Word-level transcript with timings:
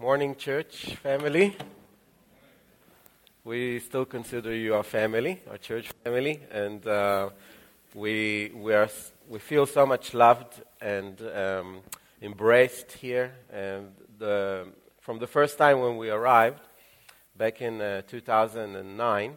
Morning, 0.00 0.34
church 0.34 0.96
family. 1.02 1.54
We 3.44 3.80
still 3.80 4.06
consider 4.06 4.54
you 4.54 4.74
our 4.74 4.82
family, 4.82 5.42
our 5.50 5.58
church 5.58 5.90
family, 6.02 6.40
and 6.50 6.86
uh, 6.86 7.28
we 7.94 8.50
we 8.54 8.72
are 8.72 8.88
we 9.28 9.38
feel 9.40 9.66
so 9.66 9.84
much 9.84 10.14
loved 10.14 10.62
and 10.80 11.20
um, 11.36 11.80
embraced 12.22 12.92
here. 12.92 13.34
And 13.52 13.92
the, 14.18 14.68
from 15.02 15.18
the 15.18 15.26
first 15.26 15.58
time 15.58 15.80
when 15.80 15.98
we 15.98 16.08
arrived 16.08 16.62
back 17.36 17.60
in 17.60 17.82
uh, 17.82 18.00
2009, 18.08 19.36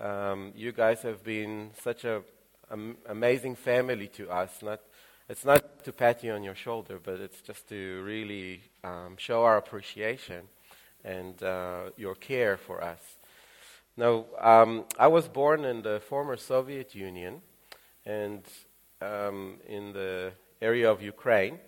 um, 0.00 0.52
you 0.54 0.70
guys 0.70 1.02
have 1.02 1.24
been 1.24 1.72
such 1.82 2.04
an 2.04 2.22
am- 2.70 2.96
amazing 3.08 3.56
family 3.56 4.06
to 4.06 4.30
us. 4.30 4.52
Not 4.62 4.82
it's 5.28 5.44
not 5.44 5.84
to 5.84 5.92
pat 5.92 6.22
you 6.22 6.32
on 6.32 6.42
your 6.42 6.54
shoulder, 6.54 7.00
but 7.02 7.18
it's 7.18 7.40
just 7.40 7.68
to 7.70 8.02
really 8.02 8.60
um, 8.82 9.16
show 9.16 9.42
our 9.42 9.56
appreciation 9.56 10.42
and 11.02 11.42
uh, 11.42 11.90
your 11.96 12.14
care 12.14 12.56
for 12.56 12.82
us. 12.82 12.98
Now, 13.96 14.26
um, 14.40 14.84
I 14.98 15.06
was 15.06 15.28
born 15.28 15.64
in 15.64 15.82
the 15.82 16.00
former 16.00 16.36
Soviet 16.36 16.94
Union 16.94 17.40
and 18.04 18.42
um, 19.00 19.56
in 19.66 19.92
the 19.92 20.32
area 20.60 20.90
of 20.90 21.00
Ukraine. 21.00 21.58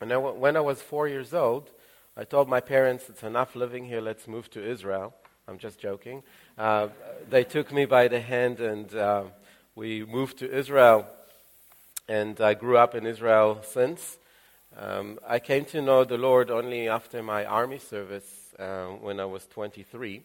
And 0.00 0.12
I, 0.12 0.16
when 0.16 0.56
I 0.56 0.60
was 0.60 0.80
four 0.80 1.08
years 1.08 1.34
old, 1.34 1.70
I 2.16 2.24
told 2.24 2.48
my 2.48 2.60
parents, 2.60 3.08
it's 3.08 3.22
enough 3.22 3.56
living 3.56 3.84
here, 3.86 4.00
let's 4.00 4.28
move 4.28 4.48
to 4.50 4.62
Israel. 4.62 5.14
I'm 5.48 5.58
just 5.58 5.80
joking. 5.80 6.22
Uh, 6.56 6.88
they 7.30 7.44
took 7.44 7.72
me 7.72 7.84
by 7.84 8.08
the 8.08 8.20
hand 8.20 8.60
and 8.60 8.94
uh, 8.94 9.24
we 9.74 10.04
moved 10.04 10.38
to 10.38 10.50
Israel 10.50 11.08
and 12.08 12.40
I 12.40 12.54
grew 12.54 12.76
up 12.76 12.94
in 12.94 13.06
Israel 13.06 13.60
since. 13.62 14.18
Um, 14.76 15.18
I 15.26 15.38
came 15.38 15.64
to 15.66 15.80
know 15.80 16.04
the 16.04 16.18
Lord 16.18 16.50
only 16.50 16.88
after 16.88 17.22
my 17.22 17.44
army 17.44 17.78
service 17.78 18.54
uh, 18.58 18.86
when 18.86 19.20
I 19.20 19.24
was 19.24 19.46
23. 19.46 20.22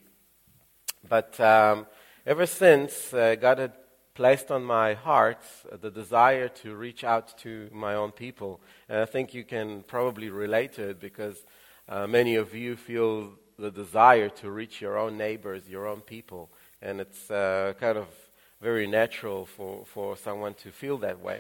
But 1.08 1.40
um, 1.40 1.88
ever 2.26 2.46
since, 2.46 3.14
uh, 3.14 3.36
God 3.36 3.58
had 3.60 3.74
placed 4.14 4.52
on 4.52 4.64
my 4.64 4.94
heart 4.94 5.42
the 5.82 5.90
desire 5.90 6.50
to 6.50 6.76
reach 6.76 7.04
out 7.04 7.38
to 7.40 7.70
my 7.72 7.96
own 7.96 8.12
people. 8.12 8.60
And 8.90 9.00
I 9.00 9.06
think 9.06 9.34
you 9.34 9.44
can 9.44 9.84
probably 9.84 10.30
relate 10.30 10.74
to 10.74 10.90
it 10.90 11.00
because 11.00 11.44
uh, 11.88 12.06
many 12.08 12.36
of 12.36 12.54
you 12.54 12.76
feel 12.76 13.32
the 13.58 13.72
desire 13.72 14.30
to 14.30 14.52
reach 14.52 14.82
your 14.82 14.98
own 14.98 15.18
neighbors, 15.18 15.70
your 15.70 15.88
own 15.88 16.02
people. 16.02 16.50
And 16.82 17.00
it's 17.00 17.32
uh, 17.32 17.74
kind 17.80 17.98
of 17.98 18.08
very 18.62 18.86
natural 18.86 19.46
for, 19.46 19.86
for 19.86 20.18
someone 20.18 20.54
to 20.56 20.72
feel 20.72 20.98
that 21.00 21.20
way. 21.20 21.40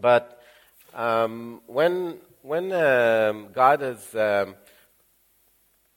But 0.00 0.40
um, 0.94 1.60
when, 1.66 2.18
when 2.42 2.72
um, 2.72 3.48
God 3.52 3.80
has 3.80 4.14
um, 4.14 4.54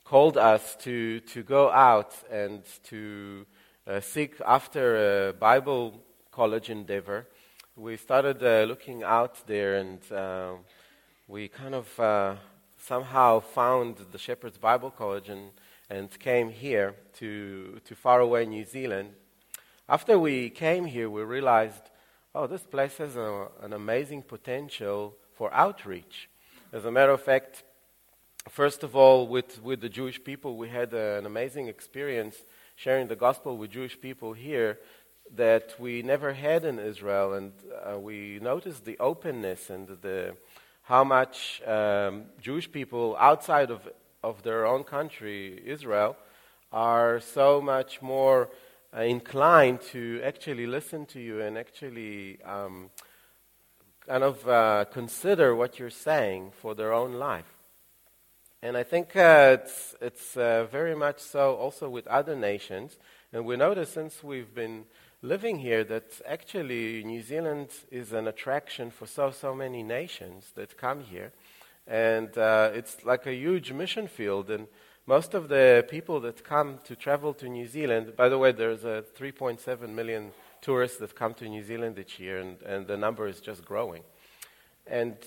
called 0.03 0.37
us 0.37 0.75
to, 0.81 1.19
to 1.19 1.43
go 1.43 1.69
out 1.69 2.15
and 2.31 2.63
to 2.85 3.45
uh, 3.85 3.99
seek 3.99 4.41
after 4.45 5.29
a 5.29 5.33
Bible 5.33 6.01
college 6.31 6.69
endeavor, 6.69 7.27
we 7.75 7.95
started 7.95 8.43
uh, 8.43 8.65
looking 8.67 9.03
out 9.03 9.45
there 9.45 9.75
and 9.75 9.99
uh, 10.11 10.53
we 11.27 11.47
kind 11.47 11.75
of 11.75 11.99
uh, 11.99 12.35
somehow 12.77 13.39
found 13.39 13.97
the 14.11 14.17
Shepherd's 14.17 14.57
Bible 14.57 14.89
College 14.89 15.29
and, 15.29 15.51
and 15.89 16.09
came 16.19 16.49
here 16.49 16.95
to, 17.19 17.79
to 17.85 17.95
faraway 17.95 18.45
New 18.45 18.65
Zealand. 18.65 19.09
After 19.87 20.17
we 20.17 20.49
came 20.49 20.85
here, 20.85 21.09
we 21.09 21.21
realized 21.21 21.90
oh, 22.33 22.47
this 22.47 22.63
place 22.63 22.97
has 22.97 23.15
a, 23.15 23.47
an 23.61 23.73
amazing 23.73 24.23
potential 24.23 25.15
for 25.33 25.53
outreach. 25.53 26.29
As 26.71 26.85
a 26.85 26.91
matter 26.91 27.11
of 27.11 27.21
fact, 27.21 27.63
first 28.47 28.83
of 28.83 28.95
all, 28.95 29.27
with, 29.27 29.61
with 29.61 29.81
the 29.81 29.89
Jewish 29.89 30.23
people, 30.23 30.57
we 30.57 30.69
had 30.69 30.93
uh, 30.93 31.17
an 31.19 31.25
amazing 31.25 31.67
experience 31.67 32.37
sharing 32.75 33.07
the 33.07 33.15
gospel 33.15 33.57
with 33.57 33.71
Jewish 33.71 33.99
people 33.99 34.33
here 34.33 34.79
that 35.35 35.75
we 35.79 36.01
never 36.01 36.33
had 36.33 36.65
in 36.65 36.79
Israel, 36.79 37.33
and 37.33 37.51
uh, 37.85 37.99
we 37.99 38.39
noticed 38.41 38.85
the 38.85 38.97
openness 38.99 39.69
and 39.69 39.87
the, 40.01 40.35
how 40.83 41.03
much 41.03 41.61
um, 41.67 42.25
Jewish 42.41 42.71
people 42.71 43.15
outside 43.19 43.71
of, 43.71 43.81
of 44.23 44.43
their 44.43 44.65
own 44.65 44.83
country, 44.83 45.61
Israel, 45.65 46.17
are 46.71 47.19
so 47.19 47.61
much 47.61 48.01
more 48.01 48.49
uh, 48.95 49.01
inclined 49.01 49.81
to 49.81 50.21
actually 50.23 50.67
listen 50.67 51.05
to 51.05 51.19
you 51.19 51.41
and 51.41 51.57
actually 51.57 52.41
um, 52.43 52.89
kind 54.05 54.23
of 54.23 54.47
uh, 54.47 54.85
consider 54.91 55.55
what 55.55 55.79
you're 55.79 55.89
saying 55.89 56.51
for 56.61 56.75
their 56.75 56.93
own 56.93 57.13
life. 57.13 57.57
And 58.61 58.77
I 58.77 58.83
think 58.83 59.15
uh, 59.15 59.57
it's, 59.59 59.95
it's 60.01 60.37
uh, 60.37 60.67
very 60.71 60.95
much 60.95 61.19
so 61.19 61.55
also 61.55 61.89
with 61.89 62.05
other 62.07 62.35
nations. 62.35 62.97
And 63.33 63.45
we 63.45 63.55
notice 63.57 63.89
since 63.89 64.23
we've 64.23 64.53
been 64.53 64.85
living 65.21 65.59
here 65.59 65.83
that 65.85 66.21
actually 66.27 67.03
New 67.03 67.21
Zealand 67.21 67.69
is 67.89 68.11
an 68.11 68.27
attraction 68.27 68.91
for 68.91 69.07
so, 69.07 69.31
so 69.31 69.55
many 69.55 69.81
nations 69.83 70.51
that 70.55 70.77
come 70.77 71.01
here. 71.01 71.31
And 71.87 72.37
uh, 72.37 72.71
it's 72.73 73.03
like 73.03 73.25
a 73.25 73.33
huge 73.33 73.71
mission 73.71 74.07
field. 74.07 74.51
And 74.51 74.67
most 75.11 75.33
of 75.33 75.49
the 75.49 75.85
people 75.89 76.21
that 76.21 76.41
come 76.41 76.79
to 76.85 76.95
travel 76.95 77.33
to 77.33 77.49
New 77.49 77.67
Zealand, 77.67 78.13
by 78.15 78.29
the 78.29 78.37
way, 78.37 78.53
there's 78.53 78.85
a 78.85 79.03
3.7 79.19 79.89
million 79.89 80.31
tourists 80.61 80.99
that 80.99 81.13
come 81.13 81.33
to 81.33 81.49
New 81.49 81.61
Zealand 81.61 81.99
each 81.99 82.17
year, 82.17 82.39
and, 82.39 82.61
and 82.61 82.87
the 82.87 82.95
number 82.95 83.27
is 83.27 83.41
just 83.41 83.65
growing. 83.65 84.03
And, 84.87 85.17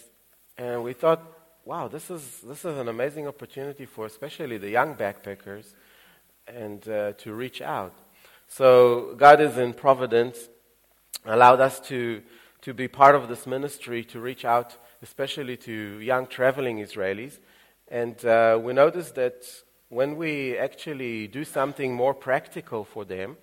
and 0.57 0.83
we 0.83 0.95
thought, 0.95 1.21
wow, 1.67 1.87
this 1.89 2.11
is, 2.11 2.41
this 2.41 2.65
is 2.65 2.79
an 2.79 2.89
amazing 2.89 3.29
opportunity 3.29 3.85
for 3.85 4.07
especially 4.07 4.57
the 4.57 4.71
young 4.71 4.95
backpackers 4.95 5.75
and 6.49 6.89
uh, 6.89 7.13
to 7.19 7.35
reach 7.35 7.61
out. 7.61 7.93
So 8.49 9.15
God 9.19 9.39
is 9.43 9.59
in 9.59 9.75
providence, 9.75 10.49
allowed 11.27 11.61
us 11.61 11.79
to, 11.91 12.23
to 12.63 12.73
be 12.73 12.89
part 12.89 13.15
of 13.15 13.29
this 13.29 13.47
ministry, 13.47 14.03
to 14.05 14.19
reach 14.19 14.47
out 14.47 14.79
especially 15.03 15.59
to 15.59 16.01
young 16.01 16.27
traveling 16.27 16.79
Israelis. 16.79 17.39
And 17.89 18.25
uh, 18.25 18.59
we 18.63 18.73
noticed 18.73 19.15
that 19.17 19.45
when 19.95 20.17
we 20.17 20.59
actually 20.59 21.29
do 21.29 21.45
something 21.45 21.95
more 21.95 22.13
practical 22.13 22.83
for 22.85 23.05
them, 23.05 23.37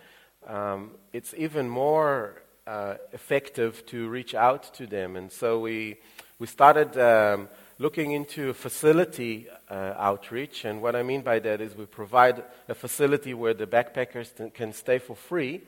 um, 0.46 0.92
it's 1.14 1.34
even 1.38 1.70
more 1.70 2.42
uh, 2.68 2.96
effective 3.14 3.86
to 3.86 4.10
reach 4.10 4.36
out 4.36 4.64
to 4.74 4.86
them. 4.86 5.16
And 5.16 5.32
so 5.32 5.62
we, 5.62 5.96
we 6.40 6.48
started 6.48 6.98
um, 6.98 7.48
looking 7.80 8.12
into 8.12 8.52
facility 8.52 9.48
uh, 9.70 9.94
outreach. 9.96 10.66
And 10.66 10.82
what 10.82 10.94
I 10.94 11.04
mean 11.04 11.22
by 11.22 11.40
that 11.40 11.62
is 11.62 11.74
we 11.74 11.86
provide 11.86 12.44
a 12.68 12.76
facility 12.76 13.34
where 13.34 13.54
the 13.54 13.66
backpackers 13.66 14.54
can 14.54 14.74
stay 14.74 15.00
for 15.00 15.16
free. 15.16 15.62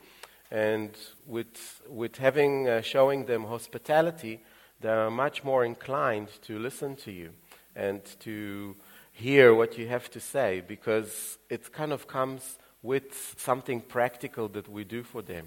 And 0.50 0.90
with, 1.26 1.80
with 1.88 2.16
having, 2.16 2.68
uh, 2.68 2.82
showing 2.82 3.24
them 3.24 3.44
hospitality, 3.44 4.38
they 4.82 4.90
are 4.90 5.10
much 5.10 5.44
more 5.44 5.64
inclined 5.64 6.28
to 6.42 6.58
listen 6.58 6.94
to 6.96 7.10
you 7.10 7.30
and 7.74 8.02
to 8.20 8.76
hear 9.14 9.54
what 9.54 9.78
you 9.78 9.88
have 9.88 10.10
to 10.10 10.20
say 10.20 10.62
because 10.66 11.38
it 11.48 11.72
kind 11.72 11.92
of 11.92 12.06
comes 12.06 12.58
with 12.82 13.34
something 13.38 13.80
practical 13.80 14.48
that 14.48 14.68
we 14.68 14.84
do 14.84 15.02
for 15.02 15.22
them. 15.22 15.46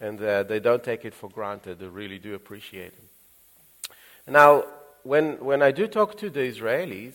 And 0.00 0.22
uh, 0.22 0.44
they 0.44 0.60
don't 0.60 0.82
take 0.82 1.04
it 1.04 1.12
for 1.12 1.28
granted. 1.28 1.80
They 1.80 1.86
really 1.86 2.18
do 2.18 2.34
appreciate 2.34 2.92
it. 2.94 3.90
Now, 4.26 4.64
when, 5.02 5.44
when 5.44 5.62
I 5.62 5.72
do 5.72 5.86
talk 5.88 6.16
to 6.18 6.30
the 6.30 6.40
Israelis, 6.40 7.14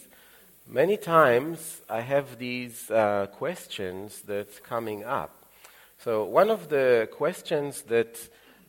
many 0.68 0.98
times 0.98 1.82
I 1.90 2.02
have 2.02 2.38
these 2.38 2.92
uh, 2.92 3.28
questions 3.32 4.22
that's 4.22 4.60
coming 4.60 5.04
up. 5.04 5.32
So, 6.00 6.26
one 6.26 6.50
of 6.50 6.68
the 6.68 7.08
questions 7.14 7.84
that 7.84 8.18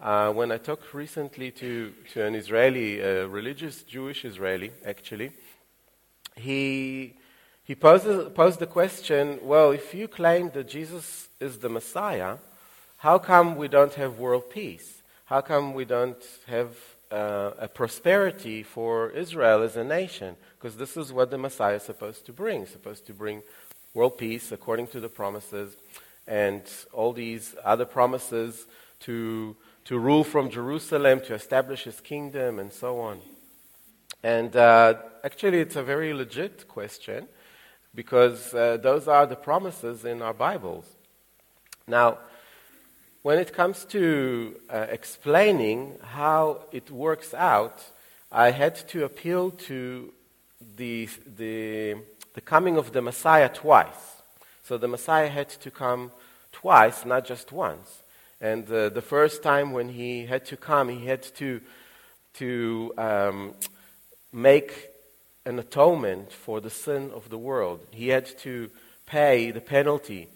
uh, 0.00 0.32
when 0.32 0.52
I 0.52 0.58
talked 0.58 0.94
recently 0.94 1.50
to, 1.52 1.92
to 2.12 2.24
an 2.24 2.34
Israeli, 2.34 3.00
a 3.00 3.26
religious 3.26 3.82
Jewish 3.82 4.24
Israeli, 4.24 4.70
actually, 4.84 5.32
he, 6.36 7.14
he 7.64 7.74
poses, 7.74 8.30
posed 8.34 8.58
the 8.58 8.66
question 8.66 9.38
well, 9.42 9.70
if 9.70 9.94
you 9.94 10.06
claim 10.06 10.50
that 10.50 10.68
Jesus 10.68 11.28
is 11.40 11.58
the 11.58 11.70
Messiah, 11.70 12.36
how 12.98 13.18
come 13.18 13.56
we 13.56 13.68
don't 13.68 13.94
have 13.94 14.18
world 14.18 14.50
peace? 14.50 15.02
How 15.24 15.40
come 15.40 15.72
we 15.72 15.86
don't 15.86 16.22
have 16.46 16.76
uh, 17.10 17.52
a 17.58 17.68
prosperity 17.68 18.62
for 18.62 19.10
Israel 19.10 19.62
as 19.62 19.76
a 19.76 19.84
nation? 19.84 20.36
Because 20.58 20.76
this 20.76 20.96
is 20.96 21.10
what 21.10 21.30
the 21.30 21.38
Messiah 21.38 21.76
is 21.76 21.82
supposed 21.82 22.26
to 22.26 22.32
bring, 22.34 22.66
supposed 22.66 23.06
to 23.06 23.14
bring 23.14 23.42
world 23.94 24.18
peace 24.18 24.52
according 24.52 24.88
to 24.88 25.00
the 25.00 25.08
promises 25.08 25.74
and 26.26 26.62
all 26.92 27.14
these 27.14 27.54
other 27.64 27.86
promises 27.86 28.66
to, 29.00 29.56
to 29.86 29.98
rule 29.98 30.24
from 30.24 30.50
Jerusalem, 30.50 31.20
to 31.22 31.34
establish 31.34 31.84
his 31.84 32.00
kingdom, 32.00 32.58
and 32.58 32.72
so 32.72 33.00
on. 33.00 33.20
And 34.22 34.54
uh, 34.56 34.94
actually, 35.22 35.60
it's 35.60 35.76
a 35.76 35.82
very 35.82 36.12
legit 36.12 36.68
question 36.68 37.28
because 37.94 38.54
uh, 38.54 38.78
those 38.78 39.08
are 39.08 39.26
the 39.26 39.36
promises 39.36 40.04
in 40.04 40.22
our 40.22 40.34
Bibles. 40.34 40.86
Now, 41.86 42.18
when 43.22 43.38
it 43.38 43.52
comes 43.52 43.84
to 43.86 44.56
uh, 44.68 44.86
explaining 44.90 45.98
how 46.02 46.64
it 46.72 46.90
works 46.90 47.32
out, 47.34 47.82
I 48.30 48.50
had 48.50 48.74
to 48.88 49.04
appeal 49.04 49.50
to 49.68 50.12
the, 50.76 51.08
the 51.36 51.96
the 52.34 52.40
coming 52.40 52.76
of 52.76 52.92
the 52.92 53.00
Messiah 53.00 53.48
twice. 53.48 54.22
So 54.64 54.76
the 54.76 54.88
Messiah 54.88 55.28
had 55.28 55.48
to 55.48 55.70
come 55.70 56.10
twice, 56.52 57.04
not 57.04 57.24
just 57.24 57.52
once. 57.52 58.02
And 58.40 58.70
uh, 58.70 58.88
the 58.88 59.02
first 59.02 59.42
time 59.42 59.72
when 59.72 59.88
he 59.88 60.26
had 60.26 60.44
to 60.46 60.56
come, 60.56 60.88
he 60.88 61.06
had 61.06 61.22
to, 61.36 61.60
to 62.34 62.92
um, 62.98 63.54
make 64.32 64.88
an 65.46 65.58
atonement 65.58 66.32
for 66.32 66.60
the 66.60 66.70
sin 66.70 67.10
of 67.14 67.28
the 67.28 67.38
world. 67.38 67.80
He 67.90 68.08
had 68.08 68.26
to 68.38 68.70
pay 69.06 69.50
the 69.50 69.60
penalty, 69.60 70.28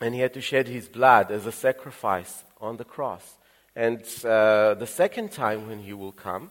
and 0.00 0.14
he 0.14 0.20
had 0.20 0.34
to 0.34 0.40
shed 0.40 0.68
his 0.68 0.88
blood 0.88 1.30
as 1.30 1.46
a 1.46 1.52
sacrifice 1.52 2.44
on 2.60 2.76
the 2.76 2.84
cross. 2.84 3.36
And 3.74 4.00
uh, 4.24 4.74
the 4.74 4.86
second 4.86 5.32
time 5.32 5.66
when 5.66 5.80
he 5.80 5.92
will 5.92 6.12
come, 6.12 6.50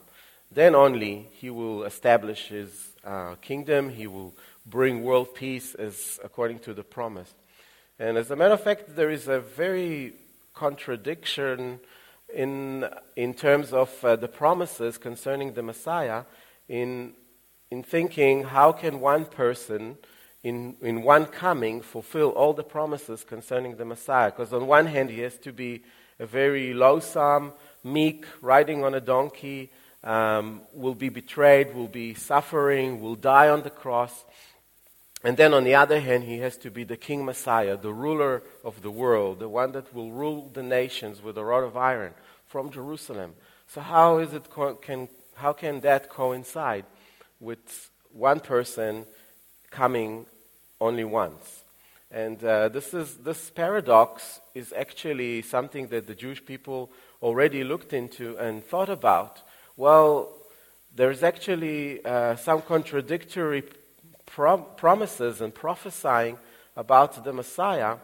then 0.51 0.75
only 0.75 1.29
he 1.31 1.49
will 1.49 1.83
establish 1.83 2.47
his 2.47 2.91
uh, 3.03 3.35
kingdom, 3.35 3.89
he 3.89 4.07
will 4.07 4.33
bring 4.65 5.03
world 5.03 5.33
peace 5.33 5.73
as 5.75 6.19
according 6.23 6.59
to 6.59 6.73
the 6.73 6.83
promise. 6.83 7.33
And 7.99 8.17
as 8.17 8.31
a 8.31 8.35
matter 8.35 8.53
of 8.53 8.63
fact, 8.63 8.95
there 8.95 9.09
is 9.09 9.27
a 9.27 9.39
very 9.39 10.13
contradiction 10.53 11.79
in, 12.33 12.85
in 13.15 13.33
terms 13.33 13.73
of 13.73 14.03
uh, 14.03 14.15
the 14.15 14.27
promises 14.27 14.97
concerning 14.97 15.53
the 15.53 15.63
Messiah 15.63 16.23
in, 16.67 17.13
in 17.73 17.81
thinking 17.81 18.43
how 18.43 18.71
can 18.71 18.99
one 18.99 19.25
person 19.25 19.97
in, 20.43 20.75
in 20.81 21.01
one 21.01 21.25
coming 21.25 21.81
fulfill 21.81 22.29
all 22.29 22.53
the 22.53 22.63
promises 22.63 23.23
concerning 23.23 23.77
the 23.77 23.83
Messiah. 23.83 24.29
Because 24.29 24.53
on 24.53 24.67
one 24.67 24.85
hand, 24.85 25.09
he 25.09 25.21
has 25.21 25.39
to 25.39 25.51
be 25.51 25.83
a 26.19 26.27
very 26.27 26.75
loathsome, 26.75 27.51
meek, 27.83 28.25
riding 28.41 28.83
on 28.83 28.93
a 28.93 29.01
donkey, 29.01 29.71
um, 30.03 30.61
will 30.71 30.93
be 30.93 31.09
betrayed, 31.09 31.73
will 31.73 31.87
be 31.87 32.13
suffering, 32.13 33.01
will 33.01 33.15
die 33.15 33.49
on 33.49 33.63
the 33.63 33.71
cross. 33.71 34.23
And 35.23 35.35
then 35.35 35.51
on 35.51 35.63
the 35.63 35.73
other 35.73 35.99
hand, 35.99 36.25
he 36.25 36.37
has 36.39 36.57
to 36.57 36.69
be 36.69 36.83
the 36.83 36.97
King 36.97 37.25
Messiah, 37.25 37.75
the 37.75 37.93
ruler 37.93 38.43
of 38.63 38.83
the 38.83 38.91
world, 38.91 39.39
the 39.39 39.49
one 39.49 39.71
that 39.71 39.95
will 39.95 40.11
rule 40.11 40.51
the 40.53 40.61
nations 40.61 41.23
with 41.23 41.39
a 41.39 41.43
rod 41.43 41.63
of 41.63 41.75
iron 41.75 42.13
from 42.45 42.69
Jerusalem. 42.69 43.33
So 43.65 43.81
how 43.81 44.19
is 44.19 44.31
it 44.31 44.51
co- 44.51 44.75
can 44.75 45.07
how 45.35 45.51
can 45.51 45.79
that 45.79 46.09
coincide 46.09 46.85
with 47.43 47.89
one 48.11 48.39
person 48.39 49.05
coming 49.69 50.25
only 50.79 51.03
once? 51.03 51.63
And 52.09 52.43
uh, 52.43 52.69
this 52.69 52.93
is 52.93 53.17
this 53.17 53.49
paradox 53.49 54.39
is 54.53 54.73
actually 54.77 55.41
something 55.41 55.87
that 55.87 56.05
the 56.05 56.15
Jewish 56.15 56.45
people 56.45 56.91
already 57.21 57.63
looked 57.63 57.91
into 57.91 58.37
and 58.37 58.63
thought 58.63 58.89
about. 58.89 59.41
Well, 59.77 60.29
there's 60.95 61.23
actually 61.23 62.05
uh, 62.05 62.35
some 62.35 62.61
contradictory 62.61 63.63
prom- 64.27 64.65
promises 64.77 65.41
and 65.41 65.53
prophesying 65.53 66.37
about 66.75 67.23
the 67.23 67.33
Messiah 67.33 67.97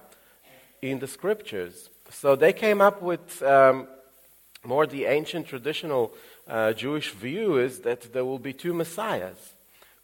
in 0.81 0.99
the 0.99 1.07
scriptures. 1.07 1.89
So 2.09 2.35
they 2.35 2.53
came 2.53 2.81
up 2.81 3.01
with 3.01 3.43
um, 3.43 3.87
more 4.63 4.87
the 4.87 5.05
ancient 5.05 5.47
traditional 5.47 6.13
uh, 6.49 6.73
Jewish 6.73 7.11
view 7.11 7.57
is 7.57 7.79
that 7.81 8.11
there 8.11 8.25
will 8.25 8.39
be 8.39 8.53
two 8.53 8.73
messiahs. 8.73 9.53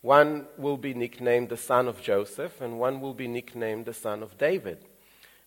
One 0.02 0.46
will 0.58 0.78
be 0.78 0.94
nicknamed 0.94 1.50
the 1.50 1.58
son 1.58 1.88
of 1.88 2.02
Joseph, 2.02 2.62
and 2.62 2.80
one 2.80 3.02
will 3.02 3.16
be 3.16 3.28
nicknamed 3.28 3.86
the 3.86 3.94
son 3.94 4.22
of 4.22 4.38
David. 4.38 4.78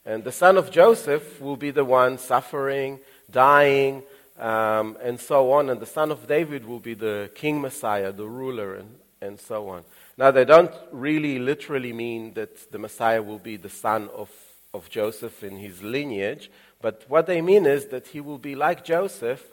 And 0.05 0.25
the 0.25 0.33
son 0.33 0.56
of 0.56 0.71
Joseph 0.71 1.41
will 1.41 1.56
be 1.56 1.71
the 1.71 1.85
one 1.85 2.19
suffering, 2.19 2.99
dying, 3.31 4.03
um, 4.37 4.97
and 5.00 5.21
so 5.21 5.53
on. 5.53 5.71
And 5.71 5.81
the 5.81 5.87
son 5.87 6.11
of 6.11 6.27
David 6.27 6.65
will 6.65 6.81
be 6.81 6.95
the 6.95 7.31
king 7.35 7.61
Messiah, 7.61 8.11
the 8.11 8.27
ruler, 8.27 8.75
and, 8.75 8.97
and 9.21 9.39
so 9.39 9.69
on. 9.69 9.85
Now, 10.17 10.33
they 10.33 10.45
don't 10.45 10.75
really 10.91 11.39
literally 11.39 11.93
mean 11.93 12.35
that 12.35 12.73
the 12.73 12.79
Messiah 12.79 13.23
will 13.23 13.39
be 13.39 13.56
the 13.56 13.69
son 13.69 14.09
of, 14.12 14.31
of 14.75 14.91
Joseph 14.91 15.45
in 15.45 15.59
his 15.59 15.83
lineage, 15.83 16.50
but 16.81 17.05
what 17.06 17.27
they 17.27 17.41
mean 17.41 17.67
is 17.67 17.87
that 17.87 18.09
he 18.09 18.21
will 18.21 18.39
be 18.39 18.56
like 18.56 18.85
Joseph, 18.85 19.53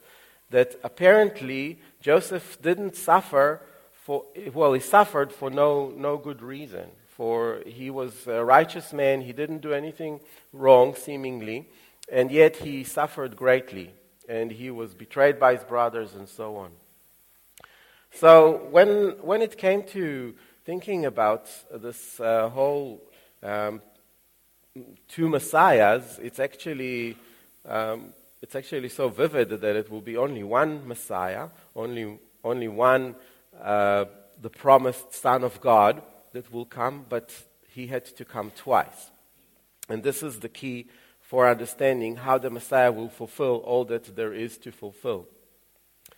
that 0.56 0.80
apparently 0.86 1.78
Joseph 2.00 2.62
didn't 2.62 2.96
suffer 2.96 3.60
for, 3.92 4.24
well, 4.54 4.72
he 4.72 4.80
suffered 4.80 5.34
for 5.34 5.50
no, 5.50 5.90
no 5.90 6.16
good 6.16 6.42
reason. 6.42 6.86
For 7.10 7.62
he 7.66 7.90
was 7.90 8.26
a 8.26 8.42
righteous 8.42 8.94
man, 8.94 9.20
he 9.20 9.34
didn't 9.34 9.62
do 9.62 9.74
anything 9.74 10.22
wrong, 10.54 10.96
seemingly, 10.96 11.68
and 12.10 12.32
yet 12.32 12.56
he 12.56 12.86
suffered 12.86 13.36
greatly, 13.36 13.92
and 14.30 14.50
he 14.50 14.72
was 14.72 14.94
betrayed 14.94 15.42
by 15.42 15.56
his 15.56 15.66
brothers 15.66 16.16
and 16.16 16.30
so 16.30 16.56
on. 16.56 16.72
So 18.14 18.68
when, 18.72 19.18
when 19.22 19.42
it 19.42 19.58
came 19.58 19.84
to 19.88 20.36
thinking 20.64 21.06
about 21.06 21.50
this 21.70 22.18
uh, 22.22 22.48
whole 22.48 23.02
um, 23.44 23.82
two 25.10 25.28
messiahs, 25.28 26.18
it's 26.24 26.40
actually 26.40 27.18
um, 27.68 28.14
it's 28.46 28.56
actually 28.56 28.90
so 28.90 29.10
vivid 29.10 29.50
that 29.50 29.76
it 29.76 29.90
will 29.90 30.02
be 30.02 30.18
only 30.18 30.44
one 30.44 30.88
Messiah, 30.88 31.50
only 31.76 32.20
only 32.44 32.68
one 32.68 33.16
uh, 33.60 34.06
the 34.40 34.52
promised 34.52 35.16
Son 35.16 35.44
of 35.44 35.60
God 35.62 36.04
that 36.32 36.54
will 36.54 36.66
come, 36.66 37.08
but 37.10 37.34
he 37.68 37.88
had 37.88 38.06
to 38.06 38.24
come 38.24 38.52
twice, 38.52 39.10
and 39.90 40.04
this 40.04 40.22
is 40.22 40.42
the 40.42 40.50
key 40.62 40.86
for 41.22 41.50
understanding 41.50 42.18
how 42.18 42.38
the 42.38 42.52
Messiah 42.52 42.92
will 42.92 43.10
fulfill 43.10 43.64
all 43.66 43.84
that 43.86 44.16
there 44.16 44.32
is 44.32 44.60
to 44.60 44.72
fulfill. 44.72 45.26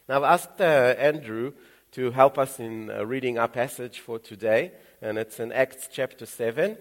Now, 0.09 0.17
I've 0.17 0.33
asked 0.35 0.59
uh, 0.59 0.95
Andrew 0.97 1.53
to 1.93 2.11
help 2.11 2.37
us 2.37 2.59
in 2.59 2.91
uh, 2.91 3.05
reading 3.05 3.39
our 3.39 3.47
passage 3.47 4.01
for 4.01 4.19
today, 4.19 4.73
and 5.01 5.17
it's 5.17 5.39
in 5.39 5.53
Acts 5.53 5.87
chapter 5.89 6.25
7, 6.25 6.77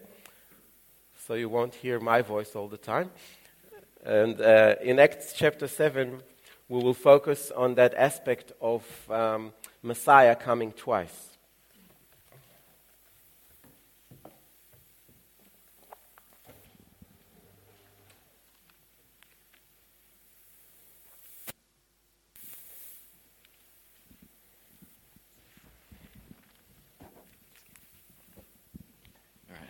so 1.25 1.35
you 1.35 1.49
won't 1.49 1.77
hear 1.77 2.01
my 2.01 2.21
voice 2.21 2.57
all 2.57 2.67
the 2.67 2.77
time. 2.95 3.13
And 4.07 4.41
uh, 4.41 4.77
in 4.81 5.01
Acts 5.01 5.33
chapter 5.33 5.67
7, 5.67 6.23
we 6.69 6.81
will 6.81 6.95
focus 6.95 7.51
on 7.51 7.75
that 7.75 7.93
aspect 7.95 8.53
of 8.61 8.85
um, 9.11 9.53
Messiah 9.83 10.37
coming 10.37 10.71
twice. 10.71 11.37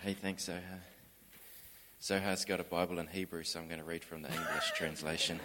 Hey, 0.03 0.13
thanks, 0.13 0.47
Zoha. 0.47 0.96
Zoha's 2.03 2.45
got 2.45 2.61
a 2.61 2.65
Bible 2.65 2.99
in 2.99 3.07
Hebrew, 3.07 3.43
so 3.43 3.59
I'm 3.59 3.69
going 3.69 3.81
to 3.81 3.85
read 3.85 4.05
from 4.05 4.23
the 4.23 4.29
English 4.29 4.73
translation. 4.77 5.41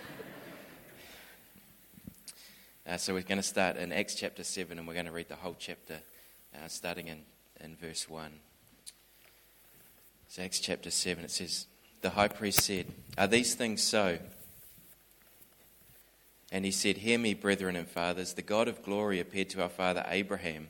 Uh, 2.85 2.97
so 2.97 3.13
we're 3.13 3.21
going 3.21 3.37
to 3.37 3.43
start 3.43 3.77
in 3.77 3.91
Acts 3.93 4.15
chapter 4.15 4.43
7, 4.43 4.77
and 4.77 4.87
we're 4.87 4.93
going 4.93 5.05
to 5.05 5.11
read 5.11 5.29
the 5.29 5.35
whole 5.35 5.55
chapter, 5.57 5.99
uh, 6.53 6.67
starting 6.67 7.07
in, 7.07 7.21
in 7.61 7.75
verse 7.75 8.09
1. 8.09 8.31
So, 10.27 10.43
Acts 10.43 10.59
chapter 10.59 10.91
7, 10.91 11.23
it 11.23 11.31
says, 11.31 11.67
The 12.01 12.11
high 12.11 12.27
priest 12.27 12.61
said, 12.61 12.87
Are 13.17 13.27
these 13.27 13.55
things 13.55 13.81
so? 13.81 14.19
And 16.51 16.65
he 16.65 16.71
said, 16.71 16.97
Hear 16.97 17.17
me, 17.17 17.33
brethren 17.33 17.75
and 17.75 17.87
fathers. 17.87 18.33
The 18.33 18.41
God 18.41 18.67
of 18.67 18.83
glory 18.83 19.19
appeared 19.19 19.49
to 19.51 19.63
our 19.63 19.69
father 19.69 20.05
Abraham 20.07 20.67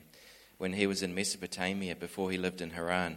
when 0.58 0.74
he 0.74 0.86
was 0.86 1.02
in 1.02 1.14
Mesopotamia 1.14 1.96
before 1.96 2.30
he 2.30 2.38
lived 2.38 2.60
in 2.60 2.70
Haran 2.70 3.16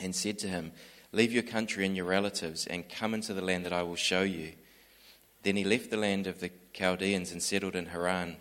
and 0.00 0.14
said 0.14 0.38
to 0.40 0.48
him, 0.48 0.72
Leave 1.12 1.32
your 1.32 1.42
country 1.42 1.84
and 1.84 1.94
your 1.94 2.06
relatives 2.06 2.66
and 2.66 2.88
come 2.88 3.12
into 3.12 3.34
the 3.34 3.44
land 3.44 3.66
that 3.66 3.72
I 3.72 3.82
will 3.82 3.96
show 3.96 4.22
you. 4.22 4.52
Then 5.42 5.56
he 5.56 5.64
left 5.64 5.90
the 5.90 5.96
land 5.96 6.26
of 6.26 6.40
the 6.40 6.50
Chaldeans 6.72 7.32
and 7.32 7.42
settled 7.42 7.76
in 7.76 7.86
Haran. 7.86 8.36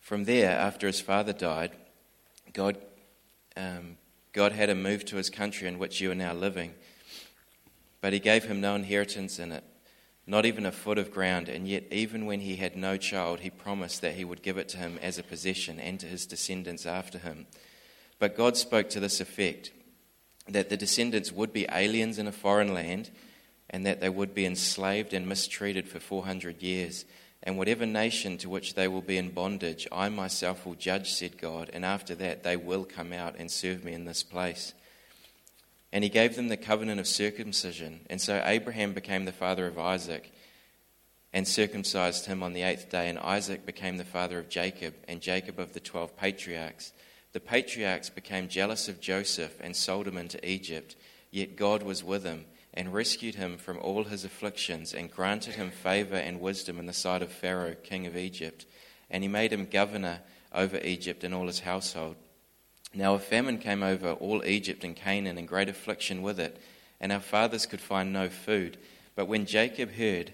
From 0.00 0.24
there, 0.24 0.50
after 0.50 0.86
his 0.86 1.00
father 1.00 1.32
died, 1.32 1.72
God, 2.52 2.78
um, 3.56 3.96
God 4.32 4.52
had 4.52 4.68
him 4.68 4.82
move 4.82 5.04
to 5.06 5.16
his 5.16 5.30
country 5.30 5.68
in 5.68 5.78
which 5.78 6.00
you 6.00 6.10
are 6.10 6.14
now 6.14 6.34
living. 6.34 6.74
But 8.00 8.12
he 8.12 8.18
gave 8.18 8.44
him 8.44 8.60
no 8.60 8.74
inheritance 8.74 9.38
in 9.38 9.52
it, 9.52 9.64
not 10.26 10.44
even 10.44 10.66
a 10.66 10.72
foot 10.72 10.98
of 10.98 11.10
ground, 11.10 11.48
and 11.48 11.66
yet, 11.66 11.84
even 11.90 12.26
when 12.26 12.40
he 12.40 12.56
had 12.56 12.76
no 12.76 12.96
child, 12.96 13.40
he 13.40 13.50
promised 13.50 14.02
that 14.02 14.14
he 14.14 14.24
would 14.24 14.42
give 14.42 14.58
it 14.58 14.68
to 14.70 14.76
him 14.76 14.98
as 15.02 15.18
a 15.18 15.22
possession 15.22 15.80
and 15.80 15.98
to 16.00 16.06
his 16.06 16.26
descendants 16.26 16.86
after 16.86 17.18
him. 17.18 17.46
But 18.18 18.36
God 18.36 18.56
spoke 18.56 18.90
to 18.90 19.00
this 19.00 19.20
effect 19.20 19.72
that 20.48 20.68
the 20.68 20.76
descendants 20.76 21.32
would 21.32 21.52
be 21.52 21.66
aliens 21.70 22.18
in 22.18 22.26
a 22.26 22.32
foreign 22.32 22.72
land 22.72 23.10
and 23.70 23.84
that 23.84 24.00
they 24.00 24.08
would 24.08 24.34
be 24.34 24.46
enslaved 24.46 25.12
and 25.12 25.28
mistreated 25.28 25.88
for 25.88 26.00
400 26.00 26.62
years. 26.62 27.04
And 27.42 27.56
whatever 27.56 27.86
nation 27.86 28.38
to 28.38 28.48
which 28.48 28.74
they 28.74 28.88
will 28.88 29.02
be 29.02 29.18
in 29.18 29.30
bondage, 29.30 29.86
I 29.92 30.08
myself 30.08 30.66
will 30.66 30.74
judge, 30.74 31.12
said 31.12 31.38
God, 31.38 31.70
and 31.72 31.84
after 31.84 32.14
that 32.16 32.42
they 32.42 32.56
will 32.56 32.84
come 32.84 33.12
out 33.12 33.36
and 33.38 33.50
serve 33.50 33.84
me 33.84 33.92
in 33.92 34.04
this 34.04 34.22
place. 34.22 34.74
And 35.92 36.02
he 36.02 36.10
gave 36.10 36.36
them 36.36 36.48
the 36.48 36.56
covenant 36.56 37.00
of 37.00 37.06
circumcision. 37.06 38.00
And 38.10 38.20
so 38.20 38.42
Abraham 38.44 38.92
became 38.92 39.24
the 39.24 39.32
father 39.32 39.66
of 39.66 39.78
Isaac 39.78 40.32
and 41.32 41.46
circumcised 41.46 42.26
him 42.26 42.42
on 42.42 42.52
the 42.52 42.62
eighth 42.62 42.90
day. 42.90 43.08
And 43.08 43.18
Isaac 43.18 43.64
became 43.64 43.96
the 43.96 44.04
father 44.04 44.38
of 44.38 44.48
Jacob, 44.48 44.94
and 45.06 45.20
Jacob 45.20 45.58
of 45.58 45.72
the 45.72 45.80
twelve 45.80 46.16
patriarchs 46.16 46.92
The 47.38 47.44
patriarchs 47.44 48.10
became 48.10 48.48
jealous 48.48 48.88
of 48.88 49.00
Joseph 49.00 49.60
and 49.60 49.76
sold 49.76 50.08
him 50.08 50.18
into 50.18 50.44
Egypt, 50.44 50.96
yet 51.30 51.54
God 51.54 51.84
was 51.84 52.02
with 52.02 52.24
him 52.24 52.46
and 52.74 52.92
rescued 52.92 53.36
him 53.36 53.58
from 53.58 53.78
all 53.78 54.02
his 54.02 54.24
afflictions 54.24 54.92
and 54.92 55.08
granted 55.08 55.54
him 55.54 55.70
favor 55.70 56.16
and 56.16 56.40
wisdom 56.40 56.80
in 56.80 56.86
the 56.86 56.92
sight 56.92 57.22
of 57.22 57.30
Pharaoh, 57.30 57.76
king 57.84 58.08
of 58.08 58.16
Egypt. 58.16 58.66
And 59.08 59.22
he 59.22 59.28
made 59.28 59.52
him 59.52 59.66
governor 59.66 60.18
over 60.52 60.78
Egypt 60.78 61.22
and 61.22 61.32
all 61.32 61.46
his 61.46 61.60
household. 61.60 62.16
Now 62.92 63.14
a 63.14 63.20
famine 63.20 63.58
came 63.58 63.84
over 63.84 64.14
all 64.14 64.44
Egypt 64.44 64.82
and 64.82 64.96
Canaan, 64.96 65.38
and 65.38 65.46
great 65.46 65.68
affliction 65.68 66.22
with 66.22 66.40
it, 66.40 66.60
and 67.00 67.12
our 67.12 67.20
fathers 67.20 67.66
could 67.66 67.80
find 67.80 68.12
no 68.12 68.28
food. 68.28 68.78
But 69.14 69.28
when 69.28 69.46
Jacob 69.46 69.92
heard 69.92 70.32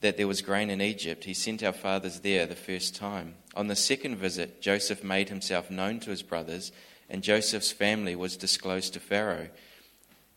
that 0.00 0.16
there 0.16 0.28
was 0.28 0.42
grain 0.42 0.70
in 0.70 0.80
Egypt, 0.80 1.24
he 1.24 1.34
sent 1.34 1.64
our 1.64 1.72
fathers 1.72 2.20
there 2.20 2.46
the 2.46 2.54
first 2.54 2.94
time. 2.94 3.34
On 3.56 3.68
the 3.68 3.74
second 3.74 4.16
visit, 4.16 4.60
Joseph 4.60 5.02
made 5.02 5.30
himself 5.30 5.70
known 5.70 5.98
to 6.00 6.10
his 6.10 6.22
brothers, 6.22 6.72
and 7.08 7.22
Joseph's 7.22 7.72
family 7.72 8.14
was 8.14 8.36
disclosed 8.36 8.92
to 8.92 9.00
Pharaoh. 9.00 9.48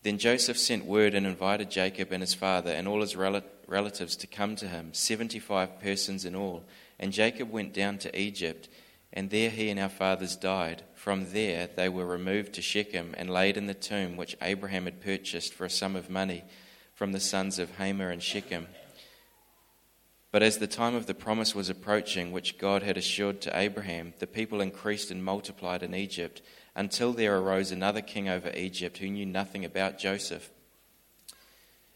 Then 0.02 0.16
Joseph 0.16 0.56
sent 0.56 0.86
word 0.86 1.14
and 1.14 1.26
invited 1.26 1.70
Jacob 1.70 2.12
and 2.12 2.22
his 2.22 2.32
father 2.32 2.70
and 2.70 2.88
all 2.88 3.02
his 3.02 3.16
rel- 3.16 3.42
relatives 3.66 4.16
to 4.16 4.26
come 4.26 4.56
to 4.56 4.66
him, 4.66 4.94
75 4.94 5.80
persons 5.80 6.24
in 6.24 6.34
all. 6.34 6.64
And 6.98 7.12
Jacob 7.12 7.50
went 7.50 7.74
down 7.74 7.98
to 7.98 8.18
Egypt, 8.18 8.70
and 9.12 9.28
there 9.28 9.50
he 9.50 9.68
and 9.68 9.78
our 9.78 9.90
fathers 9.90 10.34
died. 10.34 10.82
From 10.94 11.30
there 11.32 11.68
they 11.76 11.90
were 11.90 12.06
removed 12.06 12.54
to 12.54 12.62
Shechem 12.62 13.14
and 13.18 13.28
laid 13.28 13.58
in 13.58 13.66
the 13.66 13.74
tomb 13.74 14.16
which 14.16 14.36
Abraham 14.40 14.86
had 14.86 15.02
purchased 15.02 15.52
for 15.52 15.66
a 15.66 15.70
sum 15.70 15.94
of 15.94 16.08
money 16.08 16.42
from 16.94 17.12
the 17.12 17.20
sons 17.20 17.58
of 17.58 17.76
Hamor 17.76 18.10
and 18.10 18.22
Shechem. 18.22 18.66
But 20.32 20.42
as 20.42 20.58
the 20.58 20.66
time 20.66 20.94
of 20.94 21.06
the 21.06 21.14
promise 21.14 21.54
was 21.54 21.68
approaching, 21.68 22.30
which 22.30 22.58
God 22.58 22.82
had 22.82 22.96
assured 22.96 23.40
to 23.42 23.58
Abraham, 23.58 24.14
the 24.20 24.26
people 24.28 24.60
increased 24.60 25.10
and 25.10 25.24
multiplied 25.24 25.82
in 25.82 25.94
Egypt 25.94 26.40
until 26.76 27.12
there 27.12 27.38
arose 27.38 27.72
another 27.72 28.00
king 28.00 28.28
over 28.28 28.52
Egypt 28.54 28.98
who 28.98 29.08
knew 29.08 29.26
nothing 29.26 29.64
about 29.64 29.98
Joseph. 29.98 30.50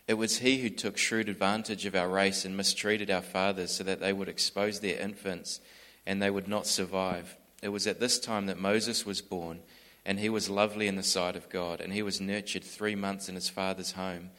It 0.09 0.15
was 0.15 0.39
he 0.39 0.59
who 0.59 0.69
took 0.69 0.99
shrewd 0.99 1.29
advantage 1.29 1.87
of 1.87 1.95
our 1.95 2.09
race 2.09 2.45
and 2.45 2.57
mistreated 2.57 3.11
our 3.11 3.23
fathers 3.23 3.71
so 3.71 3.85
that 3.85 4.01
they 4.01 4.13
would 4.13 4.29
expose 4.29 4.81
their 4.81 4.99
infants 4.99 5.61
and 6.05 6.21
they 6.21 6.31
would 6.31 6.49
not 6.49 6.67
survive. 6.67 7.37
It 7.63 7.69
was 7.69 7.87
at 7.87 8.01
this 8.01 8.19
time 8.19 8.47
that 8.47 8.59
Moses 8.59 9.07
was 9.07 9.23
born, 9.23 9.61
and 10.05 10.19
he 10.19 10.29
was 10.29 10.51
lovely 10.51 10.87
in 10.87 10.97
the 10.97 11.03
sight 11.03 11.35
of 11.35 11.49
God, 11.49 11.81
and 11.81 11.95
he 11.95 12.03
was 12.03 12.21
nurtured 12.21 12.63
three 12.63 12.95
months 12.95 13.29
in 13.29 13.35
his 13.37 13.49
father's 13.49 13.93
home. 13.93 14.31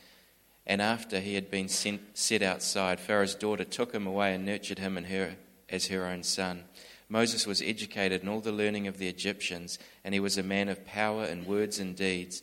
And 0.67 0.81
after 0.81 1.19
he 1.19 1.35
had 1.35 1.51
been 1.51 1.69
sent, 1.69 2.17
set 2.17 2.41
outside, 2.41 2.99
Pharaoh's 2.99 3.35
daughter 3.35 3.63
took 3.63 3.93
him 3.93 4.07
away 4.07 4.33
and 4.33 4.45
nurtured 4.45 4.79
him 4.79 4.97
and 4.97 5.07
her 5.07 5.35
as 5.69 5.87
her 5.87 6.05
own 6.05 6.23
son. 6.23 6.63
Moses 7.07 7.45
was 7.45 7.61
educated 7.61 8.23
in 8.23 8.27
all 8.27 8.41
the 8.41 8.51
learning 8.51 8.87
of 8.87 8.97
the 8.97 9.07
Egyptians, 9.07 9.77
and 10.03 10.13
he 10.13 10.19
was 10.19 10.37
a 10.37 10.43
man 10.43 10.69
of 10.69 10.85
power 10.85 11.25
in 11.25 11.45
words 11.45 11.79
and 11.79 11.95
deeds. 11.95 12.41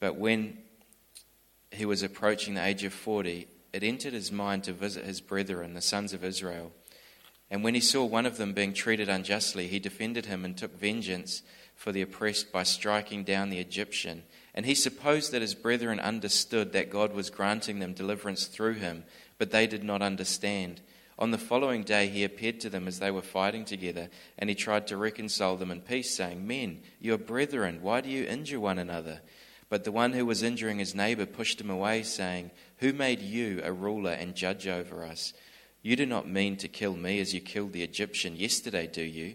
But 0.00 0.16
when 0.16 0.58
he 1.70 1.86
was 1.86 2.02
approaching 2.02 2.54
the 2.54 2.64
age 2.64 2.82
of 2.82 2.92
40, 2.92 3.46
it 3.72 3.82
entered 3.84 4.12
his 4.12 4.32
mind 4.32 4.64
to 4.64 4.72
visit 4.72 5.04
his 5.04 5.20
brethren, 5.20 5.74
the 5.74 5.80
sons 5.80 6.12
of 6.12 6.24
Israel. 6.24 6.72
And 7.50 7.62
when 7.62 7.74
he 7.74 7.80
saw 7.80 8.04
one 8.04 8.26
of 8.26 8.38
them 8.38 8.54
being 8.54 8.72
treated 8.72 9.08
unjustly, 9.08 9.68
he 9.68 9.78
defended 9.78 10.26
him 10.26 10.44
and 10.44 10.56
took 10.56 10.78
vengeance 10.78 11.42
for 11.76 11.92
the 11.92 12.02
oppressed 12.02 12.50
by 12.50 12.64
striking 12.64 13.24
down 13.24 13.50
the 13.50 13.58
Egyptian. 13.58 14.24
And 14.54 14.66
he 14.66 14.74
supposed 14.74 15.32
that 15.32 15.42
his 15.42 15.54
brethren 15.54 15.98
understood 15.98 16.72
that 16.72 16.90
God 16.90 17.14
was 17.14 17.30
granting 17.30 17.78
them 17.78 17.94
deliverance 17.94 18.46
through 18.46 18.74
him, 18.74 19.04
but 19.38 19.50
they 19.50 19.66
did 19.66 19.82
not 19.82 20.02
understand. 20.02 20.82
On 21.18 21.30
the 21.30 21.38
following 21.38 21.84
day, 21.84 22.08
he 22.08 22.24
appeared 22.24 22.60
to 22.60 22.70
them 22.70 22.88
as 22.88 22.98
they 22.98 23.10
were 23.10 23.22
fighting 23.22 23.64
together, 23.64 24.08
and 24.38 24.50
he 24.50 24.56
tried 24.56 24.86
to 24.88 24.96
reconcile 24.96 25.56
them 25.56 25.70
in 25.70 25.80
peace, 25.80 26.14
saying, 26.14 26.46
Men, 26.46 26.80
you 27.00 27.14
are 27.14 27.18
brethren, 27.18 27.78
why 27.80 28.00
do 28.00 28.08
you 28.08 28.24
injure 28.24 28.60
one 28.60 28.78
another? 28.78 29.20
But 29.68 29.84
the 29.84 29.92
one 29.92 30.12
who 30.12 30.26
was 30.26 30.42
injuring 30.42 30.78
his 30.78 30.94
neighbor 30.94 31.24
pushed 31.24 31.60
him 31.60 31.70
away, 31.70 32.02
saying, 32.02 32.50
Who 32.78 32.92
made 32.92 33.20
you 33.20 33.60
a 33.64 33.72
ruler 33.72 34.10
and 34.10 34.34
judge 34.34 34.66
over 34.66 35.04
us? 35.04 35.32
You 35.82 35.96
do 35.96 36.06
not 36.06 36.28
mean 36.28 36.56
to 36.58 36.68
kill 36.68 36.94
me 36.94 37.20
as 37.20 37.32
you 37.32 37.40
killed 37.40 37.72
the 37.72 37.82
Egyptian 37.82 38.36
yesterday, 38.36 38.86
do 38.86 39.02
you? 39.02 39.34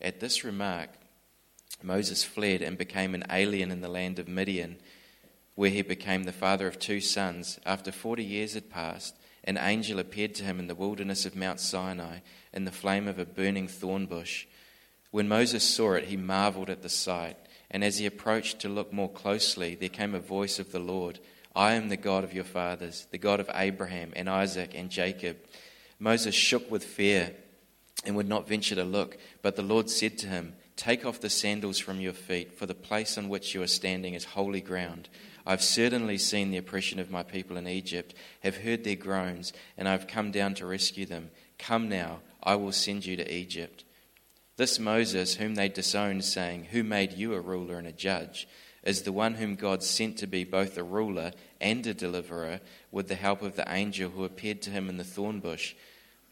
At 0.00 0.20
this 0.20 0.44
remark, 0.44 0.90
Moses 1.86 2.24
fled 2.24 2.62
and 2.62 2.76
became 2.76 3.14
an 3.14 3.24
alien 3.30 3.70
in 3.70 3.80
the 3.80 3.88
land 3.88 4.18
of 4.18 4.26
Midian, 4.26 4.76
where 5.54 5.70
he 5.70 5.82
became 5.82 6.24
the 6.24 6.32
father 6.32 6.66
of 6.66 6.80
two 6.80 7.00
sons. 7.00 7.60
After 7.64 7.92
forty 7.92 8.24
years 8.24 8.54
had 8.54 8.68
passed, 8.68 9.14
an 9.44 9.56
angel 9.56 10.00
appeared 10.00 10.34
to 10.34 10.44
him 10.44 10.58
in 10.58 10.66
the 10.66 10.74
wilderness 10.74 11.24
of 11.24 11.36
Mount 11.36 11.60
Sinai 11.60 12.18
in 12.52 12.64
the 12.64 12.72
flame 12.72 13.06
of 13.06 13.20
a 13.20 13.24
burning 13.24 13.68
thorn 13.68 14.06
bush. 14.06 14.46
When 15.12 15.28
Moses 15.28 15.62
saw 15.62 15.92
it, 15.92 16.06
he 16.06 16.16
marveled 16.16 16.68
at 16.68 16.82
the 16.82 16.88
sight. 16.88 17.36
And 17.70 17.84
as 17.84 17.98
he 17.98 18.06
approached 18.06 18.60
to 18.60 18.68
look 18.68 18.92
more 18.92 19.10
closely, 19.10 19.74
there 19.76 19.88
came 19.88 20.14
a 20.14 20.20
voice 20.20 20.58
of 20.58 20.72
the 20.72 20.78
Lord 20.78 21.20
I 21.54 21.74
am 21.74 21.88
the 21.88 21.96
God 21.96 22.22
of 22.22 22.34
your 22.34 22.44
fathers, 22.44 23.06
the 23.12 23.18
God 23.18 23.40
of 23.40 23.50
Abraham 23.54 24.12
and 24.14 24.28
Isaac 24.28 24.72
and 24.74 24.90
Jacob. 24.90 25.36
Moses 25.98 26.34
shook 26.34 26.70
with 26.70 26.84
fear 26.84 27.34
and 28.04 28.14
would 28.16 28.28
not 28.28 28.46
venture 28.46 28.74
to 28.74 28.84
look. 28.84 29.16
But 29.40 29.56
the 29.56 29.62
Lord 29.62 29.88
said 29.88 30.18
to 30.18 30.26
him, 30.26 30.54
Take 30.76 31.06
off 31.06 31.20
the 31.20 31.30
sandals 31.30 31.78
from 31.78 32.00
your 32.00 32.12
feet, 32.12 32.52
for 32.52 32.66
the 32.66 32.74
place 32.74 33.16
on 33.16 33.30
which 33.30 33.54
you 33.54 33.62
are 33.62 33.66
standing 33.66 34.12
is 34.12 34.24
holy 34.24 34.60
ground. 34.60 35.08
I've 35.46 35.62
certainly 35.62 36.18
seen 36.18 36.50
the 36.50 36.58
oppression 36.58 36.98
of 36.98 37.10
my 37.10 37.22
people 37.22 37.56
in 37.56 37.66
Egypt, 37.66 38.14
have 38.40 38.58
heard 38.58 38.84
their 38.84 38.94
groans, 38.94 39.54
and 39.78 39.88
I've 39.88 40.06
come 40.06 40.30
down 40.30 40.54
to 40.54 40.66
rescue 40.66 41.06
them. 41.06 41.30
Come 41.58 41.88
now, 41.88 42.20
I 42.42 42.56
will 42.56 42.72
send 42.72 43.06
you 43.06 43.16
to 43.16 43.34
Egypt. 43.34 43.84
This 44.56 44.78
Moses, 44.78 45.36
whom 45.36 45.54
they 45.54 45.68
disowned, 45.68 46.24
saying, 46.24 46.64
Who 46.66 46.82
made 46.82 47.12
you 47.12 47.34
a 47.34 47.40
ruler 47.40 47.78
and 47.78 47.86
a 47.86 47.92
judge, 47.92 48.46
is 48.82 49.02
the 49.02 49.12
one 49.12 49.34
whom 49.34 49.56
God 49.56 49.82
sent 49.82 50.18
to 50.18 50.26
be 50.26 50.44
both 50.44 50.76
a 50.76 50.82
ruler 50.82 51.32
and 51.60 51.86
a 51.86 51.94
deliverer, 51.94 52.60
with 52.90 53.08
the 53.08 53.14
help 53.14 53.42
of 53.42 53.56
the 53.56 53.70
angel 53.72 54.10
who 54.10 54.24
appeared 54.24 54.62
to 54.62 54.70
him 54.70 54.88
in 54.88 54.96
the 54.96 55.04
thorn 55.04 55.40
bush. 55.40 55.74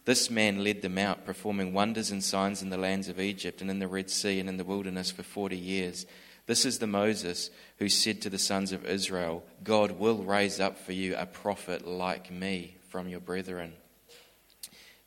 This 0.05 0.29
man 0.29 0.63
led 0.63 0.83
them 0.83 0.99
out, 0.99 1.25
performing 1.25 1.73
wonders 1.73 2.11
and 2.11 2.23
signs 2.23 2.61
in 2.61 2.71
the 2.71 2.77
lands 2.77 3.09
of 3.09 3.19
Egypt 3.19 3.63
and 3.63 3.71
in 3.71 3.79
the 3.79 3.89
Red 3.89 4.11
Sea 4.11 4.39
and 4.39 4.49
in 4.49 4.59
the 4.59 4.65
wilderness 4.65 5.11
for 5.11 5.23
forty 5.23 5.57
years. 5.57 6.05
This 6.47 6.67
is 6.67 6.79
the 6.79 6.87
Moses 6.87 7.49
who 7.79 7.89
said 7.89 8.21
to 8.21 8.31
the 8.31 8.39
sons 8.39 8.73
of 8.73 8.85
Israel, 8.85 9.43
God 9.63 9.93
will 9.93 10.23
raise 10.23 10.61
up 10.61 10.77
for 10.77 10.93
you 10.93 11.17
a 11.17 11.25
prophet 11.25 11.87
like 11.87 12.31
me 12.31 12.77
from 12.91 13.09
your 13.09 13.21
brethren. 13.21 13.73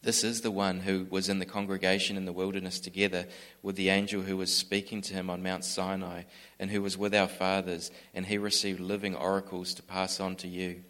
This 0.02 0.24
is 0.24 0.42
the 0.42 0.52
one 0.52 0.80
who 0.80 1.06
was 1.10 1.30
in 1.30 1.38
the 1.38 1.46
congregation 1.46 2.18
in 2.18 2.26
the 2.26 2.34
wilderness 2.34 2.80
together 2.80 3.28
with 3.62 3.76
the 3.76 3.90
angel 3.90 4.22
who 4.22 4.38
was 4.38 4.56
speaking 4.56 5.02
to 5.02 5.14
him 5.14 5.30
on 5.30 5.44
Mount 5.44 5.64
Sinai, 5.64 6.24
and 6.60 6.72
who 6.72 6.82
was 6.82 6.98
with 6.98 7.14
our 7.14 7.28
fathers, 7.28 7.92
and 8.16 8.26
he 8.26 8.38
received 8.38 8.80
living 8.80 9.16
oracles 9.16 9.74
to 9.76 9.84
pass 9.84 10.20
on 10.20 10.36
to 10.38 10.48
you. 10.48 10.84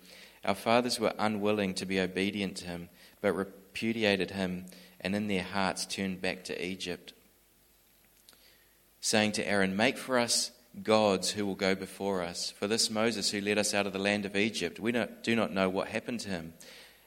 Our 0.46 0.56
fathers 0.56 1.00
were 1.00 1.14
unwilling 1.18 1.74
to 1.76 1.86
be 1.86 2.00
obedient 2.00 2.58
to 2.58 2.68
him, 2.68 2.90
but 3.22 3.67
repudiated 3.78 4.32
him, 4.32 4.66
and 5.00 5.16
in 5.16 5.28
their 5.28 5.44
hearts 5.44 5.86
turned 5.86 6.20
back 6.20 6.44
to 6.44 6.66
Egypt 6.66 7.14
saying 9.00 9.32
to 9.32 9.48
Aaron, 9.48 9.76
Make 9.76 10.00
for 10.00 10.18
us 10.18 10.52
gods 10.82 11.30
who 11.30 11.46
will 11.46 11.56
go 11.56 11.76
before 11.76 12.24
us. 12.24 12.50
For 12.50 12.66
this 12.68 12.90
Moses 12.90 13.30
who 13.30 13.40
led 13.40 13.60
us 13.60 13.76
out 13.76 13.86
of 13.86 13.94
the 13.94 14.00
land 14.00 14.26
of 14.26 14.36
Egypt, 14.36 14.80
we 14.80 14.92
do 14.92 15.36
not 15.36 15.54
know 15.54 15.70
what 15.70 15.90
happened 15.90 16.22
to 16.22 16.30
him. 16.30 16.54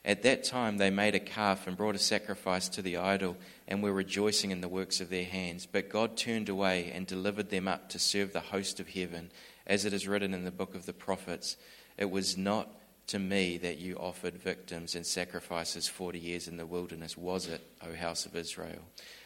At 0.05 0.23
that 0.23 0.45
time 0.45 0.79
they 0.79 0.91
made 0.91 1.17
a 1.17 1.21
calf 1.21 1.67
and 1.67 1.77
brought 1.77 1.97
a 1.97 1.99
sacrifice 1.99 2.69
to 2.69 2.83
the 2.83 2.99
idol, 2.99 3.37
and 3.67 3.83
were 3.83 3.93
rejoicing 3.93 4.53
in 4.53 4.61
the 4.61 4.69
works 4.69 5.00
of 5.00 5.11
their 5.11 5.25
hands. 5.25 5.67
But 5.67 5.91
God 5.91 6.17
turned 6.17 6.49
away 6.49 6.93
and 6.95 7.05
delivered 7.05 7.50
them 7.50 7.67
up 7.67 7.89
to 7.89 7.99
serve 7.99 8.33
the 8.33 8.41
host 8.41 8.79
of 8.79 8.91
heaven, 8.91 9.33
as 9.67 9.85
it 9.85 9.93
is 9.93 10.07
written 10.07 10.33
in 10.33 10.45
the 10.45 10.53
book 10.53 10.77
of 10.77 10.87
the 10.87 10.93
prophets. 10.93 11.57
It 11.99 12.11
was 12.12 12.37
not 12.37 12.69
to 13.11 13.19
me 13.19 13.59
that 13.59 13.79
you 13.79 13.97
offered 13.97 14.35
victims 14.35 14.95
and 14.95 15.05
sacrifices 15.05 15.88
forty 15.88 16.19
years 16.19 16.47
in 16.47 16.57
the 16.57 16.67
wilderness, 16.67 17.17
was 17.17 17.49
it, 17.49 17.61
O 17.83 17.93
house 17.95 18.25
of 18.25 18.37
Israel? 18.37 18.83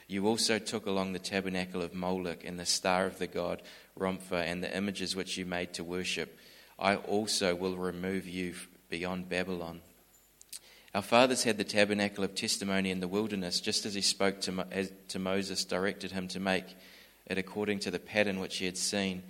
You 0.09 0.26
also 0.26 0.59
took 0.59 0.87
along 0.87 1.12
the 1.12 1.19
tabernacle 1.19 1.83
of 1.83 1.95
Moloch 1.95 2.45
and 2.45 2.59
the 2.59 2.67
star 2.67 3.07
of 3.07 3.19
the 3.19 3.26
god 3.26 3.62
Rempha 3.99 4.43
and 4.43 4.62
the 4.62 4.75
images 4.75 5.14
which 5.14 5.37
you 5.37 5.45
made 5.45 5.75
to 5.75 5.85
worship. 5.85 6.38
I 6.79 6.97
also 6.97 7.55
will 7.55 7.76
remove 7.76 8.26
you 8.26 8.55
beyond 8.88 9.29
Babylon. 9.29 9.83
Our 10.95 11.03
fathers 11.03 11.45
had 11.45 11.59
the 11.59 11.64
tabernacle 11.64 12.25
of 12.25 12.35
testimony 12.35 12.91
in 12.91 13.00
the 13.00 13.09
wilderness, 13.09 13.61
just 13.61 13.85
as 13.85 13.95
he 13.95 14.00
spoke 14.00 14.41
to, 14.43 14.64
as, 14.71 14.93
to 15.09 15.19
Moses, 15.19 15.64
directed 15.64 16.12
him 16.12 16.29
to 16.29 16.41
make 16.41 16.76
it 17.26 17.37
according 17.37 17.81
to 17.81 17.91
the 17.91 17.99
pattern 17.99 18.41
which 18.41 18.59
he 18.59 18.64
had 18.64 18.79
seen. 18.79 19.25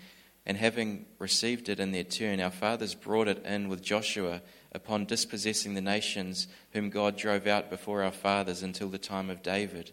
And 0.47 0.57
having 0.59 1.07
received 1.19 1.69
it 1.69 1.81
in 1.81 1.93
their 1.93 2.05
turn, 2.05 2.41
our 2.41 2.51
fathers 2.51 2.95
brought 2.95 3.29
it 3.29 3.45
in 3.47 3.69
with 3.69 3.83
Joshua 3.83 4.43
upon 4.73 5.07
dispossessing 5.07 5.75
the 5.75 5.81
nations 5.81 6.49
whom 6.73 6.91
God 6.91 7.17
drove 7.17 7.47
out 7.47 7.71
before 7.71 8.03
our 8.03 8.13
fathers 8.13 8.63
until 8.63 8.89
the 8.89 8.99
time 8.99 9.31
of 9.31 9.43
David. 9.43 9.93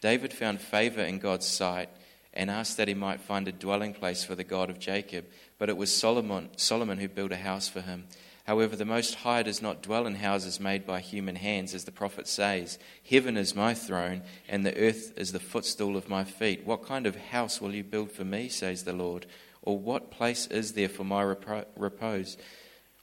David 0.00 0.32
found 0.32 0.60
favor 0.60 1.02
in 1.02 1.18
God's 1.18 1.46
sight 1.46 1.88
and 2.32 2.50
asked 2.50 2.76
that 2.76 2.88
he 2.88 2.94
might 2.94 3.20
find 3.20 3.48
a 3.48 3.52
dwelling 3.52 3.92
place 3.92 4.22
for 4.22 4.36
the 4.36 4.44
God 4.44 4.70
of 4.70 4.78
Jacob. 4.78 5.24
But 5.58 5.68
it 5.68 5.76
was 5.76 5.94
Solomon, 5.94 6.50
Solomon 6.56 6.98
who 6.98 7.08
built 7.08 7.32
a 7.32 7.36
house 7.36 7.68
for 7.68 7.80
him. 7.80 8.04
However, 8.46 8.76
the 8.76 8.84
Most 8.84 9.16
High 9.16 9.42
does 9.42 9.60
not 9.60 9.82
dwell 9.82 10.06
in 10.06 10.14
houses 10.14 10.58
made 10.58 10.86
by 10.86 11.00
human 11.00 11.36
hands, 11.36 11.74
as 11.74 11.84
the 11.84 11.92
prophet 11.92 12.26
says 12.26 12.78
Heaven 13.08 13.36
is 13.36 13.54
my 13.54 13.74
throne, 13.74 14.22
and 14.48 14.64
the 14.64 14.74
earth 14.78 15.12
is 15.18 15.32
the 15.32 15.40
footstool 15.40 15.96
of 15.96 16.08
my 16.08 16.24
feet. 16.24 16.64
What 16.64 16.86
kind 16.86 17.06
of 17.06 17.16
house 17.16 17.60
will 17.60 17.74
you 17.74 17.84
build 17.84 18.10
for 18.10 18.24
me, 18.24 18.48
says 18.48 18.84
the 18.84 18.94
Lord? 18.94 19.26
Or 19.68 19.76
what 19.76 20.10
place 20.10 20.46
is 20.46 20.72
there 20.72 20.88
for 20.88 21.04
my 21.04 21.20
repose? 21.20 22.38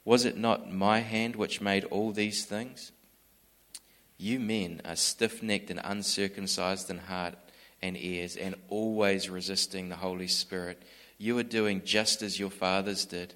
Was 0.04 0.24
it 0.24 0.36
not 0.36 0.72
my 0.72 0.98
hand 0.98 1.36
which 1.36 1.60
made 1.60 1.84
all 1.84 2.10
these 2.10 2.44
things? 2.44 2.90
You 4.18 4.40
men 4.40 4.82
are 4.84 4.96
stiff 4.96 5.44
necked 5.44 5.70
and 5.70 5.80
uncircumcised 5.84 6.90
in 6.90 6.98
heart 6.98 7.36
and 7.80 7.96
ears, 7.96 8.34
and 8.34 8.56
always 8.68 9.30
resisting 9.30 9.88
the 9.88 9.94
Holy 9.94 10.26
Spirit. 10.26 10.82
You 11.18 11.38
are 11.38 11.44
doing 11.44 11.82
just 11.84 12.20
as 12.20 12.40
your 12.40 12.50
fathers 12.50 13.04
did. 13.04 13.34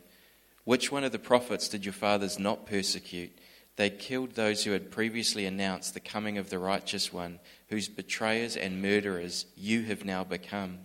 Which 0.65 0.91
one 0.91 1.05
of 1.05 1.13
the 1.13 1.21
prophets 1.21 1.69
did 1.69 1.85
your 1.85 1.93
fathers 1.93 2.37
not 2.37 2.67
persecute? 2.67 3.39
They 3.77 3.91
killed 3.91 4.33
those 4.33 4.65
who 4.65 4.73
had 4.73 4.91
previously 4.91 5.47
announced 5.47 5.95
the 5.95 6.01
coming 6.01 6.37
of 6.37 6.51
the 6.51 6.59
righteous 6.59 7.13
one, 7.13 7.39
whose 7.69 7.89
betrayers 7.89 8.57
and 8.57 8.83
murderers 8.83 9.47
you 9.55 9.83
have 9.85 10.05
now 10.05 10.25
become. 10.25 10.81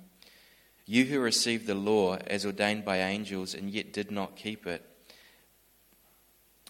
You 0.85 1.05
who 1.05 1.19
received 1.19 1.67
the 1.67 1.75
law 1.75 2.17
as 2.27 2.45
ordained 2.45 2.85
by 2.85 2.97
angels 2.97 3.53
and 3.53 3.69
yet 3.69 3.93
did 3.93 4.11
not 4.11 4.35
keep 4.35 4.67
it. 4.67 4.83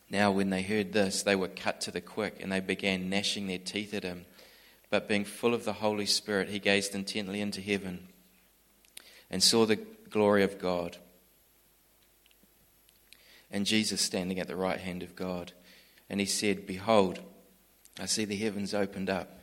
Now, 0.09 0.31
when 0.31 0.49
they 0.49 0.61
heard 0.61 0.93
this, 0.93 1.23
they 1.23 1.35
were 1.35 1.47
cut 1.47 1.81
to 1.81 1.91
the 1.91 2.01
quick 2.01 2.37
and 2.39 2.51
they 2.51 2.59
began 2.59 3.09
gnashing 3.09 3.47
their 3.47 3.57
teeth 3.57 3.93
at 3.93 4.03
him. 4.03 4.25
But 4.89 5.09
being 5.09 5.25
full 5.25 5.53
of 5.53 5.65
the 5.65 5.73
Holy 5.73 6.05
Spirit, 6.05 6.49
he 6.49 6.59
gazed 6.59 6.95
intently 6.95 7.41
into 7.41 7.59
heaven 7.59 8.07
and 9.29 9.43
saw 9.43 9.65
the 9.65 9.79
glory 10.09 10.43
of 10.43 10.59
God 10.59 10.97
and 13.55 13.65
Jesus 13.65 14.01
standing 14.01 14.39
at 14.39 14.47
the 14.47 14.55
right 14.55 14.79
hand 14.79 15.01
of 15.01 15.15
God. 15.15 15.53
And 16.09 16.19
he 16.19 16.25
said, 16.25 16.67
Behold, 16.67 17.19
I 17.99 18.05
see 18.05 18.25
the 18.25 18.35
heavens 18.35 18.73
opened 18.73 19.09
up, 19.09 19.39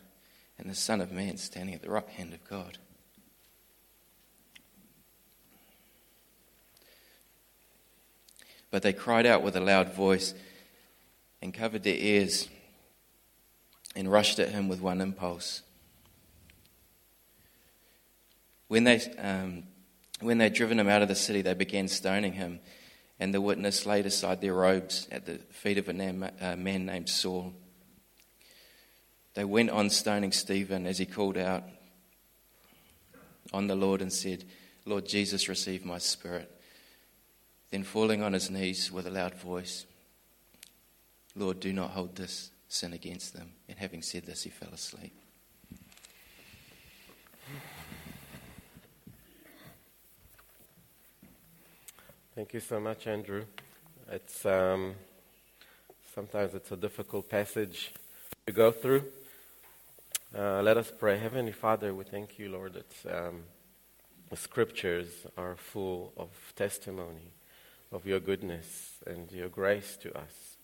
and 0.59 0.69
the 0.69 0.75
Son 0.75 1.01
of 1.01 1.11
Man 1.11 1.39
standing 1.39 1.75
at 1.75 1.81
the 1.81 1.91
right 1.91 2.09
hand 2.09 2.35
of 2.35 2.45
God. 2.45 2.77
But 8.73 8.83
they 8.83 8.93
cried 8.93 9.27
out 9.27 9.45
with 9.45 9.55
a 9.55 9.61
loud 9.61 9.95
voice 9.95 10.35
and 11.41 11.55
covered 11.55 11.85
their 11.85 11.95
ears 11.95 12.49
and 13.95 14.11
rushed 14.11 14.41
at 14.41 14.49
him 14.49 14.69
with 14.69 14.81
one 14.81 15.01
impulse. 15.01 15.63
When 18.67 18.83
they, 18.83 19.01
um, 19.19 19.63
when 20.21 20.39
they'd 20.39 20.55
driven 20.55 20.81
him 20.81 20.89
out 20.89 21.03
of 21.03 21.09
the 21.09 21.15
city, 21.15 21.43
they 21.43 21.55
began 21.55 21.87
stoning 21.87 22.33
him 22.33 22.59
and 23.23 23.33
the 23.33 23.41
witness 23.41 23.87
laid 23.87 24.05
aside 24.05 24.41
their 24.41 24.55
robes 24.55 25.07
at 25.13 25.27
the 25.27 25.35
feet 25.51 25.79
of 25.79 25.89
a 25.89 25.93
man 25.93 26.87
named 26.87 27.09
Saul. 27.09 27.53
They 29.35 29.45
went 29.45 29.71
on 29.71 29.91
stoning 29.91 30.33
Stephen 30.33 30.87
as 30.87 30.99
he 30.99 31.07
called 31.07 31.39
out 31.39 31.63
on 33.53 33.69
the 33.69 33.77
Lord 33.77 34.03
and 34.03 34.13
said, 34.13 34.45
Lord 34.87 35.07
Jesus, 35.07 35.49
receive 35.49 35.85
my 35.85 35.99
spirit. 35.99 36.51
Then, 37.73 37.85
falling 37.85 38.23
on 38.23 38.35
his 38.35 38.51
knees 38.51 38.93
with 38.93 39.07
a 39.07 39.11
loud 39.11 39.35
voice, 39.35 39.87
Lord, 41.35 41.59
do 41.59 41.73
not 41.73 41.93
hold 41.93 42.15
this 42.15 42.51
sin 42.69 42.93
against 42.93 43.33
them. 43.33 43.53
And 43.67 43.79
having 43.79 44.03
said 44.03 44.27
this, 44.27 44.43
he 44.43 44.51
fell 44.51 44.69
asleep. 44.75 45.15
Thank 52.35 52.53
you 52.53 52.61
so 52.61 52.79
much, 52.79 53.07
Andrew. 53.07 53.47
It's 54.11 54.45
um, 54.45 54.95
sometimes 56.15 56.55
it's 56.55 56.73
a 56.73 56.77
difficult 56.77 57.31
passage 57.31 57.95
to 58.47 58.53
go 58.53 58.71
through. 58.71 59.05
Uh, 60.37 60.61
let 60.61 60.77
us 60.77 60.93
pray. 60.99 61.19
Heavenly 61.19 61.53
Father, 61.53 61.95
we 61.95 62.05
thank 62.05 62.39
you, 62.39 62.51
Lord, 62.51 62.75
that 62.75 63.17
um, 63.17 63.45
the 64.29 64.37
scriptures 64.37 65.09
are 65.39 65.57
full 65.57 66.13
of 66.19 66.29
testimony 66.55 67.33
of 67.93 68.07
your 68.07 68.21
goodness 68.21 68.95
and 69.07 69.31
your 69.31 69.49
grace 69.49 69.97
to 70.03 70.17
us 70.17 70.57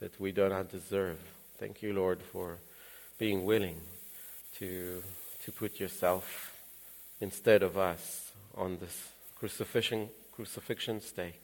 that 0.00 0.18
we 0.20 0.32
do 0.32 0.48
not 0.48 0.70
deserve. 0.70 1.18
Thank 1.58 1.82
you, 1.82 1.92
Lord, 1.92 2.22
for 2.22 2.58
being 3.18 3.44
willing 3.44 3.80
to 4.58 5.02
to 5.44 5.52
put 5.52 5.80
yourself 5.80 6.54
instead 7.20 7.62
of 7.62 7.76
us 7.76 8.32
on 8.56 8.78
this 8.78 9.08
crucifixion 9.34 10.08
crucifixion 10.32 11.00
stake. 11.00 11.42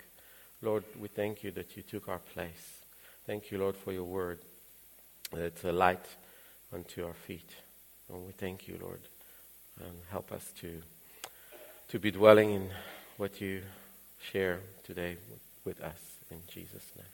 Lord, 0.62 0.85
we 1.01 1.09
thank 1.09 1.42
you 1.42 1.51
that 1.53 1.77
you 1.77 1.83
took 1.83 2.09
our 2.09 2.20
place. 2.20 2.81
Thank 3.27 3.51
you, 3.51 3.59
Lord, 3.59 3.77
for 3.77 3.92
your 3.92 4.05
word. 4.05 4.38
It's 5.33 5.64
a 5.64 5.73
light 5.73 6.07
unto 6.73 7.05
our 7.07 7.14
feet. 7.14 7.51
And 8.09 8.27
we 8.27 8.33
thank 8.33 8.68
you, 8.68 8.79
Lord. 8.81 9.01
And 9.81 9.94
help 10.11 10.31
us 10.31 10.53
to, 10.61 10.81
to 11.88 11.99
be 11.99 12.11
dwelling 12.11 12.51
in 12.51 12.70
what 13.16 13.40
you 13.40 13.62
share 14.32 14.60
today 14.84 15.16
with, 15.64 15.80
us. 15.80 15.98
In 16.30 16.40
Jesus' 16.48 16.90
name. 16.96 17.06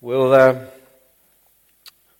We'll, 0.00 0.32
uh, 0.32 0.66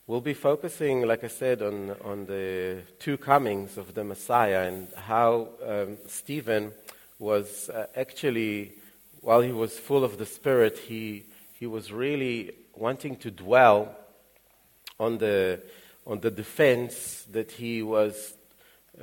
we'll 0.07 0.20
be 0.20 0.35
focusing, 0.35 1.07
like 1.07 1.22
I 1.22 1.28
said, 1.28 1.62
on, 1.62 1.94
on 2.04 2.26
the 2.26 2.83
two 2.98 3.16
comings 3.18 3.78
of 3.78 3.94
the 3.94 4.04
Messiah 4.04 4.66
and 4.66 4.88
how 4.96 5.48
um, 5.66 5.96
Stephen 6.07 6.72
was 7.18 7.70
uh, 7.70 7.87
actually, 7.96 8.72
while 9.20 9.40
he 9.40 9.52
was 9.52 9.78
full 9.78 10.04
of 10.04 10.18
the 10.18 10.26
Spirit, 10.26 10.76
he, 10.76 11.24
he 11.52 11.66
was 11.66 11.92
really 11.92 12.52
wanting 12.74 13.16
to 13.16 13.31
dwell 13.31 13.96
on 14.98 15.18
the, 15.18 15.61
on 16.07 16.20
the 16.20 16.31
defense 16.31 17.24
that 17.31 17.52
he 17.52 17.83
was 17.83 18.35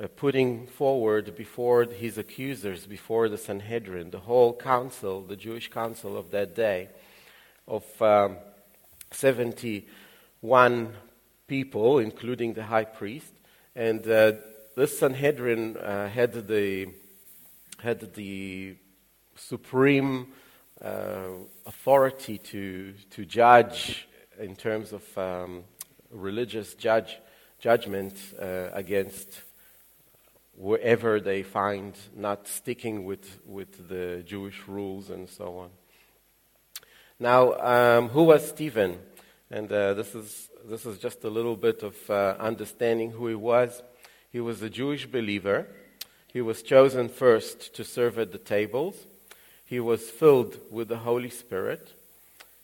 uh, 0.00 0.06
putting 0.16 0.66
forward 0.66 1.36
before 1.36 1.84
his 1.84 2.18
accusers, 2.18 2.86
before 2.86 3.28
the 3.28 3.38
Sanhedrin, 3.38 4.10
the 4.10 4.20
whole 4.20 4.52
council, 4.52 5.22
the 5.22 5.36
Jewish 5.36 5.70
council 5.70 6.16
of 6.16 6.30
that 6.32 6.54
day, 6.54 6.88
of 7.66 7.84
um, 8.02 8.36
71 9.10 10.92
people, 11.46 11.98
including 11.98 12.54
the 12.54 12.64
high 12.64 12.84
priest. 12.84 13.32
And 13.74 14.06
uh, 14.08 14.32
this 14.76 14.98
Sanhedrin 14.98 15.76
uh, 15.76 16.08
had 16.08 16.46
the 16.46 16.88
had 17.78 18.14
the 18.14 18.74
supreme 19.36 20.28
uh, 20.82 21.28
authority 21.66 22.38
to, 22.38 22.94
to 23.10 23.24
judge 23.24 24.08
in 24.38 24.56
terms 24.56 24.92
of 24.92 25.18
um, 25.18 25.64
religious 26.10 26.74
judge, 26.74 27.18
judgment 27.58 28.14
uh, 28.40 28.68
against 28.72 29.42
wherever 30.56 31.20
they 31.20 31.42
find 31.42 31.94
not 32.14 32.48
sticking 32.48 33.04
with, 33.04 33.40
with 33.46 33.88
the 33.88 34.22
Jewish 34.26 34.66
rules 34.66 35.10
and 35.10 35.28
so 35.28 35.58
on. 35.58 35.70
Now, 37.18 37.54
um, 37.54 38.08
who 38.08 38.24
was 38.24 38.48
Stephen? 38.48 38.98
And 39.50 39.70
uh, 39.70 39.94
this, 39.94 40.14
is, 40.14 40.50
this 40.64 40.86
is 40.86 40.98
just 40.98 41.24
a 41.24 41.30
little 41.30 41.56
bit 41.56 41.82
of 41.82 41.94
uh, 42.10 42.36
understanding 42.38 43.12
who 43.12 43.28
he 43.28 43.34
was. 43.34 43.82
He 44.32 44.40
was 44.40 44.60
a 44.62 44.68
Jewish 44.68 45.06
believer 45.06 45.68
he 46.36 46.42
was 46.42 46.62
chosen 46.62 47.08
first 47.08 47.74
to 47.76 47.82
serve 47.82 48.18
at 48.18 48.30
the 48.30 48.36
tables. 48.36 49.06
He 49.64 49.80
was 49.80 50.10
filled 50.10 50.58
with 50.70 50.88
the 50.88 50.98
Holy 50.98 51.30
Spirit. 51.30 51.94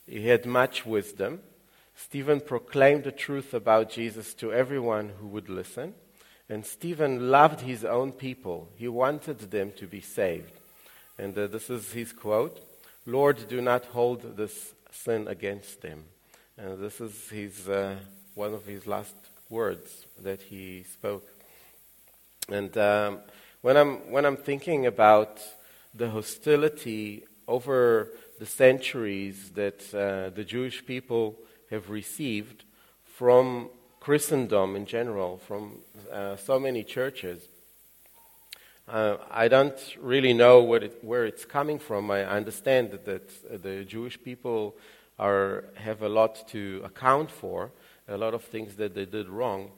He 0.05 0.27
had 0.27 0.45
much 0.45 0.85
wisdom. 0.85 1.39
Stephen 1.95 2.39
proclaimed 2.39 3.03
the 3.03 3.11
truth 3.11 3.51
about 3.51 3.89
Jesus 3.89 4.35
to 4.35 4.53
everyone 4.53 5.13
who 5.19 5.25
would 5.25 5.49
listen. 5.49 5.95
And 6.49 6.65
Stephen 6.65 7.31
loved 7.31 7.61
his 7.61 7.85
own 7.85 8.11
people. 8.11 8.69
He 8.75 8.87
wanted 8.87 9.39
them 9.51 9.71
to 9.77 9.87
be 9.87 10.01
saved. 10.01 10.51
And 11.17 11.37
uh, 11.37 11.47
this 11.47 11.69
is 11.69 11.91
his 11.91 12.11
quote 12.11 12.59
Lord, 13.05 13.47
do 13.49 13.61
not 13.61 13.85
hold 13.85 14.37
this 14.37 14.73
sin 14.91 15.27
against 15.27 15.81
them. 15.81 16.05
And 16.57 16.79
this 16.79 17.01
is 17.01 17.29
his, 17.29 17.67
uh, 17.67 17.95
one 18.35 18.53
of 18.53 18.65
his 18.65 18.87
last 18.87 19.15
words 19.49 20.05
that 20.21 20.41
he 20.41 20.83
spoke. 20.83 21.27
And 22.49 22.77
um, 22.77 23.19
when 23.61 23.77
I'm, 23.77 24.11
when 24.11 24.25
I'm 24.25 24.37
thinking 24.37 24.85
about 24.85 25.41
the 25.93 26.09
hostility 26.09 27.23
over 27.47 28.09
the 28.39 28.45
centuries 28.45 29.51
that 29.51 29.81
uh, 29.93 30.29
the 30.35 30.43
Jewish 30.43 30.85
people 30.85 31.35
have 31.69 31.89
received 31.89 32.63
from 33.03 33.69
Christendom 34.03 34.75
in 34.75 34.85
general, 34.85 35.37
from 35.37 35.79
uh, 36.11 36.35
so 36.35 36.59
many 36.59 36.83
churches, 36.83 37.41
uh, 38.85 39.15
I 39.31 39.47
don't 39.47 39.79
really 39.97 40.33
know 40.33 40.73
it, 40.73 41.01
where 41.01 41.25
it's 41.25 41.45
coming 41.45 41.79
from. 41.79 42.11
I 42.11 42.25
understand 42.25 42.91
that, 42.91 43.05
that 43.05 43.63
the 43.63 43.85
Jewish 43.85 44.21
people 44.21 44.75
are, 45.17 45.63
have 45.75 46.01
a 46.01 46.09
lot 46.09 46.45
to 46.49 46.81
account 46.83 47.31
for, 47.31 47.71
a 48.09 48.17
lot 48.17 48.33
of 48.33 48.43
things 48.43 48.75
that 48.75 48.93
they 48.93 49.05
did 49.05 49.29
wrong. 49.29 49.71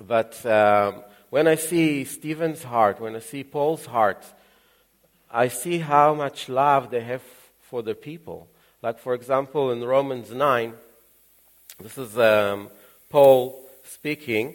But 0.00 0.46
um, 0.46 1.02
when 1.30 1.48
I 1.48 1.56
see 1.56 2.04
Stephen's 2.04 2.62
heart, 2.62 3.00
when 3.00 3.16
I 3.16 3.20
see 3.20 3.42
Paul's 3.42 3.86
heart, 3.86 4.24
I 5.32 5.48
see 5.48 5.78
how 5.78 6.14
much 6.14 6.48
love 6.48 6.90
they 6.92 7.00
have 7.00 7.22
for 7.60 7.82
the 7.82 7.96
people. 7.96 8.46
Like, 8.82 9.00
for 9.00 9.14
example, 9.14 9.72
in 9.72 9.82
Romans 9.82 10.30
9, 10.30 10.74
this 11.80 11.98
is 11.98 12.16
um, 12.16 12.70
Paul 13.08 13.64
speaking, 13.84 14.54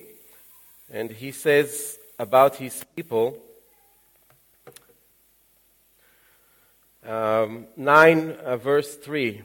and 0.91 1.09
he 1.09 1.31
says 1.31 1.97
about 2.19 2.57
his 2.57 2.83
people, 2.95 3.37
um, 7.05 7.67
9 7.77 8.31
uh, 8.31 8.57
verse 8.57 8.95
3 8.95 9.41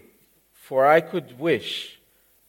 For 0.53 0.87
I 0.87 1.01
could 1.01 1.39
wish 1.39 1.99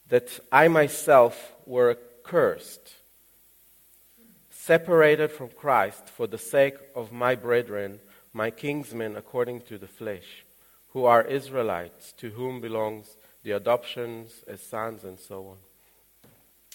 that 0.10 0.40
I 0.52 0.68
myself 0.68 1.54
were 1.66 1.92
accursed, 1.92 2.94
separated 4.50 5.32
from 5.32 5.50
Christ 5.50 6.10
for 6.10 6.28
the 6.28 6.38
sake 6.38 6.78
of 6.96 7.12
my 7.12 7.36
brethren, 7.36 8.00
my 8.34 8.50
kinsmen 8.50 9.16
according 9.16 9.62
to 9.62 9.78
the 9.78 9.88
flesh, 9.88 10.44
who 10.90 11.06
are 11.06 11.22
Israelites, 11.22 12.14
to 12.14 12.32
whom 12.32 12.62
belongs 12.62 13.16
the 13.44 13.52
adoptions 13.52 14.44
as 14.48 14.62
sons 14.62 15.04
and 15.04 15.20
so 15.20 15.48
on. 15.48 15.58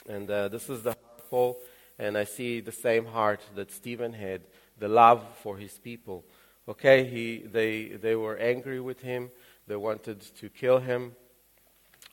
And 0.08 0.30
uh, 0.30 0.48
this 0.48 0.68
is 0.68 0.82
the 0.82 0.90
heart 0.90 1.30
Paul, 1.30 1.58
and 1.98 2.18
I 2.18 2.24
see 2.24 2.60
the 2.60 2.72
same 2.72 3.06
heart 3.06 3.40
that 3.54 3.70
Stephen 3.70 4.12
had, 4.12 4.42
the 4.78 4.88
love 4.88 5.24
for 5.42 5.56
his 5.56 5.78
people. 5.78 6.24
Okay, 6.68 7.04
he, 7.04 7.38
they, 7.38 7.88
they 7.88 8.14
were 8.14 8.36
angry 8.36 8.80
with 8.80 9.00
him, 9.00 9.30
they 9.66 9.76
wanted 9.76 10.20
to 10.36 10.48
kill 10.48 10.78
him, 10.78 11.16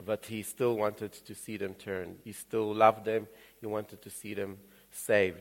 but 0.06 0.26
he 0.26 0.44
still 0.44 0.76
wanted 0.78 1.14
to 1.14 1.36
see 1.36 1.58
them 1.58 1.74
turn. 1.74 2.18
He 2.24 2.32
still 2.32 2.74
loved 2.74 3.06
them, 3.06 3.28
he 3.60 3.68
wanted 3.68 4.02
to 4.02 4.10
see 4.10 4.34
them 4.34 4.58
saved. 4.92 5.40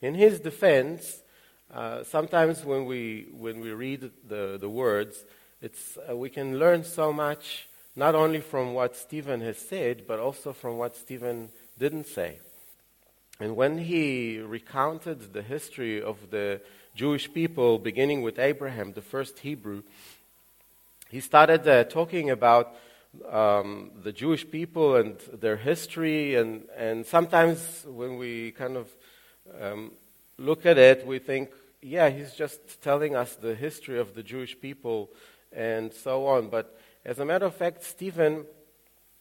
In 0.00 0.14
his 0.14 0.40
defense, 0.40 1.22
uh, 1.72 2.04
sometimes 2.04 2.64
when 2.64 2.86
we, 2.86 3.26
when 3.32 3.60
we 3.60 3.72
read 3.72 4.10
the, 4.26 4.56
the 4.58 4.68
words, 4.68 5.24
it's, 5.60 5.98
uh, 6.08 6.16
we 6.16 6.30
can 6.30 6.58
learn 6.58 6.84
so 6.84 7.12
much, 7.12 7.68
not 7.96 8.14
only 8.14 8.40
from 8.40 8.74
what 8.74 8.96
Stephen 8.96 9.40
has 9.40 9.58
said, 9.58 10.06
but 10.06 10.18
also 10.18 10.52
from 10.52 10.78
what 10.78 10.96
Stephen 10.96 11.48
didn't 11.78 12.06
say. 12.06 12.38
And 13.40 13.54
when 13.54 13.78
he 13.78 14.38
recounted 14.38 15.32
the 15.32 15.42
history 15.42 16.02
of 16.02 16.30
the 16.30 16.60
Jewish 16.94 17.32
people, 17.32 17.78
beginning 17.78 18.22
with 18.22 18.38
Abraham, 18.38 18.92
the 18.92 19.02
first 19.02 19.38
Hebrew, 19.38 19.82
he 21.08 21.20
started 21.20 21.66
uh, 21.66 21.84
talking 21.84 22.30
about 22.30 22.74
um, 23.30 23.90
the 24.02 24.12
Jewish 24.12 24.48
people 24.50 24.96
and 24.96 25.16
their 25.32 25.56
history. 25.56 26.34
And, 26.34 26.64
and 26.76 27.06
sometimes 27.06 27.84
when 27.86 28.18
we 28.18 28.50
kind 28.52 28.76
of 28.76 28.88
um, 29.60 29.92
look 30.36 30.66
at 30.66 30.76
it, 30.76 31.06
we 31.06 31.18
think, 31.18 31.50
yeah, 31.80 32.08
he's 32.10 32.34
just 32.34 32.82
telling 32.82 33.14
us 33.14 33.34
the 33.36 33.54
history 33.54 33.98
of 33.98 34.14
the 34.14 34.22
Jewish 34.22 34.58
people 34.60 35.10
and 35.52 35.92
so 35.92 36.26
on. 36.26 36.48
But 36.48 36.78
as 37.04 37.18
a 37.18 37.24
matter 37.24 37.46
of 37.46 37.54
fact, 37.54 37.84
Stephen 37.84 38.44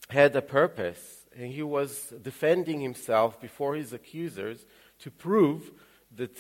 had 0.09 0.35
a 0.35 0.41
purpose, 0.41 1.25
and 1.37 1.51
he 1.51 1.63
was 1.63 2.13
defending 2.21 2.81
himself 2.81 3.39
before 3.39 3.75
his 3.75 3.93
accusers 3.93 4.65
to 4.99 5.11
prove 5.11 5.71
that 6.15 6.37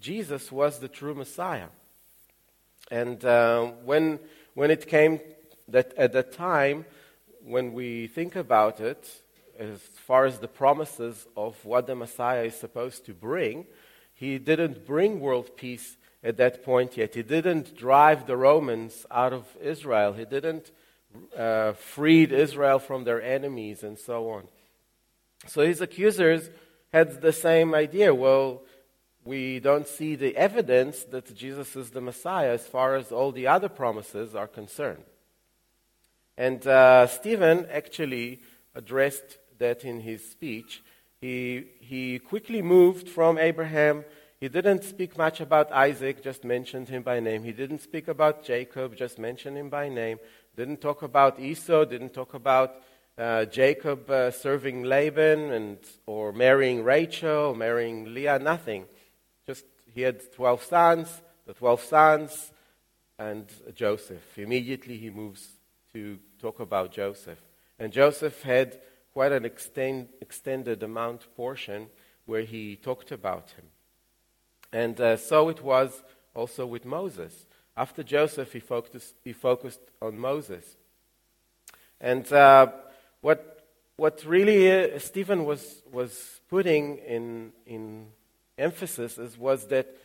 Jesus 0.00 0.50
was 0.50 0.78
the 0.78 0.88
true 0.88 1.14
Messiah. 1.14 1.68
And 2.90 3.24
uh, 3.24 3.66
when, 3.84 4.18
when 4.54 4.70
it 4.70 4.86
came 4.86 5.20
that 5.68 5.92
at 5.96 6.12
that 6.12 6.32
time, 6.32 6.84
when 7.44 7.72
we 7.72 8.06
think 8.06 8.36
about 8.36 8.80
it, 8.80 9.08
as 9.58 9.78
far 9.80 10.24
as 10.24 10.38
the 10.38 10.48
promises 10.48 11.26
of 11.36 11.62
what 11.64 11.86
the 11.86 11.94
Messiah 11.94 12.44
is 12.44 12.54
supposed 12.54 13.06
to 13.06 13.14
bring, 13.14 13.66
he 14.22 14.38
didn't 14.38 14.86
bring 14.86 15.18
world 15.18 15.56
peace 15.56 15.96
at 16.22 16.36
that 16.36 16.64
point 16.64 16.96
yet. 16.96 17.16
He 17.16 17.24
didn't 17.24 17.76
drive 17.76 18.28
the 18.28 18.36
Romans 18.36 19.04
out 19.10 19.32
of 19.32 19.44
Israel. 19.60 20.12
He 20.12 20.24
didn't 20.24 20.70
uh, 21.36 21.72
freed 21.72 22.30
Israel 22.30 22.78
from 22.78 23.02
their 23.02 23.20
enemies 23.20 23.82
and 23.82 23.98
so 23.98 24.30
on. 24.30 24.44
So 25.48 25.66
his 25.66 25.80
accusers 25.80 26.50
had 26.92 27.20
the 27.20 27.32
same 27.32 27.74
idea. 27.74 28.14
Well, 28.14 28.62
we 29.24 29.58
don't 29.58 29.88
see 29.88 30.14
the 30.14 30.36
evidence 30.36 31.02
that 31.10 31.34
Jesus 31.34 31.74
is 31.74 31.90
the 31.90 32.00
Messiah 32.00 32.52
as 32.52 32.64
far 32.64 32.94
as 32.94 33.10
all 33.10 33.32
the 33.32 33.48
other 33.48 33.68
promises 33.68 34.36
are 34.36 34.46
concerned. 34.46 35.02
And 36.36 36.64
uh, 36.64 37.08
Stephen 37.08 37.66
actually 37.72 38.40
addressed 38.72 39.38
that 39.58 39.84
in 39.84 39.98
his 39.98 40.30
speech. 40.30 40.80
He, 41.22 41.66
he 41.78 42.18
quickly 42.18 42.62
moved 42.62 43.08
from 43.08 43.38
Abraham. 43.38 44.04
He 44.40 44.48
didn't 44.48 44.82
speak 44.82 45.16
much 45.16 45.40
about 45.40 45.70
Isaac, 45.70 46.20
just 46.20 46.42
mentioned 46.42 46.88
him 46.88 47.04
by 47.04 47.20
name. 47.20 47.44
He 47.44 47.52
didn't 47.52 47.78
speak 47.78 48.08
about 48.08 48.42
Jacob, 48.42 48.96
just 48.96 49.20
mentioned 49.20 49.56
him 49.56 49.70
by 49.70 49.88
name. 49.88 50.18
Didn't 50.56 50.80
talk 50.80 51.02
about 51.02 51.38
Esau, 51.38 51.84
didn't 51.84 52.12
talk 52.12 52.34
about 52.34 52.74
uh, 53.16 53.44
Jacob 53.44 54.10
uh, 54.10 54.32
serving 54.32 54.82
Laban 54.82 55.52
and, 55.52 55.78
or 56.06 56.32
marrying 56.32 56.82
Rachel, 56.82 57.54
marrying 57.54 58.12
Leah, 58.12 58.40
nothing. 58.40 58.86
Just 59.46 59.64
he 59.94 60.00
had 60.00 60.32
12 60.32 60.64
sons, 60.64 61.22
the 61.46 61.54
12 61.54 61.82
sons, 61.82 62.50
and 63.16 63.46
Joseph. 63.76 64.36
Immediately 64.36 64.96
he 64.96 65.10
moves 65.10 65.46
to 65.92 66.18
talk 66.40 66.58
about 66.58 66.90
Joseph. 66.90 67.38
And 67.78 67.92
Joseph 67.92 68.42
had 68.42 68.80
quite 69.12 69.32
an 69.32 69.44
extend, 69.44 70.08
extended 70.20 70.82
amount 70.82 71.26
portion 71.36 71.88
where 72.26 72.42
he 72.42 72.76
talked 72.76 73.12
about 73.12 73.50
him. 73.50 73.66
And 74.72 75.00
uh, 75.00 75.16
so 75.16 75.48
it 75.48 75.62
was 75.62 76.02
also 76.34 76.66
with 76.66 76.84
Moses. 76.84 77.46
After 77.76 78.02
Joseph, 78.02 78.52
he 78.52 78.60
focused, 78.60 79.14
he 79.24 79.32
focused 79.32 79.80
on 80.00 80.18
Moses. 80.18 80.76
And 82.00 82.30
uh, 82.32 82.72
what, 83.20 83.66
what 83.96 84.24
really 84.24 84.70
uh, 84.70 84.98
Stephen 84.98 85.44
was, 85.44 85.82
was 85.92 86.40
putting 86.48 86.98
in, 86.98 87.52
in 87.66 88.06
emphasis 88.58 89.18
is, 89.18 89.38
was 89.38 89.66
that 89.68 89.96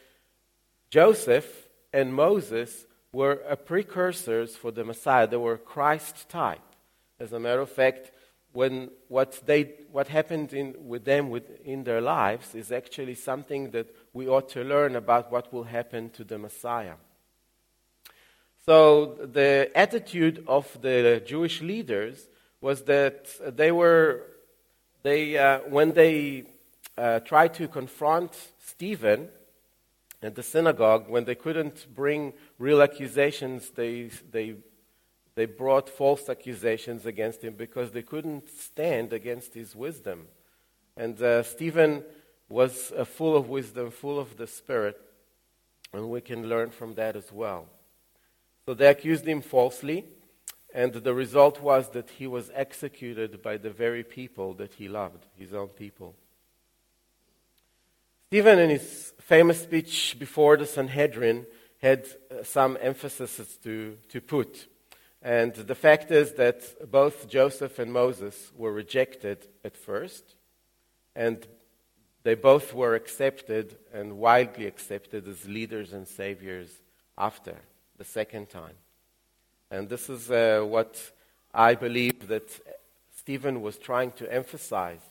Joseph 0.89 1.67
and 1.93 2.13
Moses 2.13 2.85
were 3.11 3.35
precursors 3.65 4.55
for 4.55 4.71
the 4.71 4.83
Messiah. 4.83 5.27
They 5.27 5.37
were 5.37 5.57
Christ 5.57 6.29
type. 6.29 6.61
As 7.19 7.33
a 7.33 7.39
matter 7.39 7.61
of 7.61 7.71
fact, 7.71 8.11
when 8.53 8.89
what, 9.07 9.39
they, 9.45 9.63
what 9.91 10.07
happened 10.07 10.53
in, 10.53 10.75
with 10.79 11.05
them 11.05 11.29
with, 11.29 11.43
in 11.63 11.83
their 11.83 12.01
lives 12.01 12.55
is 12.55 12.71
actually 12.71 13.15
something 13.15 13.71
that 13.71 13.93
we 14.13 14.27
ought 14.27 14.49
to 14.49 14.63
learn 14.63 14.95
about 14.95 15.31
what 15.31 15.51
will 15.53 15.65
happen 15.65 16.09
to 16.11 16.23
the 16.23 16.37
Messiah. 16.37 16.93
So 18.65 19.15
the 19.23 19.71
attitude 19.75 20.43
of 20.47 20.81
the 20.81 21.21
Jewish 21.25 21.61
leaders 21.61 22.27
was 22.59 22.83
that 22.83 23.29
they 23.55 23.71
were, 23.71 24.23
they, 25.03 25.37
uh, 25.37 25.59
when 25.69 25.93
they 25.93 26.45
uh, 26.97 27.19
tried 27.19 27.53
to 27.53 27.67
confront 27.67 28.35
Stephen 28.65 29.29
at 30.21 30.35
the 30.35 30.43
synagogue, 30.43 31.07
when 31.07 31.25
they 31.25 31.35
couldn't 31.35 31.87
bring 31.93 32.33
real 32.57 32.81
accusations, 32.81 33.69
they, 33.69 34.09
they, 34.31 34.55
they 35.37 35.45
brought 35.45 35.87
false 35.87 36.29
accusations 36.29 37.05
against 37.05 37.43
him 37.43 37.53
because 37.53 37.91
they 37.91 38.01
couldn't 38.01 38.49
stand 38.49 39.13
against 39.13 39.53
his 39.53 39.75
wisdom. 39.75 40.25
And 40.97 41.21
uh, 41.21 41.43
Stephen 41.43 42.03
was 42.49 42.91
uh, 42.97 43.05
full 43.05 43.37
of 43.37 43.47
wisdom, 43.47 43.91
full 43.91 44.19
of 44.19 44.37
the 44.37 44.47
Spirit, 44.47 44.99
and 45.93 46.09
we 46.09 46.21
can 46.21 46.49
learn 46.49 46.71
from 46.71 46.95
that 46.95 47.15
as 47.15 47.31
well. 47.31 47.67
So 48.65 48.73
they 48.73 48.87
accused 48.87 49.27
him 49.27 49.41
falsely, 49.41 50.05
and 50.73 50.91
the 50.91 51.13
result 51.13 51.61
was 51.61 51.91
that 51.91 52.09
he 52.09 52.25
was 52.25 52.49
executed 52.55 53.43
by 53.43 53.57
the 53.57 53.69
very 53.69 54.03
people 54.03 54.55
that 54.55 54.73
he 54.73 54.87
loved, 54.87 55.27
his 55.37 55.53
own 55.53 55.67
people. 55.67 56.15
Stephen, 58.29 58.57
in 58.57 58.71
his 58.71 59.13
famous 59.19 59.61
speech 59.61 60.15
before 60.17 60.57
the 60.57 60.65
Sanhedrin, 60.65 61.45
had 61.79 62.07
uh, 62.31 62.43
some 62.43 62.75
emphasis 62.81 63.55
to, 63.57 63.99
to 64.09 64.19
put. 64.19 64.67
And 65.27 65.53
the 65.53 65.75
fact 65.75 66.09
is 66.09 66.35
that 66.35 66.89
both 66.89 67.27
Joseph 67.27 67.79
and 67.79 67.91
Moses 67.91 68.49
were 68.55 68.71
rejected 68.71 69.45
at 69.65 69.75
first, 69.75 70.23
and 71.17 71.45
they 72.23 72.33
both 72.33 72.73
were 72.73 72.95
accepted 72.95 73.75
and 73.93 74.19
widely 74.19 74.67
accepted 74.67 75.27
as 75.27 75.45
leaders 75.45 75.91
and 75.91 76.07
saviors 76.07 76.69
after 77.17 77.55
the 77.97 78.05
second 78.05 78.49
time. 78.49 78.75
And 79.69 79.89
this 79.89 80.09
is 80.09 80.31
uh, 80.31 80.61
what 80.65 81.11
I 81.53 81.75
believe 81.75 82.29
that 82.29 82.49
Stephen 83.13 83.61
was 83.61 83.77
trying 83.77 84.11
to 84.11 84.33
emphasize. 84.33 85.01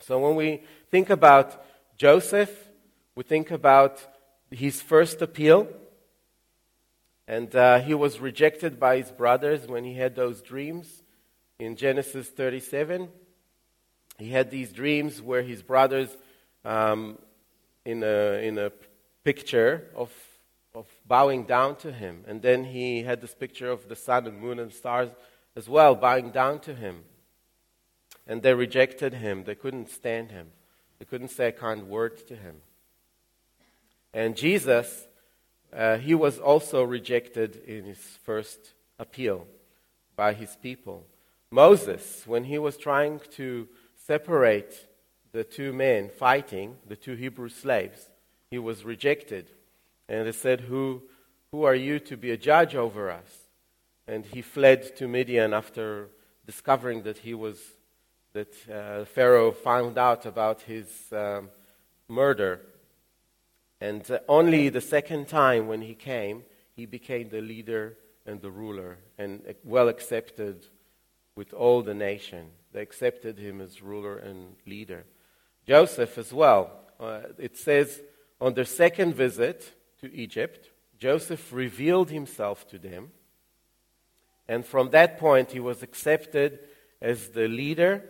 So 0.00 0.18
when 0.18 0.34
we 0.34 0.64
think 0.90 1.10
about 1.10 1.64
Joseph, 1.96 2.50
we 3.14 3.22
think 3.22 3.52
about 3.52 4.04
his 4.50 4.82
first 4.82 5.22
appeal. 5.22 5.68
And 7.28 7.54
uh, 7.54 7.80
he 7.80 7.92
was 7.92 8.20
rejected 8.20 8.80
by 8.80 8.96
his 8.96 9.10
brothers 9.12 9.66
when 9.66 9.84
he 9.84 9.92
had 9.92 10.16
those 10.16 10.40
dreams 10.40 11.02
in 11.58 11.76
Genesis 11.76 12.26
37. 12.26 13.10
He 14.16 14.30
had 14.30 14.50
these 14.50 14.72
dreams 14.72 15.20
where 15.20 15.42
his 15.42 15.62
brothers, 15.62 16.08
um, 16.64 17.18
in, 17.84 18.02
a, 18.02 18.42
in 18.42 18.56
a 18.56 18.72
picture 19.24 19.90
of, 19.94 20.10
of 20.74 20.86
bowing 21.06 21.44
down 21.44 21.76
to 21.76 21.92
him. 21.92 22.24
And 22.26 22.40
then 22.40 22.64
he 22.64 23.02
had 23.02 23.20
this 23.20 23.34
picture 23.34 23.70
of 23.70 23.90
the 23.90 23.96
sun 23.96 24.26
and 24.26 24.40
moon 24.40 24.58
and 24.58 24.72
stars 24.72 25.10
as 25.54 25.68
well 25.68 25.94
bowing 25.94 26.30
down 26.30 26.60
to 26.60 26.74
him. 26.74 27.04
And 28.26 28.42
they 28.42 28.54
rejected 28.54 29.12
him. 29.12 29.44
They 29.44 29.54
couldn't 29.54 29.90
stand 29.90 30.30
him. 30.30 30.46
They 30.98 31.04
couldn't 31.04 31.28
say 31.28 31.48
a 31.48 31.52
kind 31.52 31.90
word 31.90 32.26
to 32.28 32.36
him. 32.36 32.62
And 34.14 34.34
Jesus, 34.34 35.07
uh, 35.74 35.98
he 35.98 36.14
was 36.14 36.38
also 36.38 36.82
rejected 36.82 37.56
in 37.66 37.84
his 37.84 37.98
first 38.24 38.74
appeal 38.98 39.46
by 40.16 40.32
his 40.32 40.56
people. 40.56 41.06
Moses, 41.50 42.24
when 42.26 42.44
he 42.44 42.58
was 42.58 42.76
trying 42.76 43.20
to 43.32 43.68
separate 44.06 44.86
the 45.32 45.44
two 45.44 45.72
men 45.72 46.08
fighting, 46.08 46.76
the 46.86 46.96
two 46.96 47.14
Hebrew 47.14 47.48
slaves, 47.48 48.08
he 48.50 48.58
was 48.58 48.84
rejected. 48.84 49.50
And 50.08 50.26
they 50.26 50.32
said, 50.32 50.62
Who, 50.62 51.02
who 51.52 51.64
are 51.64 51.74
you 51.74 51.98
to 52.00 52.16
be 52.16 52.30
a 52.30 52.36
judge 52.36 52.74
over 52.74 53.10
us? 53.10 53.48
And 54.06 54.24
he 54.24 54.40
fled 54.42 54.96
to 54.96 55.06
Midian 55.06 55.52
after 55.52 56.08
discovering 56.46 57.02
that 57.02 57.18
he 57.18 57.34
was, 57.34 57.58
that 58.32 58.54
uh, 58.70 59.04
Pharaoh 59.04 59.52
found 59.52 59.98
out 59.98 60.24
about 60.24 60.62
his 60.62 60.86
um, 61.12 61.50
murder. 62.08 62.60
And 63.80 64.08
uh, 64.10 64.18
only 64.28 64.68
the 64.68 64.80
second 64.80 65.28
time 65.28 65.68
when 65.68 65.82
he 65.82 65.94
came, 65.94 66.44
he 66.74 66.86
became 66.86 67.28
the 67.28 67.40
leader 67.40 67.96
and 68.26 68.40
the 68.40 68.50
ruler 68.50 68.98
and 69.16 69.42
well 69.64 69.88
accepted 69.88 70.66
with 71.34 71.52
all 71.52 71.82
the 71.82 71.94
nation. 71.94 72.50
They 72.72 72.82
accepted 72.82 73.38
him 73.38 73.60
as 73.60 73.80
ruler 73.80 74.18
and 74.18 74.56
leader. 74.66 75.04
Joseph 75.66 76.18
as 76.18 76.32
well. 76.32 76.72
Uh, 76.98 77.20
it 77.38 77.56
says 77.56 78.02
on 78.40 78.54
their 78.54 78.64
second 78.64 79.14
visit 79.14 79.72
to 80.00 80.12
Egypt, 80.12 80.70
Joseph 80.98 81.52
revealed 81.52 82.10
himself 82.10 82.66
to 82.68 82.78
them. 82.78 83.12
And 84.48 84.64
from 84.64 84.90
that 84.90 85.18
point, 85.18 85.52
he 85.52 85.60
was 85.60 85.82
accepted 85.82 86.58
as 87.00 87.28
the 87.28 87.46
leader, 87.46 88.02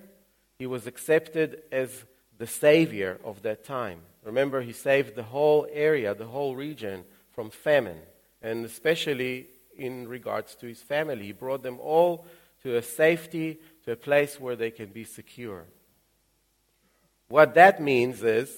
he 0.58 0.66
was 0.66 0.86
accepted 0.86 1.62
as 1.70 2.04
the 2.38 2.46
savior 2.46 3.18
of 3.24 3.42
that 3.42 3.64
time. 3.64 4.00
Remember, 4.24 4.60
he 4.60 4.72
saved 4.72 5.14
the 5.14 5.22
whole 5.22 5.66
area, 5.72 6.14
the 6.14 6.26
whole 6.26 6.56
region 6.56 7.04
from 7.32 7.50
famine, 7.50 8.00
and 8.42 8.64
especially 8.64 9.48
in 9.76 10.08
regards 10.08 10.54
to 10.56 10.66
his 10.66 10.82
family. 10.82 11.26
He 11.26 11.32
brought 11.32 11.62
them 11.62 11.78
all 11.80 12.26
to 12.62 12.76
a 12.76 12.82
safety, 12.82 13.58
to 13.84 13.92
a 13.92 13.96
place 13.96 14.40
where 14.40 14.56
they 14.56 14.70
can 14.70 14.88
be 14.88 15.04
secure. 15.04 15.64
What 17.28 17.54
that 17.54 17.80
means 17.80 18.22
is 18.22 18.50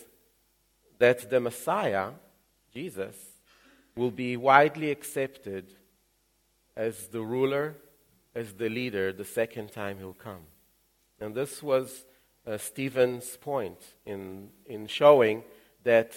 that 0.98 1.28
the 1.28 1.40
Messiah, 1.40 2.10
Jesus, 2.72 3.16
will 3.96 4.10
be 4.10 4.36
widely 4.36 4.90
accepted 4.90 5.74
as 6.76 7.08
the 7.08 7.20
ruler, 7.20 7.76
as 8.34 8.54
the 8.54 8.68
leader, 8.68 9.12
the 9.12 9.24
second 9.24 9.72
time 9.72 9.98
he'll 9.98 10.12
come. 10.12 10.46
And 11.20 11.34
this 11.34 11.62
was 11.62 12.04
uh, 12.50 12.58
Stephen's 12.58 13.36
point 13.36 13.78
in, 14.04 14.48
in 14.66 14.86
showing 14.86 15.44
that 15.84 16.16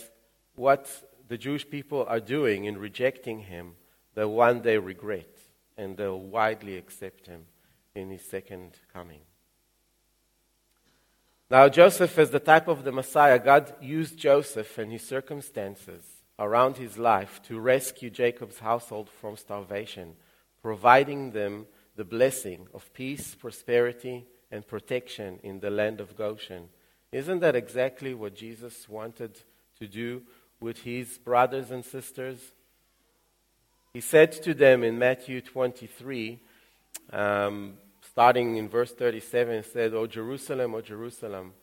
what 0.55 0.89
the 1.27 1.37
Jewish 1.37 1.69
people 1.69 2.05
are 2.07 2.19
doing 2.19 2.65
in 2.65 2.77
rejecting 2.77 3.39
him, 3.41 3.73
they'll 4.15 4.31
one 4.31 4.61
day 4.61 4.77
regret, 4.77 5.37
and 5.77 5.95
they'll 5.95 6.19
widely 6.19 6.77
accept 6.77 7.27
him 7.27 7.45
in 7.93 8.09
his 8.09 8.23
second 8.23 8.71
coming. 8.91 9.19
Now, 11.49 11.69
Joseph, 11.69 12.17
as 12.17 12.31
the 12.31 12.39
type 12.39 12.67
of 12.67 12.83
the 12.83 12.91
Messiah, 12.91 13.37
God 13.37 13.75
used 13.79 14.17
Joseph 14.17 14.77
and 14.79 14.91
his 14.91 15.05
circumstances 15.07 16.03
around 16.39 16.77
his 16.77 16.97
life 16.97 17.41
to 17.43 17.59
rescue 17.59 18.09
Jacob's 18.09 18.57
household 18.57 19.07
from 19.07 19.37
starvation, 19.37 20.15
providing 20.63 21.31
them 21.31 21.67
the 21.95 22.03
blessing 22.03 22.67
of 22.73 22.91
peace, 22.93 23.35
prosperity, 23.35 24.25
and 24.53 24.65
protection 24.67 25.39
in 25.41 25.59
the 25.59 25.71
land 25.71 25.99
of 25.99 26.15
Goshen. 26.15 26.69
Isn't 27.11 27.39
that 27.39 27.55
exactly 27.55 28.13
what 28.13 28.35
Jesus 28.35 28.87
wanted 28.87 29.39
to 29.79 29.87
do 29.87 30.21
with 30.59 30.83
his 30.83 31.17
brothers 31.17 31.71
and 31.71 31.83
sisters? 31.83 32.37
He 33.93 33.99
said 33.99 34.31
to 34.43 34.53
them 34.53 34.83
in 34.83 34.99
Matthew 34.99 35.41
23, 35.41 36.39
um, 37.11 37.73
starting 38.11 38.57
in 38.57 38.69
verse 38.69 38.93
37, 38.93 39.55
he 39.55 39.69
said, 39.69 39.93
O 39.95 40.05
Jerusalem, 40.05 40.75
O 40.75 40.81
Jerusalem, 40.81 41.53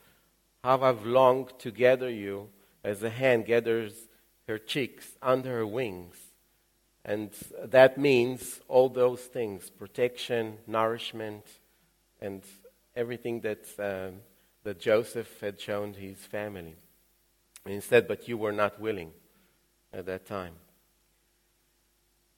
how 0.64 0.83
I've 0.83 1.07
longed 1.07 1.53
to 1.61 1.70
gather 1.70 2.11
you 2.11 2.48
as 2.83 3.05
a 3.05 3.11
hen 3.11 3.44
gathers 3.44 3.94
her 4.48 4.59
chicks 4.59 5.12
under 5.22 5.59
her 5.59 5.66
wings. 5.66 6.16
And 7.05 7.31
that 7.64 7.98
means 7.98 8.61
all 8.66 8.88
those 8.88 9.20
things 9.20 9.70
protection, 9.70 10.59
nourishment, 10.66 11.46
and 12.20 12.42
everything 12.94 13.40
that, 13.40 13.64
uh, 13.79 14.11
that 14.64 14.81
Joseph 14.81 15.40
had 15.40 15.61
shown 15.61 15.94
his 15.94 16.18
family. 16.18 16.76
He 17.66 17.81
But 17.90 18.29
you 18.29 18.38
were 18.38 18.53
not 18.53 18.81
willing 18.81 19.12
at 19.92 20.07
that 20.07 20.26
time. 20.26 20.55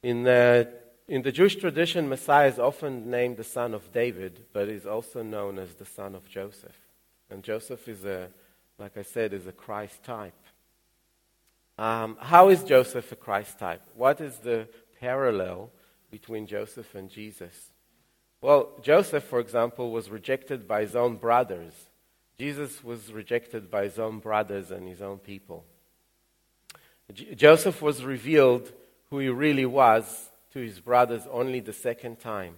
In 0.03 0.25
the 0.25 0.83
in 1.09 1.23
the 1.23 1.33
Jewish 1.33 1.57
tradition, 1.57 2.09
Messiah 2.09 2.49
is 2.49 2.59
often 2.59 3.11
named 3.11 3.37
the 3.37 3.45
son 3.45 3.75
of 3.75 3.93
David, 3.93 4.47
but 4.53 4.69
is 4.69 4.87
also 4.87 5.23
known 5.23 5.59
as 5.59 5.75
the 5.75 5.85
son 5.85 6.15
of 6.15 6.29
Joseph. 6.29 6.77
And 7.29 7.43
Joseph 7.43 7.89
is 7.89 8.05
a, 8.05 8.29
like 8.79 8.97
I 8.97 9.03
said, 9.03 9.33
is 9.33 9.47
a 9.47 9.53
Christ 9.53 10.03
type. 10.05 10.33
Um, 11.77 12.17
how 12.21 12.51
is 12.51 12.63
Joseph 12.63 13.11
a 13.13 13.17
Christ 13.17 13.59
type? 13.59 13.83
What 13.95 14.21
is 14.21 14.39
the 14.39 14.69
parallel 15.01 15.71
between 16.11 16.47
Joseph 16.47 16.95
and 16.95 17.11
Jesus? 17.11 17.72
Well, 18.43 18.71
Joseph, 18.83 19.23
for 19.23 19.39
example, 19.39 19.93
was 19.93 20.11
rejected 20.11 20.67
by 20.67 20.81
his 20.81 20.97
own 20.97 21.17
brothers. 21.17 21.73
Jesus 22.37 22.83
was 22.83 23.13
rejected 23.13 23.71
by 23.71 23.85
his 23.85 24.01
own 24.01 24.19
brothers 24.19 24.73
and 24.73 24.89
his 24.89 25.01
own 25.01 25.19
people. 25.19 25.65
J- 27.13 27.37
Joseph 27.37 27.81
was 27.81 28.05
revealed 28.05 28.73
who 29.11 29.21
he 29.21 29.29
really 29.29 29.65
was 29.65 30.31
to 30.53 30.59
his 30.59 30.81
brothers 30.81 31.23
only 31.31 31.61
the 31.61 31.73
second 31.73 32.19
time. 32.19 32.57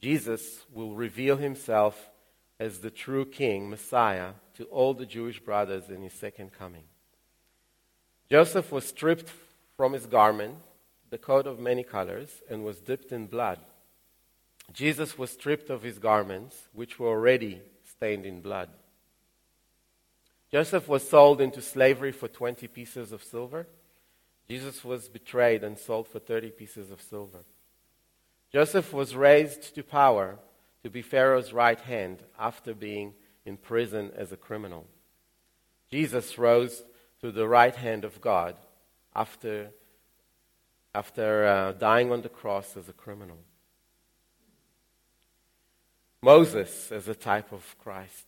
Jesus 0.00 0.64
will 0.72 0.96
reveal 0.96 1.36
himself 1.36 2.10
as 2.58 2.80
the 2.80 2.90
true 2.90 3.24
king, 3.24 3.70
Messiah, 3.70 4.32
to 4.56 4.64
all 4.64 4.94
the 4.94 5.06
Jewish 5.06 5.38
brothers 5.38 5.90
in 5.90 6.02
his 6.02 6.12
second 6.12 6.52
coming. 6.52 6.84
Joseph 8.28 8.72
was 8.72 8.84
stripped 8.84 9.30
from 9.76 9.92
his 9.92 10.06
garment, 10.06 10.56
the 11.10 11.18
coat 11.18 11.46
of 11.46 11.60
many 11.60 11.84
colors, 11.84 12.42
and 12.50 12.64
was 12.64 12.80
dipped 12.80 13.12
in 13.12 13.26
blood. 13.26 13.60
Jesus 14.72 15.18
was 15.18 15.30
stripped 15.30 15.70
of 15.70 15.82
his 15.82 15.98
garments, 15.98 16.68
which 16.72 16.98
were 16.98 17.08
already 17.08 17.60
stained 17.84 18.26
in 18.26 18.40
blood. 18.40 18.70
Joseph 20.50 20.88
was 20.88 21.08
sold 21.08 21.40
into 21.40 21.60
slavery 21.60 22.12
for 22.12 22.28
20 22.28 22.66
pieces 22.68 23.12
of 23.12 23.22
silver. 23.22 23.66
Jesus 24.48 24.84
was 24.84 25.08
betrayed 25.08 25.64
and 25.64 25.78
sold 25.78 26.08
for 26.08 26.18
30 26.18 26.50
pieces 26.50 26.90
of 26.90 27.00
silver. 27.00 27.44
Joseph 28.52 28.92
was 28.92 29.16
raised 29.16 29.74
to 29.74 29.82
power 29.82 30.38
to 30.82 30.90
be 30.90 31.02
Pharaoh's 31.02 31.52
right 31.52 31.80
hand 31.80 32.22
after 32.38 32.74
being 32.74 33.14
in 33.44 33.56
prison 33.56 34.12
as 34.16 34.32
a 34.32 34.36
criminal. 34.36 34.86
Jesus 35.90 36.38
rose 36.38 36.84
to 37.20 37.32
the 37.32 37.48
right 37.48 37.74
hand 37.74 38.04
of 38.04 38.20
God 38.20 38.56
after, 39.16 39.70
after 40.94 41.46
uh, 41.46 41.72
dying 41.72 42.12
on 42.12 42.22
the 42.22 42.28
cross 42.28 42.76
as 42.76 42.88
a 42.88 42.92
criminal. 42.92 43.38
Moses 46.24 46.90
as 46.90 47.06
a 47.06 47.14
type 47.14 47.52
of 47.52 47.76
Christ. 47.78 48.24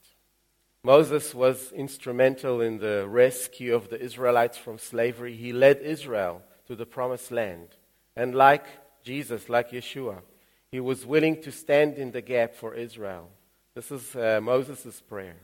Moses 0.82 1.35
was 1.35 1.72
instrumental 1.72 2.61
in 2.61 2.78
the 2.78 3.09
rescue 3.09 3.74
of 3.74 3.88
the 3.88 3.98
Israelites 3.98 4.59
from 4.59 4.78
slavery. 4.78 5.35
He 5.35 5.54
led 5.54 5.78
Israel 5.78 6.42
to 6.66 6.76
the 6.76 6.85
promised 6.85 7.30
land. 7.32 7.68
And 8.14 8.35
like 8.35 8.66
Jesus, 9.02 9.48
like 9.48 9.70
Yeshua, 9.70 10.18
he 10.70 10.78
was 10.78 11.06
willing 11.06 11.40
to 11.40 11.50
stand 11.50 11.94
in 11.96 12.12
the 12.12 12.20
gap 12.20 12.54
for 12.54 12.74
Israel. 12.74 13.30
This 13.74 13.90
is 13.90 14.14
uh, 14.14 14.40
Moses' 14.42 15.00
prayer. 15.00 15.37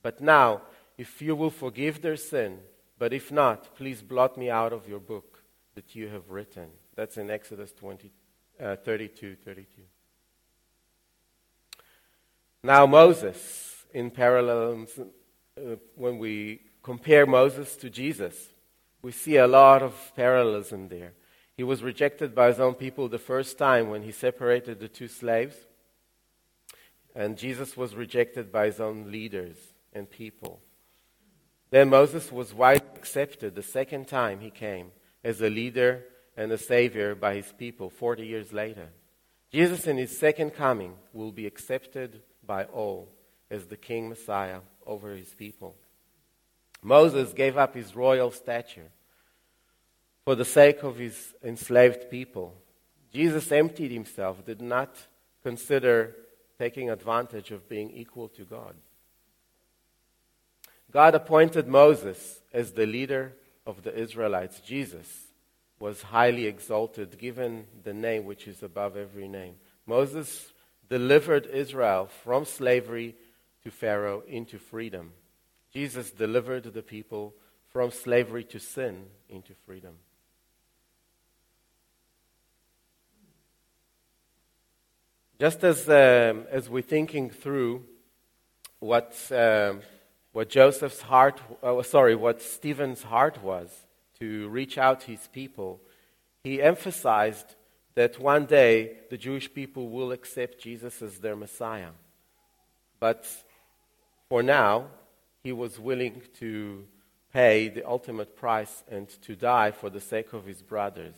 But 0.00 0.20
now, 0.20 0.62
if 0.96 1.20
you 1.20 1.34
will 1.34 1.50
forgive 1.50 2.02
their 2.02 2.16
sin, 2.16 2.60
but 3.00 3.12
if 3.12 3.32
not, 3.32 3.74
please 3.74 4.00
blot 4.00 4.38
me 4.38 4.48
out 4.48 4.72
of 4.72 4.88
your 4.88 5.00
book 5.00 5.42
that 5.74 5.96
you 5.96 6.06
have 6.06 6.30
written. 6.30 6.68
That's 6.94 7.16
in 7.16 7.30
Exodus 7.30 7.72
20, 7.72 8.12
uh, 8.62 8.76
32 8.76 9.34
32. 9.44 9.82
Now, 12.62 12.86
Moses 12.86 13.86
in 13.92 14.10
parallels 14.10 14.98
uh, 14.98 15.76
when 15.94 16.18
we 16.18 16.60
compare 16.82 17.26
Moses 17.26 17.76
to 17.76 17.90
Jesus. 17.90 18.36
We 19.02 19.12
see 19.12 19.36
a 19.36 19.46
lot 19.46 19.82
of 19.82 20.12
parallelism 20.14 20.88
there. 20.88 21.14
He 21.56 21.62
was 21.62 21.82
rejected 21.82 22.34
by 22.34 22.48
his 22.48 22.60
own 22.60 22.74
people 22.74 23.08
the 23.08 23.18
first 23.18 23.58
time 23.58 23.88
when 23.88 24.02
he 24.02 24.12
separated 24.12 24.80
the 24.80 24.88
two 24.88 25.08
slaves. 25.08 25.56
And 27.14 27.36
Jesus 27.36 27.76
was 27.76 27.94
rejected 27.94 28.52
by 28.52 28.66
his 28.66 28.80
own 28.80 29.10
leaders 29.10 29.56
and 29.92 30.10
people. 30.10 30.60
Then 31.70 31.88
Moses 31.88 32.30
was 32.30 32.54
widely 32.54 32.88
accepted 32.96 33.54
the 33.54 33.62
second 33.62 34.08
time 34.08 34.40
he 34.40 34.50
came 34.50 34.92
as 35.22 35.40
a 35.40 35.50
leader 35.50 36.04
and 36.36 36.50
a 36.52 36.58
Savior 36.58 37.14
by 37.14 37.34
his 37.34 37.52
people 37.58 37.90
40 37.90 38.26
years 38.26 38.52
later. 38.52 38.88
Jesus, 39.52 39.86
in 39.86 39.96
his 39.96 40.16
second 40.16 40.50
coming, 40.50 40.94
will 41.12 41.32
be 41.32 41.46
accepted 41.46 42.22
by 42.50 42.64
all 42.64 43.08
as 43.48 43.66
the 43.66 43.76
King 43.76 44.08
Messiah 44.08 44.58
over 44.84 45.14
his 45.14 45.32
people. 45.32 45.76
Moses 46.82 47.32
gave 47.32 47.56
up 47.56 47.76
his 47.76 47.94
royal 47.94 48.32
stature 48.32 48.90
for 50.24 50.34
the 50.34 50.44
sake 50.44 50.82
of 50.82 50.96
his 50.96 51.32
enslaved 51.44 52.10
people. 52.10 52.56
Jesus 53.12 53.52
emptied 53.52 53.92
himself, 53.92 54.44
did 54.44 54.60
not 54.60 54.96
consider 55.44 56.16
taking 56.58 56.90
advantage 56.90 57.52
of 57.52 57.68
being 57.68 57.92
equal 57.92 58.28
to 58.30 58.42
God. 58.42 58.74
God 60.90 61.14
appointed 61.14 61.68
Moses 61.68 62.40
as 62.52 62.72
the 62.72 62.86
leader 62.86 63.32
of 63.64 63.84
the 63.84 63.96
Israelites. 63.96 64.58
Jesus 64.58 65.06
was 65.78 66.02
highly 66.02 66.46
exalted, 66.46 67.16
given 67.16 67.66
the 67.84 67.94
name 67.94 68.24
which 68.24 68.48
is 68.48 68.60
above 68.64 68.96
every 68.96 69.28
name. 69.28 69.54
Moses 69.86 70.52
delivered 70.90 71.46
Israel 71.46 72.08
from 72.24 72.44
slavery 72.44 73.14
to 73.62 73.70
Pharaoh 73.70 74.22
into 74.26 74.58
freedom. 74.58 75.12
Jesus 75.72 76.10
delivered 76.10 76.64
the 76.64 76.82
people 76.82 77.32
from 77.72 77.92
slavery 77.92 78.42
to 78.44 78.58
sin 78.58 79.04
into 79.28 79.54
freedom. 79.64 79.94
Just 85.38 85.62
as, 85.62 85.88
um, 85.88 86.44
as 86.50 86.68
we're 86.68 86.82
thinking 86.82 87.30
through 87.30 87.84
what, 88.80 89.16
um, 89.30 89.80
what 90.32 90.50
Joseph's 90.50 91.00
heart, 91.02 91.40
oh, 91.62 91.80
sorry, 91.82 92.16
what 92.16 92.42
Stephen's 92.42 93.04
heart 93.04 93.42
was 93.42 93.70
to 94.18 94.48
reach 94.48 94.76
out 94.76 95.00
to 95.02 95.12
his 95.12 95.28
people, 95.28 95.80
he 96.42 96.60
emphasized 96.60 97.54
that 98.00 98.18
one 98.18 98.46
day 98.46 98.96
the 99.10 99.18
Jewish 99.18 99.52
people 99.52 99.90
will 99.90 100.10
accept 100.10 100.58
Jesus 100.58 101.02
as 101.02 101.18
their 101.18 101.36
Messiah. 101.36 101.90
But 102.98 103.26
for 104.30 104.42
now, 104.42 104.86
he 105.42 105.52
was 105.52 105.78
willing 105.78 106.22
to 106.38 106.86
pay 107.30 107.68
the 107.68 107.86
ultimate 107.86 108.34
price 108.34 108.84
and 108.90 109.06
to 109.20 109.36
die 109.36 109.70
for 109.70 109.90
the 109.90 110.00
sake 110.00 110.32
of 110.32 110.46
his 110.46 110.62
brothers. 110.62 111.12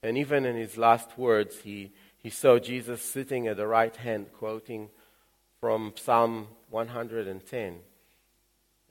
And 0.00 0.16
even 0.16 0.46
in 0.46 0.54
his 0.54 0.78
last 0.78 1.18
words, 1.18 1.58
he, 1.58 1.90
he 2.16 2.30
saw 2.30 2.60
Jesus 2.60 3.02
sitting 3.02 3.48
at 3.48 3.56
the 3.56 3.66
right 3.66 3.96
hand, 3.96 4.26
quoting 4.32 4.90
from 5.60 5.92
Psalm 5.96 6.46
110. 6.70 7.80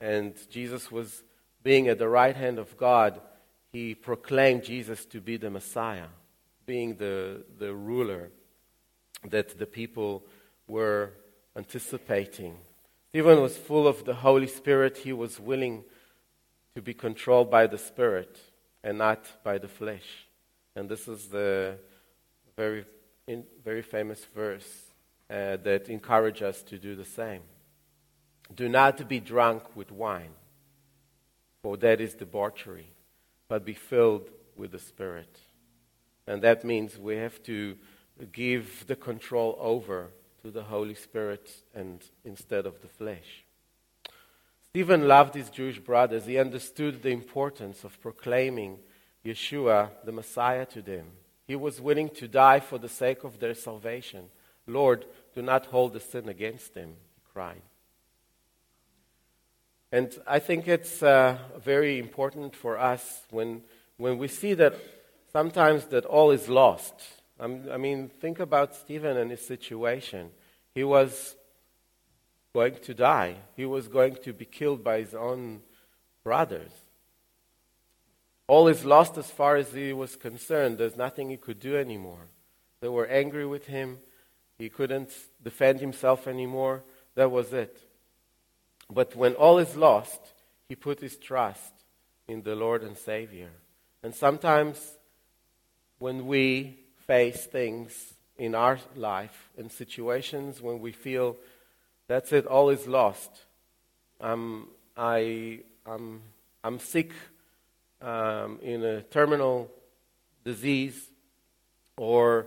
And 0.02 0.34
Jesus 0.50 0.92
was 0.92 1.22
being 1.62 1.88
at 1.88 1.98
the 1.98 2.10
right 2.10 2.36
hand 2.36 2.58
of 2.58 2.76
God, 2.76 3.22
he 3.72 3.94
proclaimed 3.94 4.64
Jesus 4.64 5.06
to 5.06 5.22
be 5.22 5.38
the 5.38 5.48
Messiah, 5.48 6.08
being 6.68 6.96
the, 6.96 7.42
the 7.58 7.74
ruler 7.74 8.30
that 9.24 9.58
the 9.58 9.64
people 9.64 10.22
were 10.68 11.14
anticipating. 11.56 12.58
Stephen 13.08 13.40
was 13.40 13.56
full 13.56 13.88
of 13.88 14.04
the 14.04 14.12
Holy 14.12 14.46
Spirit. 14.46 14.98
He 14.98 15.14
was 15.14 15.40
willing 15.40 15.82
to 16.74 16.82
be 16.82 16.92
controlled 16.92 17.50
by 17.50 17.66
the 17.66 17.78
Spirit 17.78 18.38
and 18.84 18.98
not 18.98 19.24
by 19.42 19.56
the 19.56 19.66
flesh. 19.66 20.26
And 20.76 20.90
this 20.90 21.08
is 21.08 21.28
the 21.28 21.78
very, 22.54 22.84
in, 23.26 23.44
very 23.64 23.82
famous 23.82 24.26
verse 24.34 24.70
uh, 25.30 25.56
that 25.64 25.88
encourages 25.88 26.42
us 26.42 26.62
to 26.64 26.78
do 26.78 26.94
the 26.94 27.06
same. 27.06 27.40
Do 28.54 28.68
not 28.68 29.08
be 29.08 29.20
drunk 29.20 29.74
with 29.74 29.90
wine, 29.90 30.34
for 31.62 31.78
that 31.78 31.98
is 32.02 32.12
debauchery, 32.14 32.92
but 33.48 33.64
be 33.64 33.74
filled 33.74 34.28
with 34.54 34.72
the 34.72 34.78
Spirit. 34.78 35.34
And 36.28 36.42
that 36.42 36.62
means 36.62 36.98
we 36.98 37.16
have 37.16 37.42
to 37.44 37.74
give 38.32 38.86
the 38.86 38.96
control 38.96 39.56
over 39.58 40.10
to 40.42 40.50
the 40.50 40.62
Holy 40.62 40.94
Spirit 40.94 41.50
and 41.74 42.04
instead 42.22 42.66
of 42.66 42.82
the 42.82 42.88
flesh. 42.88 43.44
Stephen 44.68 45.08
loved 45.08 45.34
his 45.34 45.48
Jewish 45.48 45.78
brothers. 45.78 46.26
He 46.26 46.36
understood 46.36 47.02
the 47.02 47.12
importance 47.12 47.82
of 47.82 47.98
proclaiming 48.02 48.78
Yeshua, 49.24 49.88
the 50.04 50.12
Messiah, 50.12 50.66
to 50.66 50.82
them. 50.82 51.06
He 51.46 51.56
was 51.56 51.80
willing 51.80 52.10
to 52.10 52.28
die 52.28 52.60
for 52.60 52.76
the 52.76 52.90
sake 52.90 53.24
of 53.24 53.40
their 53.40 53.54
salvation. 53.54 54.26
Lord, 54.66 55.06
do 55.34 55.40
not 55.40 55.66
hold 55.66 55.94
the 55.94 56.00
sin 56.00 56.28
against 56.28 56.74
them, 56.74 56.96
he 57.14 57.22
cried. 57.32 57.62
And 59.90 60.14
I 60.26 60.40
think 60.40 60.68
it's 60.68 61.02
uh, 61.02 61.38
very 61.56 61.98
important 61.98 62.54
for 62.54 62.78
us 62.78 63.22
when, 63.30 63.62
when 63.96 64.18
we 64.18 64.28
see 64.28 64.52
that 64.52 64.74
sometimes 65.32 65.86
that 65.86 66.04
all 66.04 66.30
is 66.30 66.48
lost 66.48 66.94
I 67.40 67.76
mean, 67.76 68.08
think 68.08 68.40
about 68.40 68.74
Stephen 68.74 69.16
and 69.16 69.30
his 69.30 69.46
situation. 69.46 70.30
He 70.74 70.82
was 70.82 71.36
going 72.52 72.76
to 72.82 72.94
die, 72.94 73.36
he 73.56 73.64
was 73.64 73.88
going 73.88 74.16
to 74.16 74.32
be 74.32 74.44
killed 74.44 74.82
by 74.82 74.98
his 74.98 75.14
own 75.14 75.60
brothers. 76.24 76.72
All 78.48 78.66
is 78.66 78.84
lost 78.84 79.18
as 79.18 79.30
far 79.30 79.56
as 79.56 79.72
he 79.72 79.92
was 79.92 80.16
concerned. 80.16 80.78
There's 80.78 80.96
nothing 80.96 81.28
he 81.28 81.36
could 81.36 81.60
do 81.60 81.76
anymore. 81.76 82.28
They 82.80 82.88
were 82.88 83.06
angry 83.06 83.46
with 83.46 83.66
him. 83.66 83.98
He 84.56 84.70
couldn't 84.70 85.10
defend 85.42 85.80
himself 85.80 86.26
anymore. 86.26 86.82
That 87.14 87.30
was 87.30 87.52
it. 87.52 87.78
But 88.90 89.14
when 89.14 89.34
all 89.34 89.58
is 89.58 89.76
lost, 89.76 90.32
he 90.66 90.74
put 90.74 91.00
his 91.00 91.18
trust 91.18 91.74
in 92.26 92.42
the 92.42 92.56
Lord 92.56 92.82
and 92.82 92.96
Savior. 92.96 93.50
And 94.02 94.14
sometimes 94.14 94.98
when 95.98 96.26
we 96.26 96.78
face 97.06 97.46
things 97.46 98.14
in 98.36 98.54
our 98.54 98.78
life, 98.94 99.48
in 99.56 99.68
situations 99.70 100.60
when 100.60 100.80
we 100.80 100.92
feel 100.92 101.36
that's 102.06 102.32
it, 102.32 102.46
all 102.46 102.70
is 102.70 102.86
lost. 102.86 103.30
I'm, 104.20 104.68
I, 104.96 105.60
I'm, 105.86 106.22
I'm 106.64 106.78
sick 106.78 107.12
um, 108.00 108.58
in 108.62 108.84
a 108.84 109.02
terminal 109.02 109.70
disease, 110.44 111.10
or, 111.96 112.46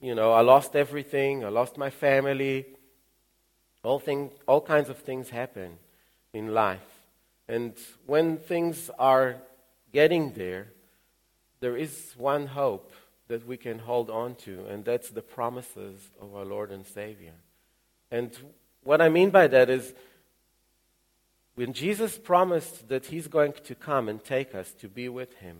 you 0.00 0.14
know, 0.14 0.32
I 0.32 0.42
lost 0.42 0.76
everything, 0.76 1.44
I 1.44 1.48
lost 1.48 1.76
my 1.76 1.90
family. 1.90 2.66
All, 3.82 3.98
thing, 3.98 4.30
all 4.46 4.60
kinds 4.60 4.90
of 4.90 4.98
things 4.98 5.30
happen 5.30 5.78
in 6.34 6.52
life. 6.52 6.84
And 7.48 7.72
when 8.04 8.36
things 8.36 8.90
are 8.98 9.36
getting 9.90 10.34
there, 10.34 10.68
there 11.60 11.76
is 11.76 12.14
one 12.16 12.46
hope 12.46 12.92
that 13.28 13.46
we 13.46 13.56
can 13.56 13.78
hold 13.78 14.10
on 14.10 14.34
to, 14.34 14.64
and 14.66 14.84
that's 14.84 15.10
the 15.10 15.22
promises 15.22 16.10
of 16.20 16.34
our 16.34 16.44
Lord 16.44 16.72
and 16.72 16.84
Savior. 16.86 17.34
And 18.10 18.36
what 18.82 19.00
I 19.00 19.08
mean 19.08 19.30
by 19.30 19.46
that 19.46 19.70
is 19.70 19.94
when 21.54 21.72
Jesus 21.72 22.18
promised 22.18 22.88
that 22.88 23.06
He's 23.06 23.28
going 23.28 23.52
to 23.64 23.74
come 23.74 24.08
and 24.08 24.24
take 24.24 24.54
us 24.54 24.72
to 24.80 24.88
be 24.88 25.08
with 25.08 25.34
Him, 25.34 25.58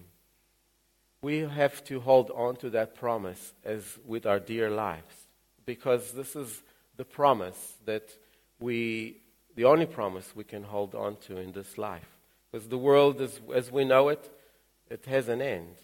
we 1.23 1.41
have 1.41 1.85
to 1.85 2.01
hold 2.01 2.31
on 2.31 2.57
to 2.57 2.71
that 2.71 2.95
promise 2.95 3.53
as 3.65 3.85
with 4.07 4.25
our 4.27 4.41
dear 4.41 4.71
lives, 4.71 5.29
because 5.67 6.13
this 6.13 6.35
is 6.35 6.63
the 6.97 7.05
promise 7.05 7.75
that 7.85 8.09
we, 8.59 9.19
the 9.55 9.65
only 9.65 9.87
promise 9.87 10.35
we 10.35 10.45
can 10.45 10.63
hold 10.63 10.95
on 10.95 11.17
to 11.27 11.37
in 11.37 11.53
this 11.53 11.77
life. 11.77 12.09
Because 12.51 12.69
the 12.69 12.79
world, 12.79 13.21
as, 13.21 13.39
as 13.55 13.71
we 13.71 13.85
know 13.85 14.09
it, 14.09 14.29
it 14.89 15.05
has 15.05 15.29
an 15.29 15.41
end 15.41 15.77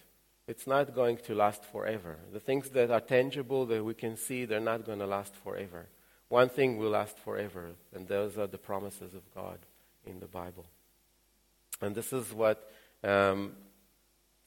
it's 0.48 0.66
not 0.66 0.94
going 0.94 1.16
to 1.18 1.34
last 1.34 1.64
forever. 1.64 2.16
The 2.32 2.40
things 2.40 2.70
that 2.70 2.90
are 2.90 3.00
tangible, 3.00 3.66
that 3.66 3.84
we 3.84 3.94
can 3.94 4.16
see, 4.16 4.44
they're 4.44 4.60
not 4.60 4.84
going 4.84 5.00
to 5.00 5.06
last 5.06 5.34
forever. 5.42 5.86
One 6.28 6.48
thing 6.48 6.78
will 6.78 6.90
last 6.90 7.18
forever, 7.18 7.70
and 7.94 8.06
those 8.06 8.38
are 8.38 8.46
the 8.46 8.58
promises 8.58 9.14
of 9.14 9.22
God 9.34 9.58
in 10.06 10.20
the 10.20 10.26
Bible. 10.26 10.66
And 11.80 11.94
this 11.94 12.12
is 12.12 12.32
what 12.32 12.70
um, 13.02 13.52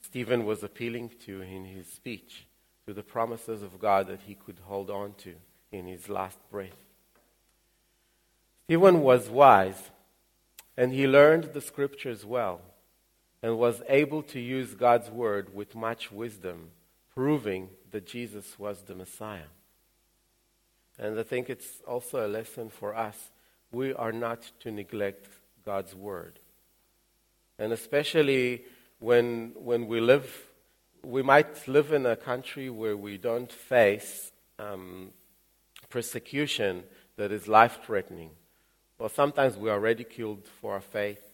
Stephen 0.02 0.46
was 0.46 0.64
appealing 0.64 1.12
to 1.26 1.42
in 1.42 1.66
his 1.66 1.88
speech 1.88 2.46
to 2.88 2.94
the 2.94 3.04
promises 3.04 3.62
of 3.62 3.80
God 3.80 4.08
that 4.08 4.22
he 4.22 4.36
could 4.36 4.60
hold 4.66 4.90
on 4.90 5.14
to 5.20 5.36
in 5.72 5.86
his 5.86 6.10
last 6.10 6.40
breath. 6.50 6.70
Stephen 8.66 9.02
was 9.02 9.30
wise, 9.30 9.92
and 10.78 10.94
he 10.94 11.08
learned 11.08 11.54
the 11.54 11.62
scriptures 11.62 12.26
well 12.26 12.62
and 13.42 13.58
was 13.58 13.82
able 13.88 14.22
to 14.24 14.40
use 14.40 14.74
God's 14.74 15.10
word 15.10 15.54
with 15.54 15.76
much 15.76 16.12
wisdom, 16.12 16.72
proving 17.14 17.70
that 17.92 18.06
Jesus 18.06 18.60
was 18.60 18.82
the 18.82 18.96
Messiah. 18.96 19.52
And 20.98 21.18
I 21.18 21.24
think 21.24 21.50
it's 21.50 21.82
also 21.88 22.26
a 22.26 22.28
lesson 22.28 22.70
for 22.70 22.96
us. 22.96 23.32
We 23.72 23.94
are 23.94 24.12
not 24.12 24.52
to 24.62 24.72
neglect 24.72 25.28
God's 25.66 25.96
word. 25.96 26.40
And 27.58 27.72
especially 27.72 28.64
when, 29.00 29.54
when 29.56 29.88
we 29.88 30.02
live, 30.02 30.48
we 31.04 31.22
might 31.22 31.68
live 31.68 31.94
in 31.94 32.06
a 32.06 32.18
country 32.18 32.70
where 32.70 32.98
we 32.98 33.18
don't 33.18 33.52
face 33.52 34.32
um, 34.58 35.12
persecution 35.90 36.84
that 37.16 37.32
is 37.32 37.48
life 37.48 37.80
threatening. 37.86 38.32
Or 38.98 39.10
sometimes 39.10 39.56
we 39.56 39.70
are 39.70 39.80
ridiculed 39.80 40.46
for 40.60 40.74
our 40.74 40.82
faith 40.82 41.29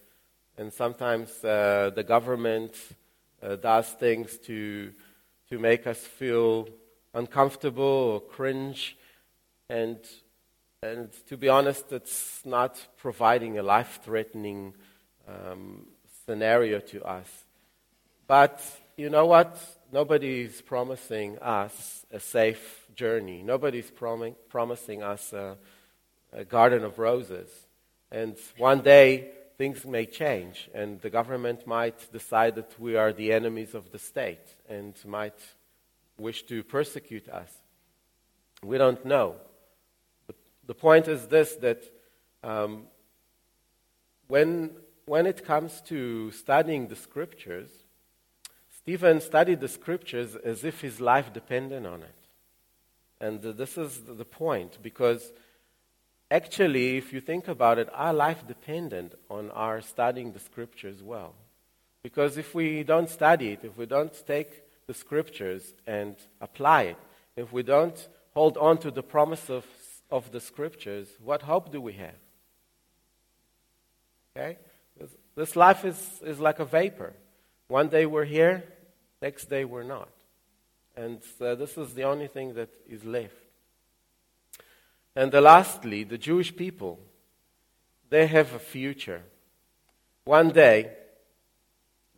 and 0.58 0.72
sometimes 0.72 1.43
uh, 1.43 1.91
the 1.93 2.03
government 2.03 2.76
uh, 3.43 3.56
does 3.58 3.89
things 3.89 4.38
to, 4.39 4.91
to 5.49 5.60
make 5.60 5.86
us 5.86 5.99
feel 5.99 6.70
uncomfortable 7.14 7.84
or 7.84 8.22
cringe. 8.22 8.95
And, 9.70 9.99
and 10.82 11.10
to 11.28 11.38
be 11.38 11.49
honest, 11.49 11.91
it's 11.91 12.41
not 12.45 12.80
providing 12.97 13.58
a 13.58 13.64
life 13.64 13.99
threatening 14.03 14.74
um, 15.28 15.88
scenario 16.26 16.80
to 16.80 17.03
us. 17.03 17.28
But 18.28 18.62
you 18.95 19.10
know 19.10 19.26
what? 19.26 19.60
Nobody's 19.91 20.62
promising 20.62 21.38
us 21.39 22.06
a 22.12 22.20
safe 22.20 22.88
journey. 22.95 23.43
Nobody's 23.43 23.91
prom- 23.91 24.36
promising 24.49 25.03
us 25.03 25.34
a, 25.34 25.58
a 26.32 26.45
garden 26.45 26.86
of 26.86 26.97
roses. 26.97 27.49
And 28.12 28.38
one 28.58 28.82
day, 28.82 29.32
things 29.58 29.86
may 29.86 30.06
change, 30.06 30.70
and 30.74 30.99
the 31.01 31.10
government 31.10 31.66
might 31.66 32.12
decide 32.12 32.56
that 32.56 32.80
we 32.80 32.95
are 32.95 33.14
the 33.14 33.32
enemies 33.32 33.74
of 33.74 33.91
the 33.91 33.99
state 33.99 34.56
and 34.68 34.93
might 35.06 35.39
wish 36.18 36.43
to 36.43 36.64
persecute 36.64 37.30
us. 37.30 37.51
We 38.64 38.78
don't 38.78 39.06
know. 39.06 39.36
But 40.28 40.36
the 40.66 40.74
point 40.74 41.08
is 41.08 41.28
this 41.28 41.56
that 41.58 41.84
um, 42.43 42.84
when, 44.28 44.72
when 45.06 45.26
it 45.26 45.45
comes 45.45 45.82
to 45.82 46.32
studying 46.32 46.88
the 46.88 46.95
scriptures, 46.95 47.70
Stephen 48.78 49.22
studied 49.22 49.62
the 49.62 49.68
scriptures 49.68 50.36
as 50.36 50.64
if 50.64 50.82
his 50.82 50.99
life 50.99 51.34
depended 51.34 51.86
on 51.86 52.03
it. 52.03 52.16
And 53.20 53.41
this 53.41 53.78
is 53.78 54.01
the 54.08 54.26
point, 54.26 54.78
because 54.82 55.32
actually, 56.30 56.97
if 56.97 57.13
you 57.13 57.21
think 57.21 57.47
about 57.47 57.78
it, 57.80 57.89
our 57.93 58.13
life 58.13 58.47
depended 58.47 59.15
on 59.30 59.51
our 59.51 59.82
studying 59.82 60.32
the 60.32 60.39
scriptures 60.39 61.01
well. 61.03 61.34
Because 62.03 62.38
if 62.38 62.53
we 62.53 62.84
don't 62.84 63.09
study 63.09 63.53
it, 63.53 63.59
if 63.63 63.78
we 63.78 63.86
don't 63.86 64.13
take 64.28 64.63
the 64.88 64.93
scriptures 64.93 65.73
and 65.88 66.15
apply 66.39 66.84
it, 66.84 66.97
if 67.36 67.51
we 67.51 67.63
don't 67.63 68.07
hold 68.34 68.57
on 68.57 68.78
to 68.80 68.91
the 68.91 69.03
promise 69.03 69.49
of, 69.49 69.65
of 70.11 70.32
the 70.32 70.39
scriptures, 70.39 71.07
what 71.23 71.41
hope 71.41 71.71
do 71.71 71.82
we 71.82 71.93
have? 71.93 72.19
Okay? 74.36 74.57
This, 74.99 75.09
this 75.36 75.55
life 75.55 75.86
is, 75.86 76.21
is 76.23 76.39
like 76.39 76.59
a 76.59 76.65
vapor. 76.65 77.13
One 77.67 77.88
day 77.88 78.05
we're 78.05 78.26
here, 78.26 78.63
next 79.21 79.49
day 79.49 79.65
we're 79.65 79.84
not. 79.84 80.09
And 80.95 81.19
uh, 81.41 81.55
this 81.55 81.78
is 81.78 81.93
the 81.93 82.03
only 82.03 82.28
thing 82.28 82.53
that 82.53 82.69
is 82.88 83.03
left. 83.03 83.45
And 85.16 85.34
uh, 85.34 85.41
lastly, 85.41 86.03
the 86.03 86.18
Jewish 86.18 86.55
people, 86.55 86.99
they 88.09 88.28
have 88.28 88.53
a 88.53 88.59
future. 88.59 89.24
One 90.26 90.49
day, 90.49 90.91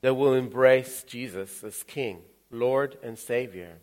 they 0.02 0.12
will 0.12 0.34
embrace 0.34 1.04
Jesus 1.04 1.64
as 1.64 1.84
King. 1.84 2.22
Lord 2.52 2.98
and 3.04 3.18
Savior, 3.18 3.80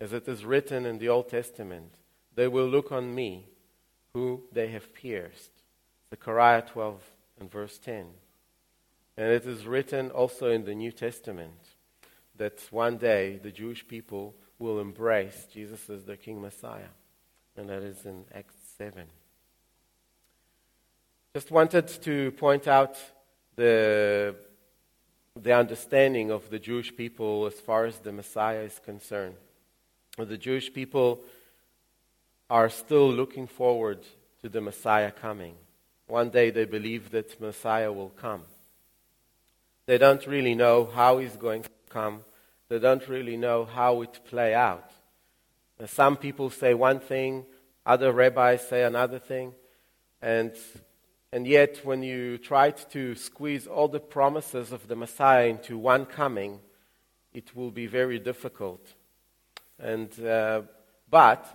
as 0.00 0.12
it 0.12 0.28
is 0.28 0.44
written 0.44 0.86
in 0.86 0.98
the 0.98 1.08
Old 1.08 1.28
Testament. 1.28 1.94
They 2.34 2.48
will 2.48 2.66
look 2.66 2.92
on 2.92 3.14
me, 3.14 3.46
who 4.14 4.42
they 4.52 4.68
have 4.68 4.94
pierced. 4.94 5.50
Zechariah 6.10 6.62
12 6.62 7.02
and 7.40 7.50
verse 7.50 7.78
10. 7.78 8.06
And 9.16 9.30
it 9.30 9.44
is 9.46 9.66
written 9.66 10.10
also 10.10 10.50
in 10.50 10.64
the 10.64 10.74
New 10.74 10.92
Testament 10.92 11.58
that 12.36 12.60
one 12.70 12.96
day 12.96 13.38
the 13.42 13.50
Jewish 13.50 13.86
people 13.86 14.34
will 14.58 14.80
embrace 14.80 15.46
Jesus 15.52 15.90
as 15.90 16.04
their 16.04 16.16
King 16.16 16.40
Messiah. 16.40 16.92
And 17.58 17.68
that 17.70 17.82
is 17.82 18.06
in 18.06 18.24
Acts 18.32 18.54
7. 18.78 19.02
Just 21.34 21.50
wanted 21.50 21.88
to 21.88 22.30
point 22.32 22.68
out 22.68 22.96
the 23.56 24.36
the 25.34 25.52
understanding 25.52 26.30
of 26.30 26.50
the 26.50 26.60
Jewish 26.60 26.96
people 26.96 27.46
as 27.46 27.54
far 27.54 27.84
as 27.84 27.98
the 27.98 28.12
Messiah 28.12 28.60
is 28.60 28.78
concerned. 28.84 29.34
The 30.16 30.38
Jewish 30.38 30.72
people 30.72 31.20
are 32.48 32.68
still 32.68 33.10
looking 33.10 33.48
forward 33.48 34.00
to 34.42 34.48
the 34.48 34.60
Messiah 34.60 35.10
coming. 35.10 35.54
One 36.06 36.30
day 36.30 36.50
they 36.50 36.64
believe 36.64 37.10
that 37.10 37.40
Messiah 37.40 37.92
will 37.92 38.10
come. 38.10 38.42
They 39.86 39.98
don't 39.98 40.24
really 40.28 40.54
know 40.54 40.86
how 40.94 41.18
he's 41.18 41.36
going 41.36 41.62
to 41.64 41.70
come. 41.88 42.24
They 42.68 42.78
don't 42.78 43.06
really 43.08 43.36
know 43.36 43.64
how 43.64 44.02
it 44.02 44.20
play 44.24 44.54
out. 44.54 44.92
Some 45.86 46.16
people 46.16 46.50
say 46.50 46.74
one 46.74 47.00
thing, 47.00 47.46
other 47.86 48.12
rabbis 48.12 48.66
say 48.68 48.82
another 48.82 49.18
thing, 49.18 49.54
and 50.20 50.52
and 51.30 51.46
yet, 51.46 51.84
when 51.84 52.02
you 52.02 52.38
tried 52.38 52.78
to 52.92 53.14
squeeze 53.14 53.66
all 53.66 53.88
the 53.88 54.00
promises 54.00 54.72
of 54.72 54.88
the 54.88 54.96
Messiah 54.96 55.48
into 55.48 55.76
one 55.76 56.06
coming, 56.06 56.60
it 57.34 57.54
will 57.54 57.70
be 57.70 57.86
very 57.86 58.18
difficult. 58.18 58.94
And, 59.78 60.08
uh, 60.24 60.62
but 61.10 61.46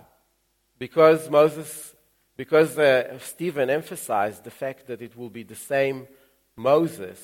because 0.78 1.28
Moses, 1.28 1.92
because 2.36 2.78
uh, 2.78 3.18
Stephen 3.18 3.68
emphasized 3.68 4.44
the 4.44 4.52
fact 4.52 4.86
that 4.86 5.02
it 5.02 5.16
will 5.16 5.30
be 5.30 5.42
the 5.42 5.56
same 5.56 6.06
Moses, 6.54 7.18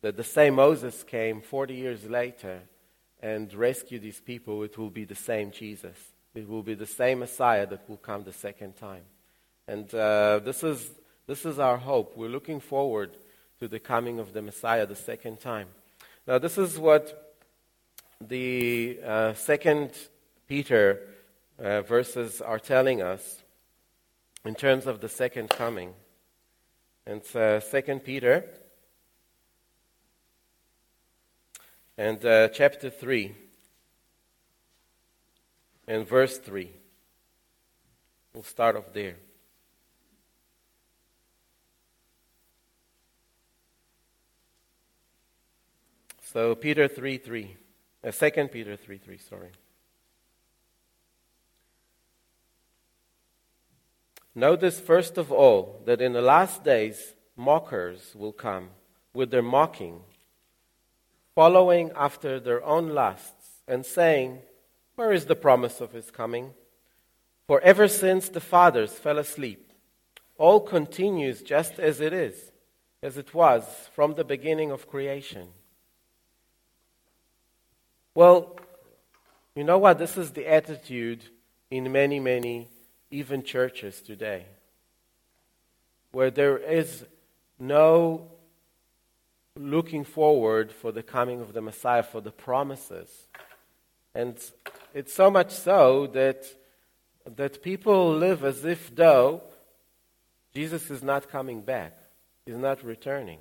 that 0.00 0.16
the 0.16 0.24
same 0.24 0.56
Moses 0.56 1.04
came 1.04 1.40
40 1.40 1.74
years 1.74 2.04
later 2.04 2.62
and 3.20 3.54
rescued 3.54 4.02
these 4.02 4.20
people, 4.20 4.64
it 4.64 4.76
will 4.76 4.90
be 4.90 5.04
the 5.04 5.14
same 5.14 5.52
Jesus. 5.52 5.96
It 6.34 6.48
will 6.48 6.62
be 6.62 6.74
the 6.74 6.86
same 6.86 7.20
Messiah 7.20 7.66
that 7.66 7.88
will 7.88 7.96
come 7.96 8.24
the 8.24 8.32
second 8.32 8.76
time. 8.76 9.02
And 9.66 9.92
uh, 9.94 10.40
this 10.44 10.62
is 10.62 10.90
this 11.26 11.44
is 11.44 11.58
our 11.58 11.76
hope. 11.76 12.16
We're 12.16 12.28
looking 12.28 12.60
forward 12.60 13.16
to 13.60 13.68
the 13.68 13.78
coming 13.78 14.18
of 14.18 14.32
the 14.32 14.42
Messiah 14.42 14.86
the 14.86 14.96
second 14.96 15.40
time. 15.40 15.68
Now, 16.26 16.38
this 16.38 16.58
is 16.58 16.78
what 16.78 17.36
the 18.20 18.98
uh, 19.04 19.34
second 19.34 19.92
Peter 20.48 21.00
uh, 21.58 21.82
verses 21.82 22.40
are 22.40 22.58
telling 22.58 23.00
us 23.00 23.42
in 24.44 24.54
terms 24.54 24.86
of 24.86 25.00
the 25.00 25.08
second 25.08 25.50
coming. 25.50 25.94
And 27.06 27.22
uh, 27.34 27.60
Second 27.60 28.00
Peter 28.04 28.44
and 31.96 32.24
uh, 32.24 32.48
chapter 32.48 32.88
3 32.90 33.34
and 35.90 36.06
verse 36.06 36.38
3. 36.38 36.70
We'll 38.32 38.44
start 38.44 38.76
off 38.76 38.92
there. 38.92 39.16
So 46.22 46.54
Peter 46.54 46.86
3 46.86 47.18
3. 47.18 47.56
Uh, 48.04 48.12
2 48.12 48.48
Peter 48.52 48.76
3 48.76 48.98
3, 48.98 49.18
sorry. 49.18 49.50
Notice 54.32 54.78
first 54.78 55.18
of 55.18 55.32
all 55.32 55.82
that 55.86 56.00
in 56.00 56.12
the 56.12 56.22
last 56.22 56.62
days 56.62 57.14
mockers 57.36 58.14
will 58.14 58.32
come 58.32 58.68
with 59.12 59.32
their 59.32 59.42
mocking, 59.42 60.02
following 61.34 61.90
after 61.96 62.38
their 62.38 62.64
own 62.64 62.90
lusts, 62.90 63.62
and 63.66 63.84
saying, 63.84 64.42
Where 65.00 65.14
is 65.14 65.24
the 65.24 65.34
promise 65.34 65.80
of 65.80 65.92
his 65.92 66.10
coming? 66.10 66.52
For 67.46 67.58
ever 67.62 67.88
since 67.88 68.28
the 68.28 68.38
fathers 68.38 68.92
fell 68.92 69.16
asleep, 69.16 69.72
all 70.36 70.60
continues 70.60 71.40
just 71.40 71.78
as 71.78 72.02
it 72.02 72.12
is, 72.12 72.52
as 73.02 73.16
it 73.16 73.32
was 73.32 73.64
from 73.94 74.12
the 74.12 74.24
beginning 74.24 74.70
of 74.70 74.90
creation. 74.90 75.48
Well, 78.14 78.58
you 79.54 79.64
know 79.64 79.78
what? 79.78 79.96
This 79.96 80.18
is 80.18 80.32
the 80.32 80.46
attitude 80.46 81.24
in 81.70 81.90
many, 81.90 82.20
many, 82.20 82.68
even 83.10 83.42
churches 83.42 84.02
today, 84.02 84.44
where 86.12 86.30
there 86.30 86.58
is 86.58 87.06
no 87.58 88.32
looking 89.56 90.04
forward 90.04 90.70
for 90.70 90.92
the 90.92 91.02
coming 91.02 91.40
of 91.40 91.54
the 91.54 91.62
Messiah, 91.62 92.02
for 92.02 92.20
the 92.20 92.32
promises. 92.32 93.28
And 94.14 94.38
it's 94.94 95.14
so 95.14 95.30
much 95.30 95.52
so 95.52 96.06
that, 96.08 96.46
that 97.36 97.62
people 97.62 98.14
live 98.14 98.44
as 98.44 98.64
if 98.64 98.94
though 98.94 99.42
Jesus 100.54 100.90
is 100.90 101.02
not 101.02 101.30
coming 101.30 101.60
back, 101.60 101.96
he's 102.44 102.56
not 102.56 102.82
returning. 102.82 103.38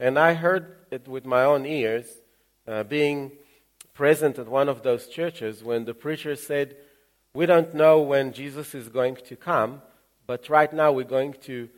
And 0.00 0.18
I 0.18 0.34
heard 0.34 0.76
it 0.90 1.06
with 1.06 1.24
my 1.26 1.44
own 1.44 1.66
ears, 1.66 2.06
uh, 2.66 2.82
being 2.84 3.32
present 3.94 4.38
at 4.38 4.48
one 4.48 4.68
of 4.68 4.82
those 4.82 5.06
churches 5.06 5.62
when 5.62 5.84
the 5.84 5.94
preacher 5.94 6.34
said, 6.36 6.76
We 7.34 7.46
don't 7.46 7.74
know 7.74 8.00
when 8.00 8.32
Jesus 8.32 8.74
is 8.74 8.88
going 8.88 9.16
to 9.16 9.36
come, 9.36 9.82
but 10.26 10.48
right 10.48 10.72
now 10.72 10.92
we're 10.92 11.04
going 11.04 11.34
to 11.42 11.68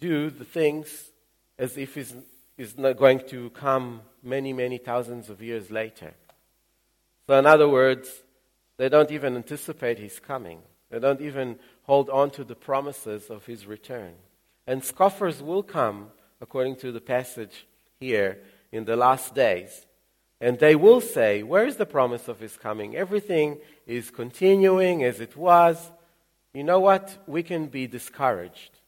do 0.00 0.30
the 0.30 0.44
things 0.44 1.10
as 1.58 1.76
if 1.78 1.94
he's, 1.94 2.14
he's 2.56 2.76
not 2.76 2.96
going 2.96 3.20
to 3.28 3.50
come 3.50 4.02
many, 4.22 4.52
many 4.52 4.78
thousands 4.78 5.30
of 5.30 5.40
years 5.40 5.70
later. 5.70 6.12
So, 7.26 7.38
in 7.38 7.46
other 7.46 7.68
words, 7.68 8.08
they 8.76 8.88
don't 8.88 9.10
even 9.10 9.36
anticipate 9.36 9.98
his 9.98 10.18
coming. 10.18 10.60
They 10.90 10.98
don't 10.98 11.20
even 11.20 11.58
hold 11.84 12.10
on 12.10 12.30
to 12.32 12.44
the 12.44 12.54
promises 12.54 13.30
of 13.30 13.46
his 13.46 13.66
return. 13.66 14.14
And 14.66 14.84
scoffers 14.84 15.42
will 15.42 15.62
come, 15.62 16.08
according 16.40 16.76
to 16.76 16.92
the 16.92 17.00
passage 17.00 17.66
here, 17.98 18.38
in 18.72 18.86
the 18.86 18.96
last 18.96 19.34
days 19.34 19.86
And 20.40 20.58
they 20.58 20.74
will 20.74 21.00
say, 21.00 21.44
Where 21.44 21.66
is 21.68 21.76
the 21.76 21.86
promise 21.86 22.26
of 22.26 22.40
his 22.40 22.56
coming? 22.56 22.96
Everything 22.96 23.58
is 23.86 24.10
continuing 24.10 25.04
as 25.04 25.20
it 25.20 25.36
was. 25.36 25.92
You 26.52 26.64
know 26.64 26.80
what? 26.80 27.16
We 27.28 27.44
can 27.44 27.66
be 27.66 27.86
discouraged. 27.86 28.80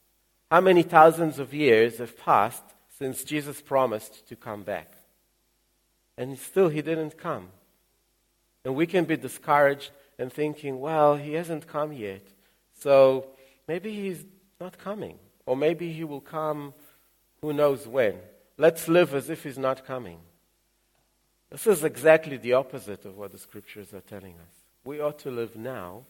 How 0.51 0.61
many 0.61 0.83
thousands 0.83 1.39
of 1.39 1.55
years 1.55 1.99
have 1.99 2.19
passed 2.19 2.65
since 2.99 3.23
Jesus 3.23 3.61
promised 3.61 4.29
to 4.29 4.35
come 4.35 4.65
back? 4.65 4.95
And 6.19 6.37
still 6.37 6.71
he 6.71 6.83
didn't 6.83 7.17
come. 7.17 7.51
And 8.65 8.75
we 8.75 8.87
can 8.87 9.05
be 9.05 9.17
discouraged 9.17 9.91
and 10.19 10.33
thinking, 10.33 10.81
well, 10.81 11.17
he 11.17 11.35
hasn't 11.35 11.67
come 11.67 11.93
yet. 11.93 12.27
So 12.81 13.27
maybe 13.69 13.95
he's 13.95 14.25
not 14.61 14.79
coming. 14.79 15.19
Or 15.47 15.57
maybe 15.57 15.93
he 15.93 16.05
will 16.05 16.21
come 16.21 16.75
who 17.41 17.53
knows 17.53 17.87
when. 17.87 18.15
Let's 18.57 18.89
live 18.89 19.15
as 19.15 19.29
if 19.29 19.43
he's 19.43 19.59
not 19.59 19.85
coming. 19.85 20.19
This 21.51 21.67
is 21.67 21.85
exactly 21.85 22.37
the 22.37 22.55
opposite 22.55 23.05
of 23.05 23.17
what 23.17 23.33
the 23.33 23.39
scriptures 23.39 23.93
are 23.93 24.01
telling 24.01 24.35
us. 24.35 24.55
We 24.85 25.01
ought 25.01 25.19
to 25.21 25.31
live 25.31 25.57
now 25.57 26.05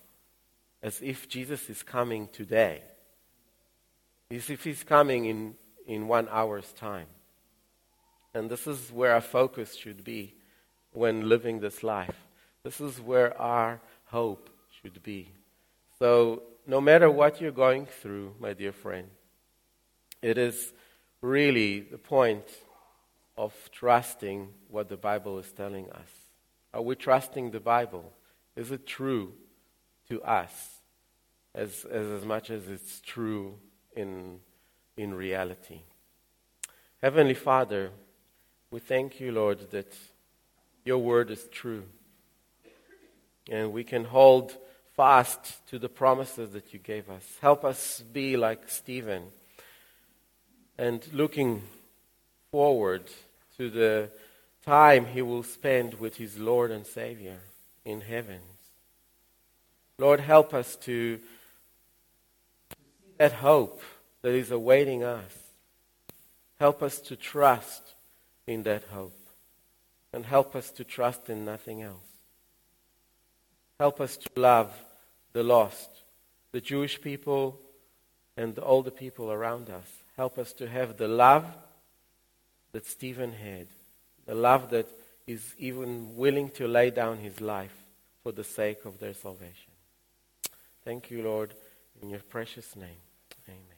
as 0.82 1.00
if 1.02 1.28
Jesus 1.28 1.68
is 1.68 1.82
coming 1.82 2.28
today, 2.28 2.82
as 4.30 4.48
if 4.50 4.64
he's 4.64 4.82
coming 4.82 5.24
in, 5.24 5.54
in 5.86 6.06
one 6.06 6.28
hour's 6.30 6.72
time. 6.72 7.06
And 8.32 8.50
this 8.50 8.66
is 8.66 8.92
where 8.92 9.12
our 9.12 9.20
focus 9.20 9.74
should 9.74 10.04
be 10.04 10.34
when 10.92 11.28
living 11.28 11.60
this 11.60 11.82
life. 11.82 12.23
This 12.64 12.80
is 12.80 12.98
where 12.98 13.38
our 13.38 13.78
hope 14.06 14.48
should 14.80 15.02
be. 15.02 15.28
So, 15.98 16.42
no 16.66 16.80
matter 16.80 17.10
what 17.10 17.38
you're 17.38 17.52
going 17.52 17.84
through, 17.84 18.34
my 18.40 18.54
dear 18.54 18.72
friend, 18.72 19.08
it 20.22 20.38
is 20.38 20.72
really 21.20 21.80
the 21.80 21.98
point 21.98 22.46
of 23.36 23.52
trusting 23.70 24.48
what 24.70 24.88
the 24.88 24.96
Bible 24.96 25.38
is 25.38 25.52
telling 25.52 25.90
us. 25.90 26.08
Are 26.72 26.80
we 26.80 26.94
trusting 26.94 27.50
the 27.50 27.60
Bible? 27.60 28.10
Is 28.56 28.70
it 28.70 28.86
true 28.86 29.34
to 30.08 30.22
us 30.22 30.78
as, 31.54 31.84
as, 31.84 32.06
as 32.06 32.24
much 32.24 32.48
as 32.48 32.66
it's 32.68 33.02
true 33.02 33.58
in, 33.94 34.38
in 34.96 35.12
reality? 35.12 35.80
Heavenly 37.02 37.34
Father, 37.34 37.90
we 38.70 38.80
thank 38.80 39.20
you, 39.20 39.32
Lord, 39.32 39.70
that 39.72 39.94
your 40.82 40.98
word 40.98 41.30
is 41.30 41.46
true. 41.52 41.84
And 43.50 43.72
we 43.72 43.84
can 43.84 44.04
hold 44.04 44.56
fast 44.96 45.66
to 45.68 45.78
the 45.78 45.88
promises 45.88 46.50
that 46.52 46.72
you 46.72 46.78
gave 46.78 47.10
us. 47.10 47.24
Help 47.40 47.64
us 47.64 48.00
be 48.12 48.36
like 48.36 48.68
Stephen 48.68 49.24
and 50.78 51.06
looking 51.12 51.62
forward 52.50 53.04
to 53.56 53.70
the 53.70 54.10
time 54.64 55.06
he 55.06 55.22
will 55.22 55.42
spend 55.42 55.94
with 55.94 56.16
his 56.16 56.38
Lord 56.38 56.70
and 56.70 56.86
Savior 56.86 57.38
in 57.84 58.00
heaven. 58.00 58.40
Lord, 59.98 60.20
help 60.20 60.54
us 60.54 60.76
to 60.76 61.18
see 61.18 61.24
that 63.18 63.32
hope 63.32 63.82
that 64.22 64.34
is 64.34 64.50
awaiting 64.50 65.04
us. 65.04 65.30
Help 66.58 66.82
us 66.82 66.98
to 67.00 67.14
trust 67.14 67.94
in 68.46 68.62
that 68.64 68.84
hope. 68.84 69.18
And 70.12 70.24
help 70.24 70.56
us 70.56 70.70
to 70.72 70.84
trust 70.84 71.28
in 71.28 71.44
nothing 71.44 71.82
else. 71.82 72.13
Help 73.84 74.00
us 74.00 74.16
to 74.16 74.40
love 74.40 74.72
the 75.34 75.42
lost, 75.42 75.90
the 76.52 76.60
Jewish 76.62 77.02
people, 77.02 77.60
and 78.34 78.58
all 78.58 78.82
the 78.82 78.90
people 78.90 79.30
around 79.30 79.68
us. 79.68 79.86
Help 80.16 80.38
us 80.38 80.54
to 80.54 80.66
have 80.66 80.96
the 80.96 81.06
love 81.06 81.44
that 82.72 82.86
Stephen 82.86 83.32
had, 83.32 83.66
the 84.24 84.34
love 84.34 84.70
that 84.70 84.86
is 85.26 85.54
even 85.58 86.16
willing 86.16 86.48
to 86.52 86.66
lay 86.66 86.88
down 86.88 87.18
his 87.18 87.42
life 87.42 87.76
for 88.22 88.32
the 88.32 88.42
sake 88.42 88.86
of 88.86 89.00
their 89.00 89.12
salvation. 89.12 89.72
Thank 90.82 91.10
you, 91.10 91.22
Lord, 91.22 91.52
in 92.00 92.08
your 92.08 92.20
precious 92.20 92.74
name. 92.74 93.02
Amen. 93.46 93.74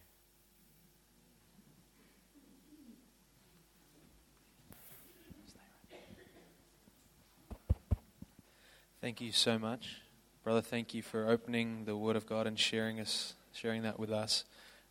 Thank 9.07 9.21
you 9.21 9.31
so 9.31 9.57
much. 9.57 9.99
Brother, 10.43 10.61
thank 10.61 10.93
you 10.93 11.01
for 11.01 11.31
opening 11.31 11.85
the 11.85 11.97
Word 11.97 12.17
of 12.17 12.27
God 12.27 12.49
and 12.49 12.59
sharing 12.59 12.99
us, 12.99 13.35
sharing 13.53 13.83
that 13.83 14.01
with 14.01 14.11
us. 14.11 14.43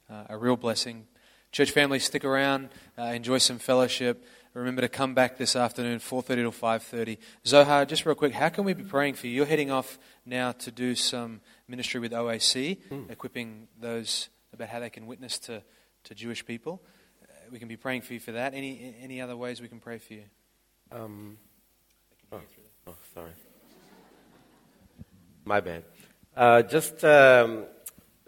Uh, 0.09 0.23
a 0.29 0.37
real 0.37 0.55
blessing. 0.55 1.05
Church 1.51 1.71
family, 1.71 1.99
stick 1.99 2.23
around, 2.23 2.69
uh, 2.97 3.01
enjoy 3.07 3.39
some 3.39 3.59
fellowship. 3.59 4.23
Remember 4.53 4.79
to 4.79 4.87
come 4.87 5.15
back 5.15 5.37
this 5.37 5.53
afternoon, 5.53 5.99
4.30 5.99 6.25
to 6.27 6.51
5.30. 6.51 7.17
Zohar, 7.45 7.83
just 7.83 8.05
real 8.05 8.15
quick, 8.15 8.31
how 8.31 8.47
can 8.47 8.63
we 8.63 8.71
be 8.71 8.85
praying 8.85 9.15
for 9.15 9.27
you? 9.27 9.33
You're 9.33 9.45
heading 9.45 9.69
off 9.69 9.99
now 10.25 10.53
to 10.53 10.71
do 10.71 10.95
some 10.95 11.41
ministry 11.67 11.99
with 11.99 12.13
OAC, 12.13 12.77
mm. 12.89 13.11
equipping 13.11 13.67
those 13.81 14.29
about 14.53 14.69
how 14.69 14.79
they 14.79 14.89
can 14.89 15.07
witness 15.07 15.37
to, 15.39 15.61
to 16.05 16.15
Jewish 16.15 16.45
people. 16.45 16.81
Uh, 17.21 17.33
we 17.51 17.59
can 17.59 17.67
be 17.67 17.75
praying 17.75 18.03
for 18.03 18.13
you 18.13 18.21
for 18.21 18.31
that. 18.31 18.53
Any, 18.53 18.95
any 19.01 19.19
other 19.19 19.35
ways 19.35 19.59
we 19.59 19.67
can 19.67 19.81
pray 19.81 19.97
for 19.97 20.13
you? 20.13 20.23
Um, 20.89 21.37
oh, 22.31 22.39
oh, 22.87 22.95
sorry. 23.13 23.31
My 25.47 25.59
bad. 25.59 25.83
Uh, 26.35 26.63
just, 26.63 27.05
um, 27.05 27.65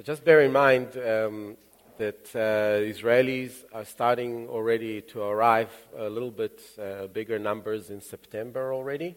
just 0.03 0.24
bear 0.24 0.41
in 0.41 0.51
mind 0.51 0.89
um, 0.97 1.57
that 1.97 2.30
uh, 2.36 2.86
Israelis 2.86 3.63
are 3.74 3.86
starting 3.86 4.47
already 4.47 5.01
to 5.01 5.24
arrive 5.24 5.72
a 5.97 6.07
little 6.07 6.30
bit 6.30 6.61
uh, 6.80 7.07
bigger 7.07 7.39
numbers 7.39 7.89
in 7.89 8.01
September 8.01 8.72
already. 8.72 9.15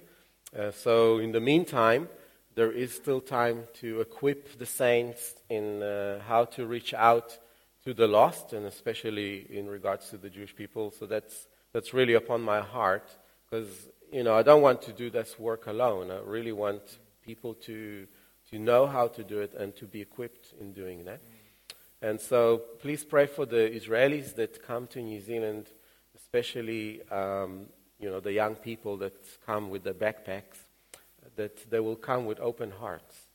Uh, 0.59 0.71
so, 0.71 1.19
in 1.19 1.33
the 1.33 1.41
meantime, 1.41 2.09
there 2.55 2.73
is 2.73 2.95
still 2.95 3.21
time 3.21 3.65
to 3.81 4.01
equip 4.01 4.59
the 4.59 4.65
saints 4.65 5.35
in 5.51 5.83
uh, 5.83 6.21
how 6.21 6.47
to 6.47 6.65
reach 6.65 6.95
out 6.95 7.37
to 7.85 7.93
the 7.93 8.09
lost, 8.09 8.55
and 8.55 8.65
especially 8.65 9.47
in 9.51 9.69
regards 9.69 10.09
to 10.09 10.17
the 10.17 10.31
Jewish 10.31 10.57
people. 10.57 10.91
So 10.91 11.05
that's 11.05 11.49
that's 11.75 11.93
really 11.93 12.15
upon 12.15 12.41
my 12.41 12.63
heart 12.63 13.11
because 13.45 13.69
you 14.11 14.25
know 14.25 14.35
I 14.35 14.43
don't 14.43 14.63
want 14.63 14.81
to 14.83 14.93
do 14.93 15.11
this 15.11 15.39
work 15.39 15.67
alone. 15.67 16.11
I 16.11 16.21
really 16.25 16.53
want 16.53 16.99
people 17.25 17.55
to, 17.55 18.07
to 18.51 18.59
know 18.59 18.87
how 18.87 19.09
to 19.09 19.23
do 19.23 19.41
it 19.41 19.55
and 19.55 19.75
to 19.77 19.87
be 19.87 20.01
equipped 20.01 20.55
in 20.61 20.73
doing 20.73 21.05
that. 21.05 21.21
And 22.03 22.21
so 22.21 22.63
please 22.81 23.05
pray 23.05 23.27
for 23.27 23.45
the 23.45 23.71
Israelis 23.71 24.35
that 24.37 24.63
come 24.67 24.87
to 24.89 25.01
New 25.01 25.21
Zealand, 25.21 25.67
especially 26.17 27.03
um, 27.11 27.67
you 27.99 28.09
know, 28.09 28.21
the 28.21 28.33
young 28.33 28.55
people 28.55 28.97
that 28.99 29.15
come 29.45 29.69
with 29.69 29.85
the 29.85 29.93
backpacks, 29.93 30.59
that 31.37 31.71
they 31.71 31.81
will 31.81 31.97
come 31.97 32.25
with 32.25 32.41
open 32.41 32.71
hearts. 32.71 33.27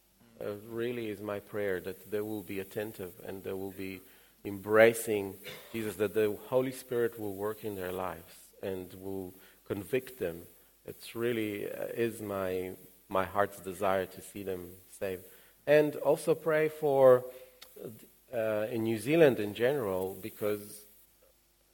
Uh, 0.41 0.55
really 0.67 1.09
is 1.09 1.21
my 1.21 1.39
prayer 1.39 1.79
that 1.79 2.11
they 2.11 2.19
will 2.19 2.41
be 2.41 2.59
attentive 2.59 3.13
and 3.25 3.43
they 3.43 3.53
will 3.53 3.71
be 3.71 4.01
embracing 4.43 5.35
Jesus, 5.71 5.95
that 5.95 6.13
the 6.13 6.37
Holy 6.47 6.71
Spirit 6.71 7.19
will 7.19 7.35
work 7.35 7.63
in 7.63 7.75
their 7.75 7.91
lives 7.91 8.33
and 8.61 8.93
will 8.95 9.33
convict 9.67 10.19
them. 10.19 10.41
It's 10.85 11.15
really 11.15 11.71
uh, 11.71 11.85
is 11.95 12.21
my 12.21 12.71
my 13.09 13.25
heart's 13.25 13.59
desire 13.59 14.05
to 14.05 14.21
see 14.21 14.43
them 14.43 14.69
saved. 14.99 15.23
And 15.67 15.95
also 15.97 16.35
pray 16.35 16.69
for 16.69 17.25
uh, 18.33 18.67
in 18.71 18.83
New 18.83 18.97
Zealand 18.97 19.39
in 19.39 19.53
general 19.53 20.17
because 20.21 20.85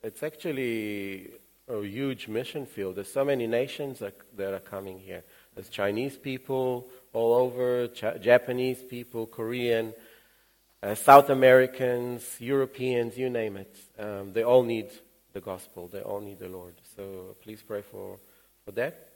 it's 0.04 0.24
actually 0.24 1.32
a 1.68 1.82
huge 1.84 2.28
mission 2.28 2.66
field. 2.66 2.96
There's 2.96 3.12
so 3.12 3.24
many 3.24 3.48
nations 3.48 4.00
that, 4.00 4.16
that 4.36 4.54
are 4.54 4.60
coming 4.60 5.00
here. 5.00 5.24
There's 5.56 5.70
Chinese 5.70 6.18
people 6.18 6.90
all 7.14 7.34
over, 7.34 7.88
Ch- 7.88 8.22
Japanese 8.22 8.82
people, 8.84 9.28
Korean, 9.28 9.94
uh, 10.84 10.96
South 10.96 11.30
Americans, 11.30 12.38
Europeans, 12.40 13.18
you 13.18 13.30
name 13.30 13.58
it. 13.58 13.76
Um, 14.00 14.34
they 14.34 14.44
all 14.44 14.64
need 14.64 14.90
the 15.34 15.42
gospel. 15.42 15.88
They 15.88 16.02
all 16.02 16.20
need 16.20 16.40
the 16.40 16.50
Lord. 16.50 16.74
So 16.96 17.36
please 17.42 17.62
pray 17.62 17.82
for, 17.82 18.18
for 18.66 18.72
that. 18.72 19.11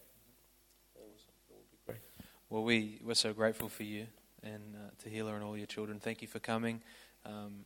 Well, 2.56 2.64
we, 2.64 3.02
we're 3.04 3.16
so 3.16 3.34
grateful 3.34 3.68
for 3.68 3.84
you 3.84 4.08
and 4.42 4.76
uh, 4.76 4.90
Tahila 5.04 5.36
and 5.36 5.44
all 5.44 5.58
your 5.58 5.66
children. 5.66 6.00
Thank 6.00 6.22
you 6.22 6.30
for 6.30 6.40
coming. 6.40 6.82
Um, 7.26 7.66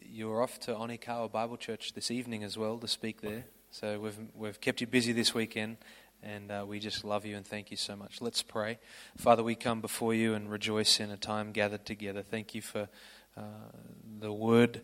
you're 0.00 0.40
off 0.40 0.60
to 0.60 0.74
Onekawa 0.74 1.32
Bible 1.32 1.56
Church 1.56 1.92
this 1.92 2.08
evening 2.08 2.44
as 2.44 2.56
well 2.56 2.78
to 2.78 2.86
speak 2.86 3.20
there. 3.20 3.46
So 3.72 3.98
we've, 3.98 4.16
we've 4.36 4.60
kept 4.60 4.80
you 4.80 4.86
busy 4.86 5.10
this 5.10 5.34
weekend, 5.34 5.78
and 6.22 6.52
uh, 6.52 6.64
we 6.64 6.78
just 6.78 7.02
love 7.02 7.26
you 7.26 7.36
and 7.36 7.44
thank 7.44 7.72
you 7.72 7.76
so 7.76 7.96
much. 7.96 8.20
Let's 8.20 8.42
pray. 8.42 8.78
Father, 9.16 9.42
we 9.42 9.56
come 9.56 9.80
before 9.80 10.14
you 10.14 10.34
and 10.34 10.48
rejoice 10.48 11.00
in 11.00 11.10
a 11.10 11.16
time 11.16 11.50
gathered 11.50 11.84
together. 11.84 12.22
Thank 12.22 12.54
you 12.54 12.62
for 12.62 12.88
uh, 13.36 13.42
the 14.20 14.32
word 14.32 14.82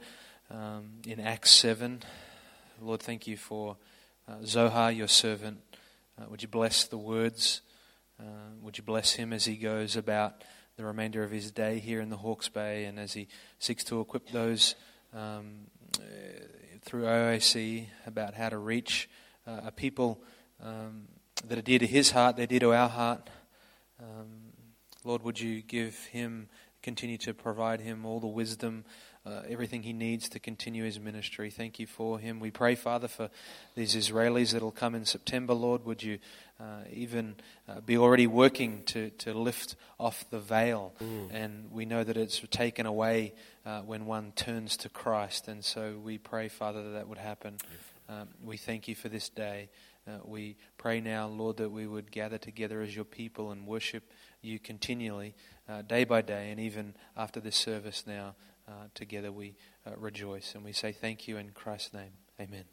um, 0.51 0.95
in 1.07 1.21
Acts 1.21 1.53
7. 1.53 2.03
Lord, 2.83 3.03
thank 3.03 3.29
you 3.29 3.37
for 3.37 3.77
uh, 4.27 4.39
Zohar, 4.45 4.91
your 4.91 5.07
servant. 5.07 5.59
Uh, 6.21 6.25
would 6.29 6.43
you 6.43 6.49
bless 6.49 6.87
the 6.87 6.99
words? 6.99 7.61
Uh, 8.21 8.25
would 8.61 8.77
you 8.77 8.85
bless 8.85 9.13
him 9.13 9.33
as 9.33 9.45
he 9.45 9.57
goes 9.57 9.97
about 9.97 10.43
the 10.77 10.85
remainder 10.85 11.23
of 11.23 11.31
his 11.31 11.51
day 11.51 11.79
here 11.79 12.01
in 12.01 12.09
the 12.09 12.17
Hawke's 12.17 12.49
Bay 12.49 12.85
and 12.85 12.99
as 12.99 13.13
he 13.13 13.29
seeks 13.59 13.85
to 13.85 14.01
equip 14.01 14.31
those 14.31 14.75
um, 15.15 15.67
uh, 15.99 16.03
through 16.83 17.05
OAC 17.05 17.87
about 18.07 18.35
how 18.35 18.49
to 18.49 18.59
reach 18.59 19.09
uh, 19.47 19.61
a 19.67 19.73
people 19.73 20.21
um, 20.63 21.09
that 21.47 21.59
are 21.59 21.63
dear 21.63 21.79
to 21.79 21.87
his 21.87 22.11
heart, 22.11 22.37
they're 22.37 22.47
dear 22.47 22.61
to 22.61 22.75
our 22.75 22.89
heart. 22.89 23.31
Um, 24.01 24.53
Lord, 25.05 25.23
would 25.23 25.41
you 25.41 25.63
give 25.63 25.97
him, 26.07 26.49
continue 26.83 27.19
to 27.19 27.33
provide 27.33 27.81
him 27.81 28.05
all 28.05 28.21
the 28.21 28.27
wisdom, 28.27 28.85
uh, 29.29 29.43
everything 29.49 29.83
he 29.83 29.93
needs 29.93 30.29
to 30.31 30.39
continue 30.39 30.85
his 30.85 30.99
ministry. 30.99 31.51
Thank 31.51 31.79
you 31.79 31.87
for 31.87 32.19
him. 32.19 32.41
We 32.41 32.51
pray, 32.51 32.75
Father, 32.75 33.09
for 33.09 33.29
these 33.75 33.95
Israelis 33.95 34.53
that 34.53 34.63
will 34.63 34.71
come 34.71 34.95
in 34.95 35.05
September, 35.05 35.53
Lord. 35.53 35.85
Would 35.85 36.03
you 36.03 36.19
uh, 36.59 36.85
even 36.91 37.37
uh, 37.69 37.81
be 37.81 37.99
already 37.99 38.27
working 38.27 38.83
to, 38.87 39.11
to 39.11 39.35
lift 39.35 39.77
off 39.99 40.25
the 40.31 40.41
veil? 40.41 40.95
And 41.31 41.71
we 41.71 41.85
know 41.85 42.05
that 42.05 42.17
it's 42.17 42.41
taken 42.51 42.87
away 42.87 43.35
uh, 43.67 43.81
when 43.83 44.07
one 44.07 44.33
turns 44.33 44.77
to 44.79 44.89
Christ. 44.89 45.47
And 45.49 45.65
so 45.65 46.01
we 46.03 46.17
pray, 46.17 46.49
Father, 46.49 46.83
that 46.85 46.91
that 46.91 47.09
would 47.09 47.19
happen. 47.19 47.59
Um, 48.09 48.29
we 48.43 48.57
thank 48.57 48.89
you 48.89 48.95
for 48.95 49.11
this 49.11 49.29
day. 49.29 49.69
Uh, 50.07 50.21
we 50.25 50.57
pray 50.79 51.01
now, 51.01 51.27
Lord, 51.27 51.59
that 51.59 51.71
we 51.71 51.87
would 51.87 52.11
gather 52.11 52.39
together 52.39 52.81
as 52.81 52.97
your 52.97 53.05
people 53.05 53.51
and 53.51 53.67
worship 53.67 54.05
you 54.41 54.59
continually, 54.59 55.35
uh, 55.69 55.83
day 55.83 56.05
by 56.05 56.23
day, 56.23 56.51
and 56.51 56.59
even 56.59 56.95
after 57.17 57.41
this 57.41 57.57
service 57.57 58.05
now, 58.07 58.35
uh, 58.69 58.89
together 58.95 59.33
we 59.33 59.55
uh, 59.87 59.93
rejoice. 59.97 60.55
And 60.55 60.65
we 60.65 60.73
say 60.73 60.93
thank 60.93 61.27
you 61.27 61.37
in 61.39 61.51
Christ's 61.51 61.95
name. 61.95 62.13
Amen. 62.41 62.65